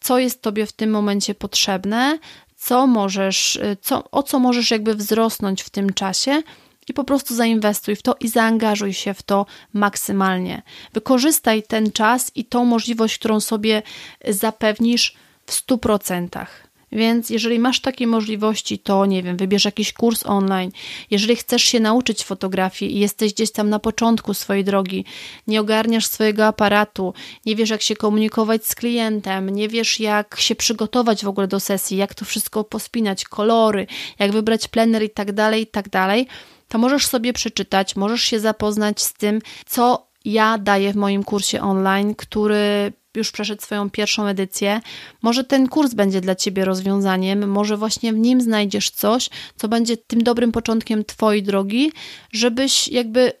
co 0.00 0.18
jest 0.18 0.42
Tobie 0.42 0.66
w 0.66 0.72
tym 0.72 0.90
momencie 0.90 1.34
potrzebne, 1.34 2.18
co 2.56 2.86
możesz, 2.86 3.60
co, 3.80 4.10
o 4.10 4.22
co 4.22 4.38
możesz 4.38 4.70
jakby 4.70 4.94
wzrosnąć 4.94 5.62
w 5.62 5.70
tym 5.70 5.92
czasie 5.92 6.42
i 6.88 6.92
po 6.92 7.04
prostu 7.04 7.34
zainwestuj 7.34 7.96
w 7.96 8.02
to 8.02 8.16
i 8.20 8.28
zaangażuj 8.28 8.92
się 8.92 9.14
w 9.14 9.22
to 9.22 9.46
maksymalnie. 9.72 10.62
Wykorzystaj 10.92 11.62
ten 11.62 11.92
czas 11.92 12.30
i 12.34 12.44
tą 12.44 12.64
możliwość, 12.64 13.18
którą 13.18 13.40
sobie 13.40 13.82
zapewnisz 14.28 15.16
w 15.46 15.52
100%. 15.52 16.46
Więc 16.92 17.30
jeżeli 17.30 17.58
masz 17.58 17.80
takie 17.80 18.06
możliwości, 18.06 18.78
to 18.78 19.06
nie 19.06 19.22
wiem, 19.22 19.36
wybierz 19.36 19.64
jakiś 19.64 19.92
kurs 19.92 20.26
online. 20.26 20.70
Jeżeli 21.10 21.36
chcesz 21.36 21.62
się 21.62 21.80
nauczyć 21.80 22.24
fotografii 22.24 22.96
i 22.96 23.00
jesteś 23.00 23.34
gdzieś 23.34 23.52
tam 23.52 23.70
na 23.70 23.78
początku 23.78 24.34
swojej 24.34 24.64
drogi, 24.64 25.04
nie 25.46 25.60
ogarniasz 25.60 26.06
swojego 26.06 26.46
aparatu, 26.46 27.14
nie 27.46 27.56
wiesz 27.56 27.70
jak 27.70 27.82
się 27.82 27.96
komunikować 27.96 28.66
z 28.66 28.74
klientem, 28.74 29.50
nie 29.50 29.68
wiesz 29.68 30.00
jak 30.00 30.36
się 30.40 30.54
przygotować 30.54 31.24
w 31.24 31.28
ogóle 31.28 31.48
do 31.48 31.60
sesji, 31.60 31.96
jak 31.96 32.14
to 32.14 32.24
wszystko 32.24 32.64
pospinać, 32.64 33.24
kolory, 33.24 33.86
jak 34.18 34.32
wybrać 34.32 34.68
plener 34.68 35.02
i 35.02 35.10
tak 35.10 35.32
dalej, 35.32 35.62
i 35.62 35.66
tak 35.66 35.88
dalej, 35.88 36.26
to 36.72 36.78
możesz 36.78 37.06
sobie 37.06 37.32
przeczytać, 37.32 37.96
możesz 37.96 38.22
się 38.22 38.40
zapoznać 38.40 39.02
z 39.02 39.12
tym, 39.12 39.40
co 39.66 40.06
ja 40.24 40.58
daję 40.58 40.92
w 40.92 40.96
moim 40.96 41.24
kursie 41.24 41.60
online, 41.60 42.14
który 42.14 42.92
już 43.14 43.32
przeszedł 43.32 43.62
swoją 43.62 43.90
pierwszą 43.90 44.26
edycję. 44.26 44.80
Może 45.22 45.44
ten 45.44 45.68
kurs 45.68 45.94
będzie 45.94 46.20
dla 46.20 46.34
Ciebie 46.34 46.64
rozwiązaniem, 46.64 47.48
może 47.48 47.76
właśnie 47.76 48.12
w 48.12 48.16
nim 48.16 48.40
znajdziesz 48.40 48.90
coś, 48.90 49.30
co 49.56 49.68
będzie 49.68 49.96
tym 49.96 50.22
dobrym 50.22 50.52
początkiem 50.52 51.04
Twojej 51.04 51.42
drogi, 51.42 51.92
żebyś 52.32 52.88
jakby 52.88 53.32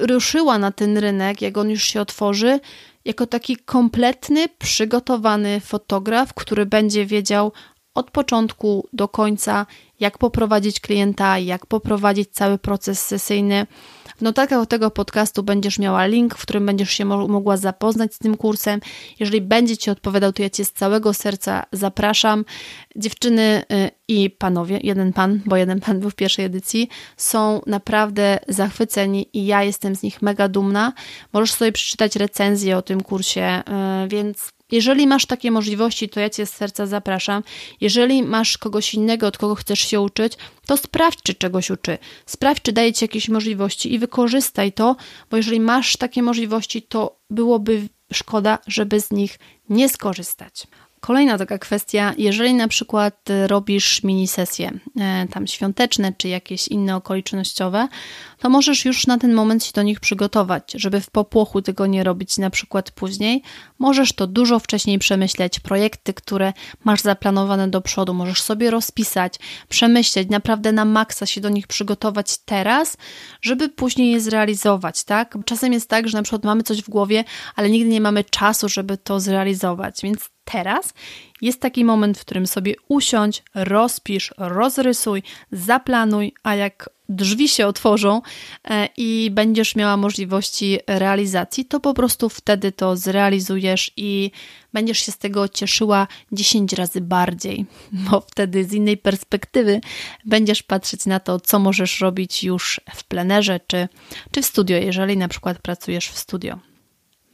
ruszyła 0.00 0.58
na 0.58 0.70
ten 0.70 0.98
rynek, 0.98 1.42
jak 1.42 1.58
on 1.58 1.70
już 1.70 1.84
się 1.84 2.00
otworzy, 2.00 2.60
jako 3.04 3.26
taki 3.26 3.56
kompletny, 3.56 4.48
przygotowany 4.58 5.60
fotograf, 5.60 6.34
który 6.34 6.66
będzie 6.66 7.06
wiedział 7.06 7.52
od 7.94 8.10
początku 8.10 8.88
do 8.92 9.08
końca, 9.08 9.66
jak 10.00 10.18
poprowadzić 10.18 10.80
klienta, 10.80 11.38
jak 11.38 11.66
poprowadzić 11.66 12.28
cały 12.30 12.58
proces 12.58 13.06
sesyjny. 13.06 13.66
W 14.16 14.22
notatkach 14.22 14.66
tego 14.66 14.90
podcastu 14.90 15.42
będziesz 15.42 15.78
miała 15.78 16.06
link, 16.06 16.34
w 16.34 16.42
którym 16.42 16.66
będziesz 16.66 16.90
się 16.90 17.04
mogła 17.04 17.56
zapoznać 17.56 18.14
z 18.14 18.18
tym 18.18 18.36
kursem. 18.36 18.80
Jeżeli 19.20 19.40
będzie 19.40 19.76
Ci 19.76 19.90
odpowiadał, 19.90 20.32
to 20.32 20.42
ja 20.42 20.50
Cię 20.50 20.64
z 20.64 20.72
całego 20.72 21.14
serca 21.14 21.62
zapraszam. 21.72 22.44
Dziewczyny 22.96 23.62
y, 23.72 23.90
i 24.08 24.30
panowie, 24.30 24.80
jeden 24.82 25.12
pan, 25.12 25.40
bo 25.46 25.56
jeden 25.56 25.80
pan 25.80 26.00
był 26.00 26.10
w 26.10 26.14
pierwszej 26.14 26.44
edycji, 26.44 26.88
są 27.16 27.60
naprawdę 27.66 28.38
zachwyceni 28.48 29.28
i 29.32 29.46
ja 29.46 29.62
jestem 29.62 29.96
z 29.96 30.02
nich 30.02 30.22
mega 30.22 30.48
dumna. 30.48 30.92
Możesz 31.32 31.52
sobie 31.52 31.72
przeczytać 31.72 32.16
recenzję 32.16 32.76
o 32.76 32.82
tym 32.82 33.02
kursie, 33.02 33.62
y, 34.04 34.08
więc 34.08 34.52
jeżeli 34.72 35.06
masz 35.06 35.26
takie 35.26 35.50
możliwości, 35.50 36.08
to 36.08 36.20
ja 36.20 36.30
Cię 36.30 36.46
z 36.46 36.50
serca 36.50 36.86
zapraszam. 36.86 37.42
Jeżeli 37.80 38.22
masz 38.22 38.58
kogoś 38.58 38.94
innego, 38.94 39.26
od 39.26 39.38
kogo 39.38 39.54
chcesz 39.54 39.80
się 39.80 40.00
uczyć, 40.00 40.32
to 40.66 40.76
sprawdź, 40.76 41.18
czy 41.22 41.34
czegoś 41.34 41.70
uczy. 41.70 41.98
Sprawdź, 42.26 42.62
czy 42.62 42.72
daje 42.72 42.92
Ci 42.92 43.04
jakieś 43.04 43.28
możliwości 43.28 43.94
i 43.94 43.98
wykorzystaj 43.98 44.72
to, 44.72 44.96
bo 45.30 45.36
jeżeli 45.36 45.60
masz 45.60 45.96
takie 45.96 46.22
możliwości, 46.22 46.82
to 46.82 47.16
byłoby 47.30 47.88
szkoda, 48.12 48.58
żeby 48.66 49.00
z 49.00 49.10
nich 49.10 49.38
nie 49.68 49.88
skorzystać. 49.88 50.66
Kolejna 51.02 51.38
taka 51.38 51.58
kwestia, 51.58 52.14
jeżeli 52.18 52.54
na 52.54 52.68
przykład 52.68 53.28
robisz 53.46 54.02
mini 54.02 54.28
sesje 54.28 54.70
e, 55.00 55.26
tam 55.30 55.46
świąteczne 55.46 56.12
czy 56.16 56.28
jakieś 56.28 56.68
inne 56.68 56.96
okolicznościowe, 56.96 57.88
to 58.38 58.50
możesz 58.50 58.84
już 58.84 59.06
na 59.06 59.18
ten 59.18 59.34
moment 59.34 59.64
się 59.64 59.72
do 59.74 59.82
nich 59.82 60.00
przygotować, 60.00 60.72
żeby 60.74 61.00
w 61.00 61.10
popłochu 61.10 61.62
tego 61.62 61.86
nie 61.86 62.04
robić 62.04 62.38
na 62.38 62.50
przykład 62.50 62.90
później. 62.90 63.42
Możesz 63.78 64.12
to 64.12 64.26
dużo 64.26 64.58
wcześniej 64.58 64.98
przemyśleć, 64.98 65.60
projekty, 65.60 66.14
które 66.14 66.52
masz 66.84 67.00
zaplanowane 67.00 67.68
do 67.68 67.80
przodu, 67.80 68.14
możesz 68.14 68.42
sobie 68.42 68.70
rozpisać, 68.70 69.34
przemyśleć, 69.68 70.28
naprawdę 70.30 70.72
na 70.72 70.84
maksa 70.84 71.26
się 71.26 71.40
do 71.40 71.48
nich 71.48 71.66
przygotować 71.66 72.38
teraz, 72.38 72.96
żeby 73.40 73.68
później 73.68 74.12
je 74.12 74.20
zrealizować, 74.20 75.04
tak? 75.04 75.38
Czasem 75.44 75.72
jest 75.72 75.88
tak, 75.88 76.08
że 76.08 76.18
na 76.18 76.22
przykład 76.22 76.44
mamy 76.44 76.62
coś 76.62 76.82
w 76.82 76.90
głowie, 76.90 77.24
ale 77.56 77.70
nigdy 77.70 77.90
nie 77.90 78.00
mamy 78.00 78.24
czasu, 78.24 78.68
żeby 78.68 78.98
to 78.98 79.20
zrealizować, 79.20 80.00
więc 80.02 80.28
teraz 80.44 80.94
jest 81.42 81.60
taki 81.60 81.84
moment, 81.84 82.18
w 82.18 82.20
którym 82.20 82.46
sobie 82.46 82.74
usiądź, 82.88 83.42
rozpisz, 83.54 84.34
rozrysuj, 84.38 85.22
zaplanuj, 85.52 86.34
a 86.42 86.54
jak 86.54 86.90
drzwi 87.08 87.48
się 87.48 87.66
otworzą 87.66 88.22
e, 88.64 88.88
i 88.96 89.30
będziesz 89.30 89.76
miała 89.76 89.96
możliwości 89.96 90.78
realizacji, 90.86 91.64
to 91.64 91.80
po 91.80 91.94
prostu 91.94 92.28
wtedy 92.28 92.72
to 92.72 92.96
zrealizujesz 92.96 93.90
i 93.96 94.30
będziesz 94.72 94.98
się 94.98 95.12
z 95.12 95.18
tego 95.18 95.48
cieszyła 95.48 96.06
10 96.32 96.72
razy 96.72 97.00
bardziej, 97.00 97.66
bo 98.10 98.20
wtedy 98.20 98.64
z 98.64 98.72
innej 98.72 98.96
perspektywy 98.96 99.80
będziesz 100.24 100.62
patrzeć 100.62 101.06
na 101.06 101.20
to, 101.20 101.40
co 101.40 101.58
możesz 101.58 102.00
robić 102.00 102.44
już 102.44 102.80
w 102.94 103.04
plenerze 103.04 103.60
czy, 103.66 103.88
czy 104.30 104.42
w 104.42 104.46
studio, 104.46 104.76
jeżeli 104.76 105.16
na 105.16 105.28
przykład 105.28 105.58
pracujesz 105.58 106.08
w 106.08 106.18
studio. 106.18 106.71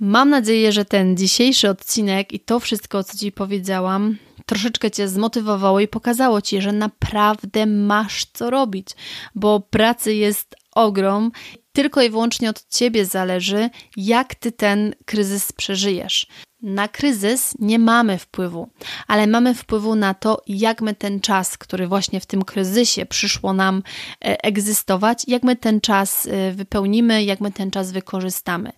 Mam 0.01 0.31
nadzieję, 0.31 0.73
że 0.73 0.85
ten 0.85 1.17
dzisiejszy 1.17 1.71
odcinek 1.71 2.33
i 2.33 2.41
to 2.41 2.61
wszystko, 2.61 3.05
co 3.05 3.19
Ci 3.19 3.33
powiedziałam, 3.33 4.17
troszeczkę 4.47 4.91
Cię 4.91 5.09
zmotywowało 5.09 5.81
i 5.81 5.89
pokazało 5.89 6.43
Ci, 6.43 6.61
że 6.61 6.73
naprawdę 6.73 7.67
masz 7.67 8.25
co 8.33 8.51
robić, 8.51 8.89
bo 9.35 9.61
pracy 9.61 10.15
jest 10.15 10.57
ogrom. 10.73 11.33
Tylko 11.73 12.03
i 12.03 12.11
wyłącznie 12.11 12.51
od 12.51 12.69
Ciebie 12.69 13.05
zależy, 13.05 13.71
jak 13.97 14.35
Ty 14.35 14.53
ten 14.53 14.95
kryzys 15.05 15.53
przeżyjesz. 15.53 16.27
Na 16.63 16.89
kryzys 16.89 17.55
nie 17.59 17.79
mamy 17.79 18.19
wpływu, 18.19 18.69
ale 19.07 19.27
mamy 19.27 19.55
wpływu 19.55 19.95
na 19.95 20.15
to, 20.15 20.43
jak 20.47 20.83
my 20.83 20.95
ten 20.95 21.21
czas, 21.21 21.59
który 21.59 21.89
właśnie 21.89 22.21
w 22.21 22.27
tym 22.27 22.45
kryzysie 22.45 23.07
przyszło 23.07 23.53
nam 23.53 23.83
e, 24.25 24.45
egzystować, 24.45 25.23
jak 25.29 25.43
my 25.43 25.57
ten 25.57 25.81
czas 25.81 26.27
e, 26.27 26.53
wypełnimy, 26.53 27.25
jak 27.25 27.41
my 27.41 27.53
ten 27.53 27.71
czas 27.71 27.93
wykorzystamy. 27.93 28.73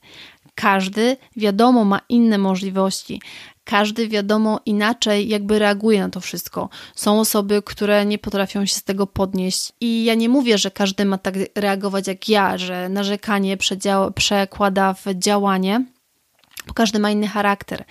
Każdy, 0.54 1.16
wiadomo, 1.36 1.84
ma 1.84 2.00
inne 2.08 2.38
możliwości. 2.38 3.22
Każdy, 3.64 4.08
wiadomo, 4.08 4.60
inaczej 4.66 5.28
jakby 5.28 5.58
reaguje 5.58 6.00
na 6.00 6.08
to 6.08 6.20
wszystko. 6.20 6.68
Są 6.94 7.20
osoby, 7.20 7.62
które 7.62 8.06
nie 8.06 8.18
potrafią 8.18 8.66
się 8.66 8.74
z 8.74 8.84
tego 8.84 9.06
podnieść, 9.06 9.72
i 9.80 10.04
ja 10.04 10.14
nie 10.14 10.28
mówię, 10.28 10.58
że 10.58 10.70
każdy 10.70 11.04
ma 11.04 11.18
tak 11.18 11.34
reagować 11.54 12.06
jak 12.06 12.28
ja, 12.28 12.58
że 12.58 12.88
narzekanie 12.88 13.56
przekłada 14.14 14.94
w 14.94 15.04
działanie, 15.14 15.84
bo 16.66 16.74
każdy 16.74 16.98
ma 16.98 17.10
inny 17.10 17.28
charakter. 17.28 17.84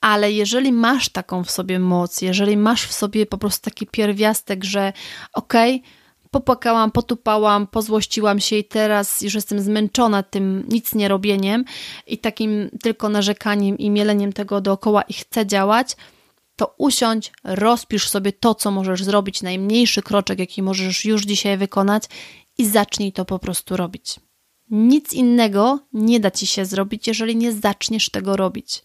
Ale 0.00 0.32
jeżeli 0.32 0.72
masz 0.72 1.08
taką 1.08 1.44
w 1.44 1.50
sobie 1.50 1.78
moc, 1.78 2.22
jeżeli 2.22 2.56
masz 2.56 2.86
w 2.86 2.92
sobie 2.92 3.26
po 3.26 3.38
prostu 3.38 3.70
taki 3.70 3.86
pierwiastek, 3.86 4.64
że 4.64 4.92
okej, 5.32 5.76
okay, 5.76 6.01
popłakałam, 6.32 6.90
potupałam, 6.90 7.66
pozłościłam 7.66 8.40
się 8.40 8.56
i 8.56 8.64
teraz 8.64 9.20
już 9.20 9.34
jestem 9.34 9.60
zmęczona 9.60 10.22
tym 10.22 10.64
nic 10.68 10.94
nie 10.94 11.08
robieniem 11.08 11.64
i 12.06 12.18
takim 12.18 12.70
tylko 12.82 13.08
narzekaniem 13.08 13.78
i 13.78 13.90
mieleniem 13.90 14.32
tego 14.32 14.60
dookoła 14.60 15.02
i 15.02 15.12
chcę 15.12 15.46
działać, 15.46 15.96
to 16.56 16.74
usiądź, 16.78 17.32
rozpisz 17.44 18.08
sobie 18.08 18.32
to, 18.32 18.54
co 18.54 18.70
możesz 18.70 19.04
zrobić, 19.04 19.42
najmniejszy 19.42 20.02
kroczek, 20.02 20.38
jaki 20.38 20.62
możesz 20.62 21.04
już 21.04 21.22
dzisiaj 21.22 21.58
wykonać 21.58 22.04
i 22.58 22.66
zacznij 22.66 23.12
to 23.12 23.24
po 23.24 23.38
prostu 23.38 23.76
robić. 23.76 24.20
Nic 24.70 25.12
innego 25.12 25.78
nie 25.92 26.20
da 26.20 26.30
ci 26.30 26.46
się 26.46 26.64
zrobić, 26.64 27.06
jeżeli 27.06 27.36
nie 27.36 27.52
zaczniesz 27.52 28.10
tego 28.10 28.36
robić 28.36 28.82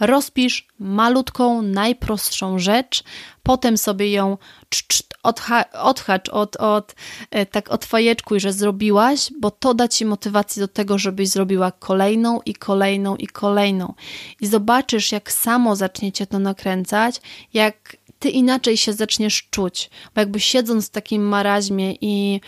rozpisz 0.00 0.68
malutką, 0.78 1.62
najprostszą 1.62 2.58
rzecz, 2.58 3.04
potem 3.42 3.78
sobie 3.78 4.12
ją 4.12 4.38
odhacz 5.22 6.28
od, 6.28 6.56
od, 6.56 6.94
e, 7.30 7.46
tak 7.46 7.68
że 8.40 8.52
zrobiłaś, 8.52 9.30
bo 9.40 9.50
to 9.50 9.74
da 9.74 9.88
Ci 9.88 10.06
motywację 10.06 10.60
do 10.60 10.68
tego, 10.68 10.98
żebyś 10.98 11.28
zrobiła 11.28 11.72
kolejną 11.72 12.40
i 12.46 12.54
kolejną 12.54 13.16
i 13.16 13.26
kolejną. 13.26 13.94
I 14.40 14.46
zobaczysz, 14.46 15.12
jak 15.12 15.32
samo 15.32 15.76
zaczniecie 15.76 16.26
to 16.26 16.38
nakręcać, 16.38 17.20
jak 17.54 17.96
Ty 18.18 18.28
inaczej 18.28 18.76
się 18.76 18.92
zaczniesz 18.92 19.48
czuć, 19.50 19.90
bo 20.14 20.20
jakby 20.20 20.40
siedząc 20.40 20.86
w 20.86 20.90
takim 20.90 21.28
maraźmie 21.28 21.94
i 22.00 22.40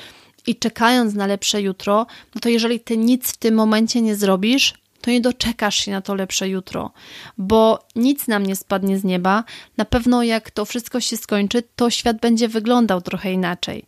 i 0.47 0.57
czekając 0.57 1.14
na 1.14 1.27
lepsze 1.27 1.62
jutro, 1.62 2.07
no 2.35 2.41
to 2.41 2.49
jeżeli 2.49 2.81
ty 2.81 2.97
nic 2.97 3.33
w 3.33 3.37
tym 3.37 3.55
momencie 3.55 4.03
nie 4.03 4.16
zrobisz, 4.16 4.75
to 5.05 5.11
nie 5.11 5.21
doczekasz 5.21 5.77
się 5.77 5.91
na 5.91 6.01
to 6.01 6.15
lepsze 6.15 6.49
jutro, 6.49 6.93
bo 7.39 7.79
nic 7.97 8.27
nam 8.29 8.47
nie 8.47 8.57
spadnie 8.57 8.99
z 8.99 9.05
nieba. 9.05 9.45
Na 9.77 9.85
pewno, 9.85 10.23
jak 10.23 10.51
to 10.51 10.65
wszystko 10.65 11.01
się 11.01 11.17
skończy, 11.17 11.63
to 11.77 11.91
świat 11.91 12.21
będzie 12.21 12.49
wyglądał 12.49 13.01
trochę 13.01 13.33
inaczej. 13.33 13.87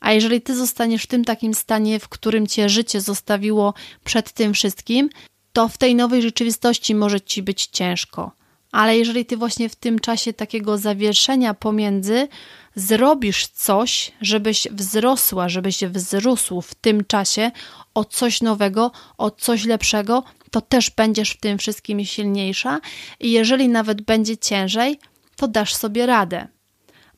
A 0.00 0.12
jeżeli 0.12 0.40
ty 0.40 0.56
zostaniesz 0.56 1.02
w 1.02 1.06
tym 1.06 1.24
takim 1.24 1.54
stanie, 1.54 2.00
w 2.00 2.08
którym 2.08 2.46
cię 2.46 2.68
życie 2.68 3.00
zostawiło 3.00 3.74
przed 4.04 4.32
tym 4.32 4.54
wszystkim, 4.54 5.10
to 5.52 5.68
w 5.68 5.78
tej 5.78 5.94
nowej 5.94 6.22
rzeczywistości 6.22 6.94
może 6.94 7.20
ci 7.20 7.42
być 7.42 7.66
ciężko. 7.66 8.32
Ale 8.72 8.98
jeżeli 8.98 9.24
ty 9.26 9.36
właśnie 9.36 9.68
w 9.68 9.76
tym 9.76 9.98
czasie 9.98 10.32
takiego 10.32 10.78
zawieszenia 10.78 11.54
pomiędzy 11.54 12.28
zrobisz 12.74 13.46
coś, 13.46 14.12
żebyś 14.20 14.68
wzrosła, 14.70 15.48
żebyś 15.48 15.84
wzrósł 15.84 16.60
w 16.60 16.74
tym 16.74 17.04
czasie 17.04 17.50
o 17.94 18.04
coś 18.04 18.40
nowego, 18.40 18.90
o 19.18 19.30
coś 19.30 19.64
lepszego, 19.64 20.24
to 20.50 20.60
też 20.60 20.90
będziesz 20.90 21.30
w 21.30 21.40
tym 21.40 21.58
wszystkim 21.58 22.04
silniejsza 22.04 22.80
i 23.20 23.30
jeżeli 23.30 23.68
nawet 23.68 24.02
będzie 24.02 24.36
ciężej, 24.36 24.98
to 25.36 25.48
dasz 25.48 25.74
sobie 25.74 26.06
radę. 26.06 26.48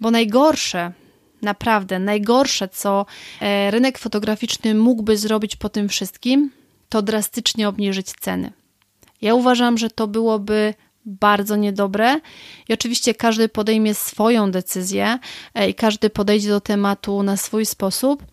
Bo 0.01 0.11
najgorsze, 0.11 0.93
naprawdę 1.43 1.99
najgorsze, 1.99 2.69
co 2.69 3.07
e, 3.41 3.71
rynek 3.71 3.99
fotograficzny 3.99 4.75
mógłby 4.75 5.17
zrobić 5.17 5.57
po 5.57 5.69
tym 5.69 5.89
wszystkim, 5.89 6.51
to 6.89 7.03
drastycznie 7.03 7.69
obniżyć 7.69 8.07
ceny. 8.21 8.53
Ja 9.23 9.35
uważam, 9.35 9.79
że 9.79 9.91
to 9.91 10.09
byłoby 10.09 10.75
bardzo 11.05 11.57
niedobre 11.57 12.21
i 12.69 12.73
oczywiście 12.73 13.15
każdy 13.15 13.49
podejmie 13.49 13.95
swoją 13.95 14.51
decyzję 14.51 15.19
e, 15.55 15.69
i 15.69 15.75
każdy 15.75 16.11
podejdzie 16.11 16.49
do 16.49 16.61
tematu 16.61 17.23
na 17.23 17.37
swój 17.37 17.67
sposób, 17.67 18.25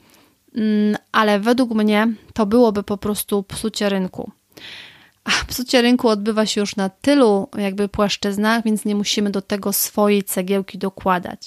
mm, 0.56 0.98
ale 1.12 1.40
według 1.40 1.72
mnie 1.72 2.08
to 2.34 2.46
byłoby 2.46 2.84
po 2.84 2.98
prostu 2.98 3.44
psucie 3.44 3.90
rynku. 3.90 4.32
A 5.30 5.46
psucie 5.46 5.82
rynku 5.82 6.08
odbywa 6.08 6.46
się 6.46 6.62
już 6.62 6.76
na 6.76 6.90
tylu 6.90 7.48
jakby 7.58 7.90
płaszczyznach, 7.90 8.64
więc 8.64 8.86
nie 8.86 8.96
musimy 8.96 9.30
do 9.30 9.42
tego 9.42 9.74
swojej 9.74 10.24
cegiełki 10.24 10.78
dokładać. 10.78 11.42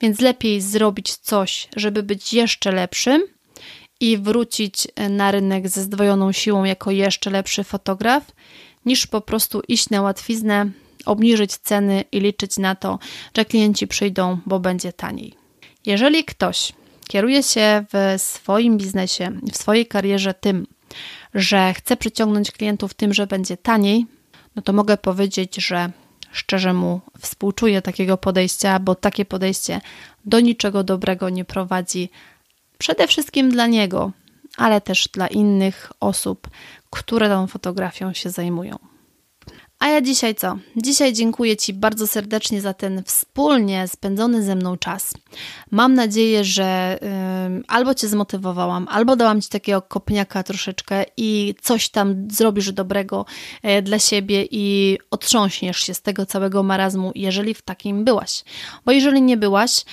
Więc 0.00 0.20
lepiej 0.20 0.60
zrobić 0.60 1.16
coś, 1.16 1.68
żeby 1.76 2.02
być 2.02 2.32
jeszcze 2.32 2.72
lepszym 2.72 3.22
i 4.00 4.18
wrócić 4.18 4.88
na 5.10 5.30
rynek 5.30 5.68
ze 5.68 5.82
zdwojoną 5.82 6.32
siłą 6.32 6.64
jako 6.64 6.90
jeszcze 6.90 7.30
lepszy 7.30 7.64
fotograf, 7.64 8.32
niż 8.84 9.06
po 9.06 9.20
prostu 9.20 9.62
iść 9.68 9.90
na 9.90 10.02
łatwiznę, 10.02 10.70
obniżyć 11.04 11.56
ceny 11.56 12.04
i 12.12 12.20
liczyć 12.20 12.56
na 12.56 12.74
to, 12.74 12.98
że 13.36 13.44
klienci 13.44 13.86
przyjdą, 13.86 14.38
bo 14.46 14.60
będzie 14.60 14.92
taniej. 14.92 15.34
Jeżeli 15.86 16.24
ktoś 16.24 16.72
kieruje 17.08 17.42
się 17.42 17.84
w 17.92 18.14
swoim 18.22 18.78
biznesie, 18.78 19.40
w 19.52 19.56
swojej 19.56 19.86
karierze 19.86 20.34
tym, 20.34 20.66
że 21.38 21.74
chce 21.74 21.96
przyciągnąć 21.96 22.50
klientów 22.50 22.94
tym, 22.94 23.14
że 23.14 23.26
będzie 23.26 23.56
taniej, 23.56 24.06
no 24.56 24.62
to 24.62 24.72
mogę 24.72 24.96
powiedzieć, 24.96 25.56
że 25.56 25.90
szczerze 26.32 26.72
mu 26.72 27.00
współczuję 27.18 27.82
takiego 27.82 28.16
podejścia, 28.16 28.78
bo 28.78 28.94
takie 28.94 29.24
podejście 29.24 29.80
do 30.24 30.40
niczego 30.40 30.84
dobrego 30.84 31.28
nie 31.28 31.44
prowadzi 31.44 32.10
przede 32.78 33.06
wszystkim 33.06 33.50
dla 33.50 33.66
niego, 33.66 34.12
ale 34.56 34.80
też 34.80 35.08
dla 35.12 35.26
innych 35.26 35.92
osób, 36.00 36.48
które 36.90 37.28
tą 37.28 37.46
fotografią 37.46 38.12
się 38.12 38.30
zajmują. 38.30 38.87
A 39.78 39.88
ja 39.88 40.00
dzisiaj 40.00 40.34
co? 40.34 40.58
Dzisiaj 40.76 41.12
dziękuję 41.12 41.56
Ci 41.56 41.74
bardzo 41.74 42.06
serdecznie 42.06 42.60
za 42.60 42.74
ten 42.74 43.02
wspólnie 43.04 43.88
spędzony 43.88 44.42
ze 44.42 44.54
mną 44.54 44.76
czas. 44.76 45.14
Mam 45.70 45.94
nadzieję, 45.94 46.44
że 46.44 46.98
albo 47.68 47.94
Cię 47.94 48.08
zmotywowałam, 48.08 48.88
albo 48.90 49.16
dałam 49.16 49.40
Ci 49.40 49.48
takiego 49.48 49.82
kopniaka 49.82 50.42
troszeczkę 50.42 51.04
i 51.16 51.54
coś 51.62 51.88
tam 51.88 52.28
zrobisz 52.30 52.72
dobrego 52.72 53.26
y, 53.64 53.82
dla 53.82 53.98
siebie 53.98 54.46
i 54.50 54.98
otrząśniesz 55.10 55.78
się 55.78 55.94
z 55.94 56.02
tego 56.02 56.26
całego 56.26 56.62
marazmu, 56.62 57.12
jeżeli 57.14 57.54
w 57.54 57.62
takim 57.62 58.04
byłaś. 58.04 58.44
Bo 58.84 58.92
jeżeli 58.92 59.22
nie 59.22 59.36
byłaś, 59.36 59.84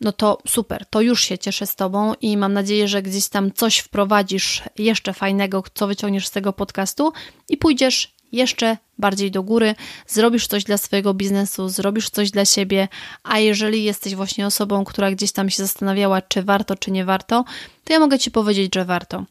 no 0.00 0.12
to 0.12 0.38
super, 0.48 0.86
to 0.86 1.00
już 1.00 1.24
się 1.24 1.38
cieszę 1.38 1.66
z 1.66 1.76
Tobą 1.76 2.14
i 2.20 2.36
mam 2.36 2.52
nadzieję, 2.52 2.88
że 2.88 3.02
gdzieś 3.02 3.28
tam 3.28 3.52
coś 3.52 3.78
wprowadzisz 3.78 4.62
jeszcze 4.78 5.12
fajnego, 5.12 5.64
co 5.74 5.86
wyciągniesz 5.86 6.26
z 6.26 6.30
tego 6.30 6.52
podcastu 6.52 7.12
i 7.48 7.56
pójdziesz 7.56 8.21
jeszcze 8.32 8.76
bardziej 8.98 9.30
do 9.30 9.42
góry, 9.42 9.74
zrobisz 10.06 10.46
coś 10.46 10.64
dla 10.64 10.78
swojego 10.78 11.14
biznesu, 11.14 11.68
zrobisz 11.68 12.10
coś 12.10 12.30
dla 12.30 12.44
siebie, 12.44 12.88
a 13.22 13.38
jeżeli 13.38 13.84
jesteś 13.84 14.14
właśnie 14.14 14.46
osobą, 14.46 14.84
która 14.84 15.10
gdzieś 15.10 15.32
tam 15.32 15.50
się 15.50 15.62
zastanawiała, 15.62 16.22
czy 16.22 16.42
warto, 16.42 16.76
czy 16.76 16.90
nie 16.90 17.04
warto, 17.04 17.44
to 17.84 17.92
ja 17.92 18.00
mogę 18.00 18.18
Ci 18.18 18.30
powiedzieć, 18.30 18.74
że 18.74 18.84
warto. 18.84 19.24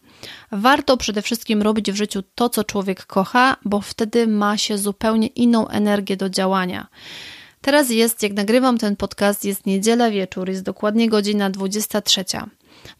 Warto 0.51 0.97
przede 0.97 1.21
wszystkim 1.21 1.61
robić 1.61 1.91
w 1.91 1.95
życiu 1.95 2.23
to, 2.35 2.49
co 2.49 2.63
człowiek 2.63 3.05
kocha, 3.05 3.57
bo 3.65 3.81
wtedy 3.81 4.27
ma 4.27 4.57
się 4.57 4.77
zupełnie 4.77 5.27
inną 5.27 5.67
energię 5.67 6.17
do 6.17 6.29
działania. 6.29 6.87
Teraz 7.61 7.89
jest, 7.89 8.23
jak 8.23 8.33
nagrywam 8.33 8.77
ten 8.77 8.95
podcast, 8.95 9.45
jest 9.45 9.65
niedziela 9.65 10.11
wieczór, 10.11 10.49
jest 10.49 10.63
dokładnie 10.63 11.09
godzina 11.09 11.49
23. 11.49 12.25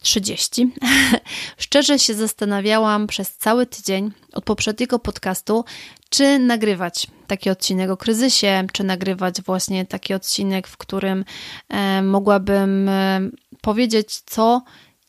30. 0.02 0.68
Szczerze 1.58 2.00
się 2.00 2.14
zastanawiałam 2.14 3.08
przez 3.08 3.38
cały 3.38 3.66
tydzień 3.66 4.12
od 4.34 4.44
poprzedniego 4.44 5.00
podcastu, 5.00 5.66
czy 6.10 6.40
nagrywać 6.40 7.08
taki 7.28 7.50
odcinek 7.50 7.90
o 7.90 7.98
kryzysie, 7.98 8.68
czy 8.74 8.84
nagrywać 8.84 9.42
właśnie 9.42 9.86
taki 9.86 10.14
odcinek, 10.14 10.68
w 10.68 10.78
którym 10.78 11.26
e, 11.70 12.02
mogłabym 12.02 12.90
e, 12.90 13.22
powiedzieć, 13.62 14.22
co 14.26 14.62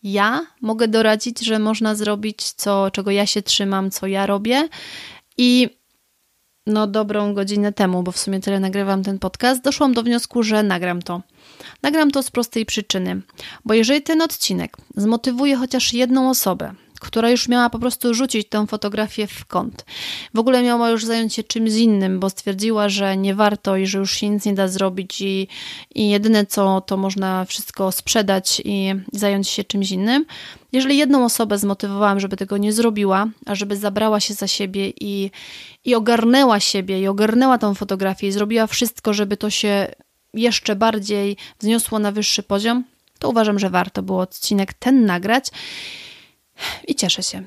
ja 0.03 0.47
mogę 0.61 0.89
doradzić, 0.89 1.41
że 1.41 1.59
można 1.59 1.95
zrobić, 1.95 2.53
co, 2.53 2.91
czego 2.91 3.11
ja 3.11 3.27
się 3.27 3.43
trzymam, 3.43 3.91
co 3.91 4.07
ja 4.07 4.27
robię. 4.27 4.69
I 5.39 5.69
no 6.67 6.87
dobrą 6.87 7.35
godzinę 7.35 7.73
temu, 7.73 8.03
bo 8.03 8.13
w 8.13 8.19
sumie 8.19 8.41
tyle 8.41 8.61
nagrywam 8.61 9.03
ten 9.03 9.19
podcast, 9.19 9.63
doszłam 9.63 9.95
do 9.95 10.03
wniosku, 10.03 10.43
że 10.43 10.63
nagram 10.63 11.03
to. 11.03 11.23
Nagram 11.83 12.11
to 12.11 12.23
z 12.23 12.31
prostej 12.31 12.67
przyczyny, 12.67 13.23
bo 13.65 13.75
jeżeli 13.75 14.03
ten 14.03 14.23
odcinek 14.23 14.77
zmotywuje 14.97 15.57
chociaż 15.57 15.93
jedną 15.93 16.31
osobę, 16.31 16.75
która 17.03 17.31
już 17.31 17.49
miała 17.49 17.71
po 17.71 17.79
prostu 17.79 18.15
rzucić 18.15 18.49
tę 18.49 18.67
fotografię 18.67 19.27
w 19.27 19.45
kąt. 19.45 19.85
W 20.35 20.39
ogóle 20.39 20.63
miała 20.63 20.91
już 20.91 21.05
zająć 21.05 21.35
się 21.35 21.43
czymś 21.43 21.73
innym, 21.73 22.21
bo 22.21 22.31
stwierdziła, 22.31 22.89
że 22.89 23.17
nie 23.17 23.35
warto 23.35 23.77
i 23.77 23.87
że 23.87 23.99
już 23.99 24.13
się 24.13 24.29
nic 24.29 24.45
nie 24.45 24.55
da 24.55 24.69
zrobić 24.69 25.21
i, 25.21 25.49
i 25.95 26.11
jedyne 26.11 26.47
co, 26.47 26.81
to 26.81 26.97
można 26.97 27.45
wszystko 27.45 27.93
sprzedać 27.93 28.63
i 28.65 28.95
zająć 29.13 29.49
się 29.49 29.65
czymś 29.65 29.91
innym. 29.91 30.27
Jeżeli 30.73 30.99
jedną 30.99 31.25
osobę 31.25 31.59
zmotywowałam, 31.59 32.21
żeby 32.21 32.37
tego 32.37 32.57
nie 32.57 32.73
zrobiła, 32.73 33.27
a 33.47 33.55
żeby 33.55 33.77
zabrała 33.77 34.21
się 34.21 34.35
za 34.35 34.47
siebie 34.47 34.93
i, 35.01 35.31
i 35.85 35.95
ogarnęła 35.95 36.61
siebie, 36.61 37.01
i 37.01 37.09
ogarnęła 37.09 37.59
tą 37.59 37.75
fotografię, 37.75 38.27
i 38.27 38.33
zrobiła 38.33 38.67
wszystko, 38.67 39.13
żeby 39.13 39.37
to 39.37 39.51
się 39.51 39.95
jeszcze 40.35 40.77
bardziej 40.77 41.37
wzniosło 41.59 41.99
na 41.99 42.13
wyższy 42.13 42.43
poziom, 42.43 42.85
to 43.19 43.29
uważam, 43.31 43.59
że 43.59 43.71
warto 43.71 44.03
było 44.03 44.21
odcinek 44.21 44.75
ten 44.75 45.07
nagrać. 45.07 45.49
I 46.89 46.95
cieszę 46.95 47.23
się. 47.23 47.43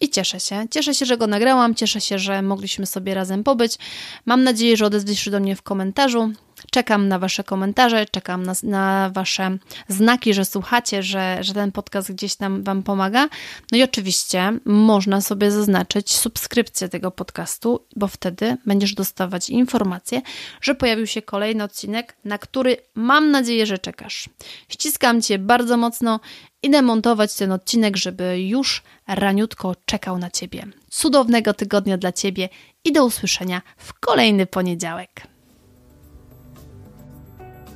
I 0.00 0.08
cieszę 0.10 0.40
się. 0.40 0.66
Cieszę 0.70 0.94
się, 0.94 1.06
że 1.06 1.16
go 1.16 1.26
nagrałam. 1.26 1.74
Cieszę 1.74 2.00
się, 2.00 2.18
że 2.18 2.42
mogliśmy 2.42 2.86
sobie 2.86 3.14
razem 3.14 3.44
pobyć. 3.44 3.78
Mam 4.26 4.42
nadzieję, 4.44 4.76
że 4.76 4.86
odezwiesz 4.86 5.20
się 5.20 5.30
do 5.30 5.40
mnie 5.40 5.56
w 5.56 5.62
komentarzu. 5.62 6.32
Czekam 6.70 7.08
na 7.08 7.18
Wasze 7.18 7.44
komentarze, 7.44 8.06
czekam 8.06 8.42
na, 8.42 8.52
na, 8.62 9.10
Wasze 9.14 9.58
znaki, 9.88 10.34
że 10.34 10.44
słuchacie, 10.44 11.02
że, 11.02 11.38
że 11.40 11.54
ten 11.54 11.72
podcast 11.72 12.12
gdzieś 12.12 12.34
tam 12.36 12.62
Wam 12.62 12.82
pomaga. 12.82 13.28
No 13.72 13.78
i 13.78 13.82
oczywiście 13.82 14.52
można 14.64 15.20
sobie 15.20 15.50
zaznaczyć 15.50 16.12
subskrypcję 16.12 16.88
tego 16.88 17.10
podcastu, 17.10 17.84
bo 17.96 18.08
wtedy 18.08 18.56
będziesz 18.66 18.94
dostawać 18.94 19.50
informację, 19.50 20.22
że 20.60 20.74
pojawił 20.74 21.06
się 21.06 21.22
kolejny 21.22 21.64
odcinek, 21.64 22.16
na 22.24 22.38
który 22.38 22.76
mam 22.94 23.30
nadzieję, 23.30 23.66
że 23.66 23.78
czekasz. 23.78 24.28
Ściskam 24.68 25.22
Cię 25.22 25.38
bardzo 25.38 25.76
mocno. 25.76 26.20
Idę 26.62 26.82
montować 26.82 27.34
ten 27.34 27.52
odcinek, 27.52 27.96
żeby 27.96 28.40
już 28.40 28.82
raniutko 29.06 29.76
czekał 29.84 30.18
na 30.18 30.30
Ciebie. 30.30 30.66
Cudownego 30.90 31.54
tygodnia 31.54 31.98
dla 31.98 32.12
Ciebie 32.12 32.48
i 32.84 32.92
do 32.92 33.04
usłyszenia 33.04 33.62
w 33.76 33.92
kolejny 33.92 34.46
poniedziałek. 34.46 35.33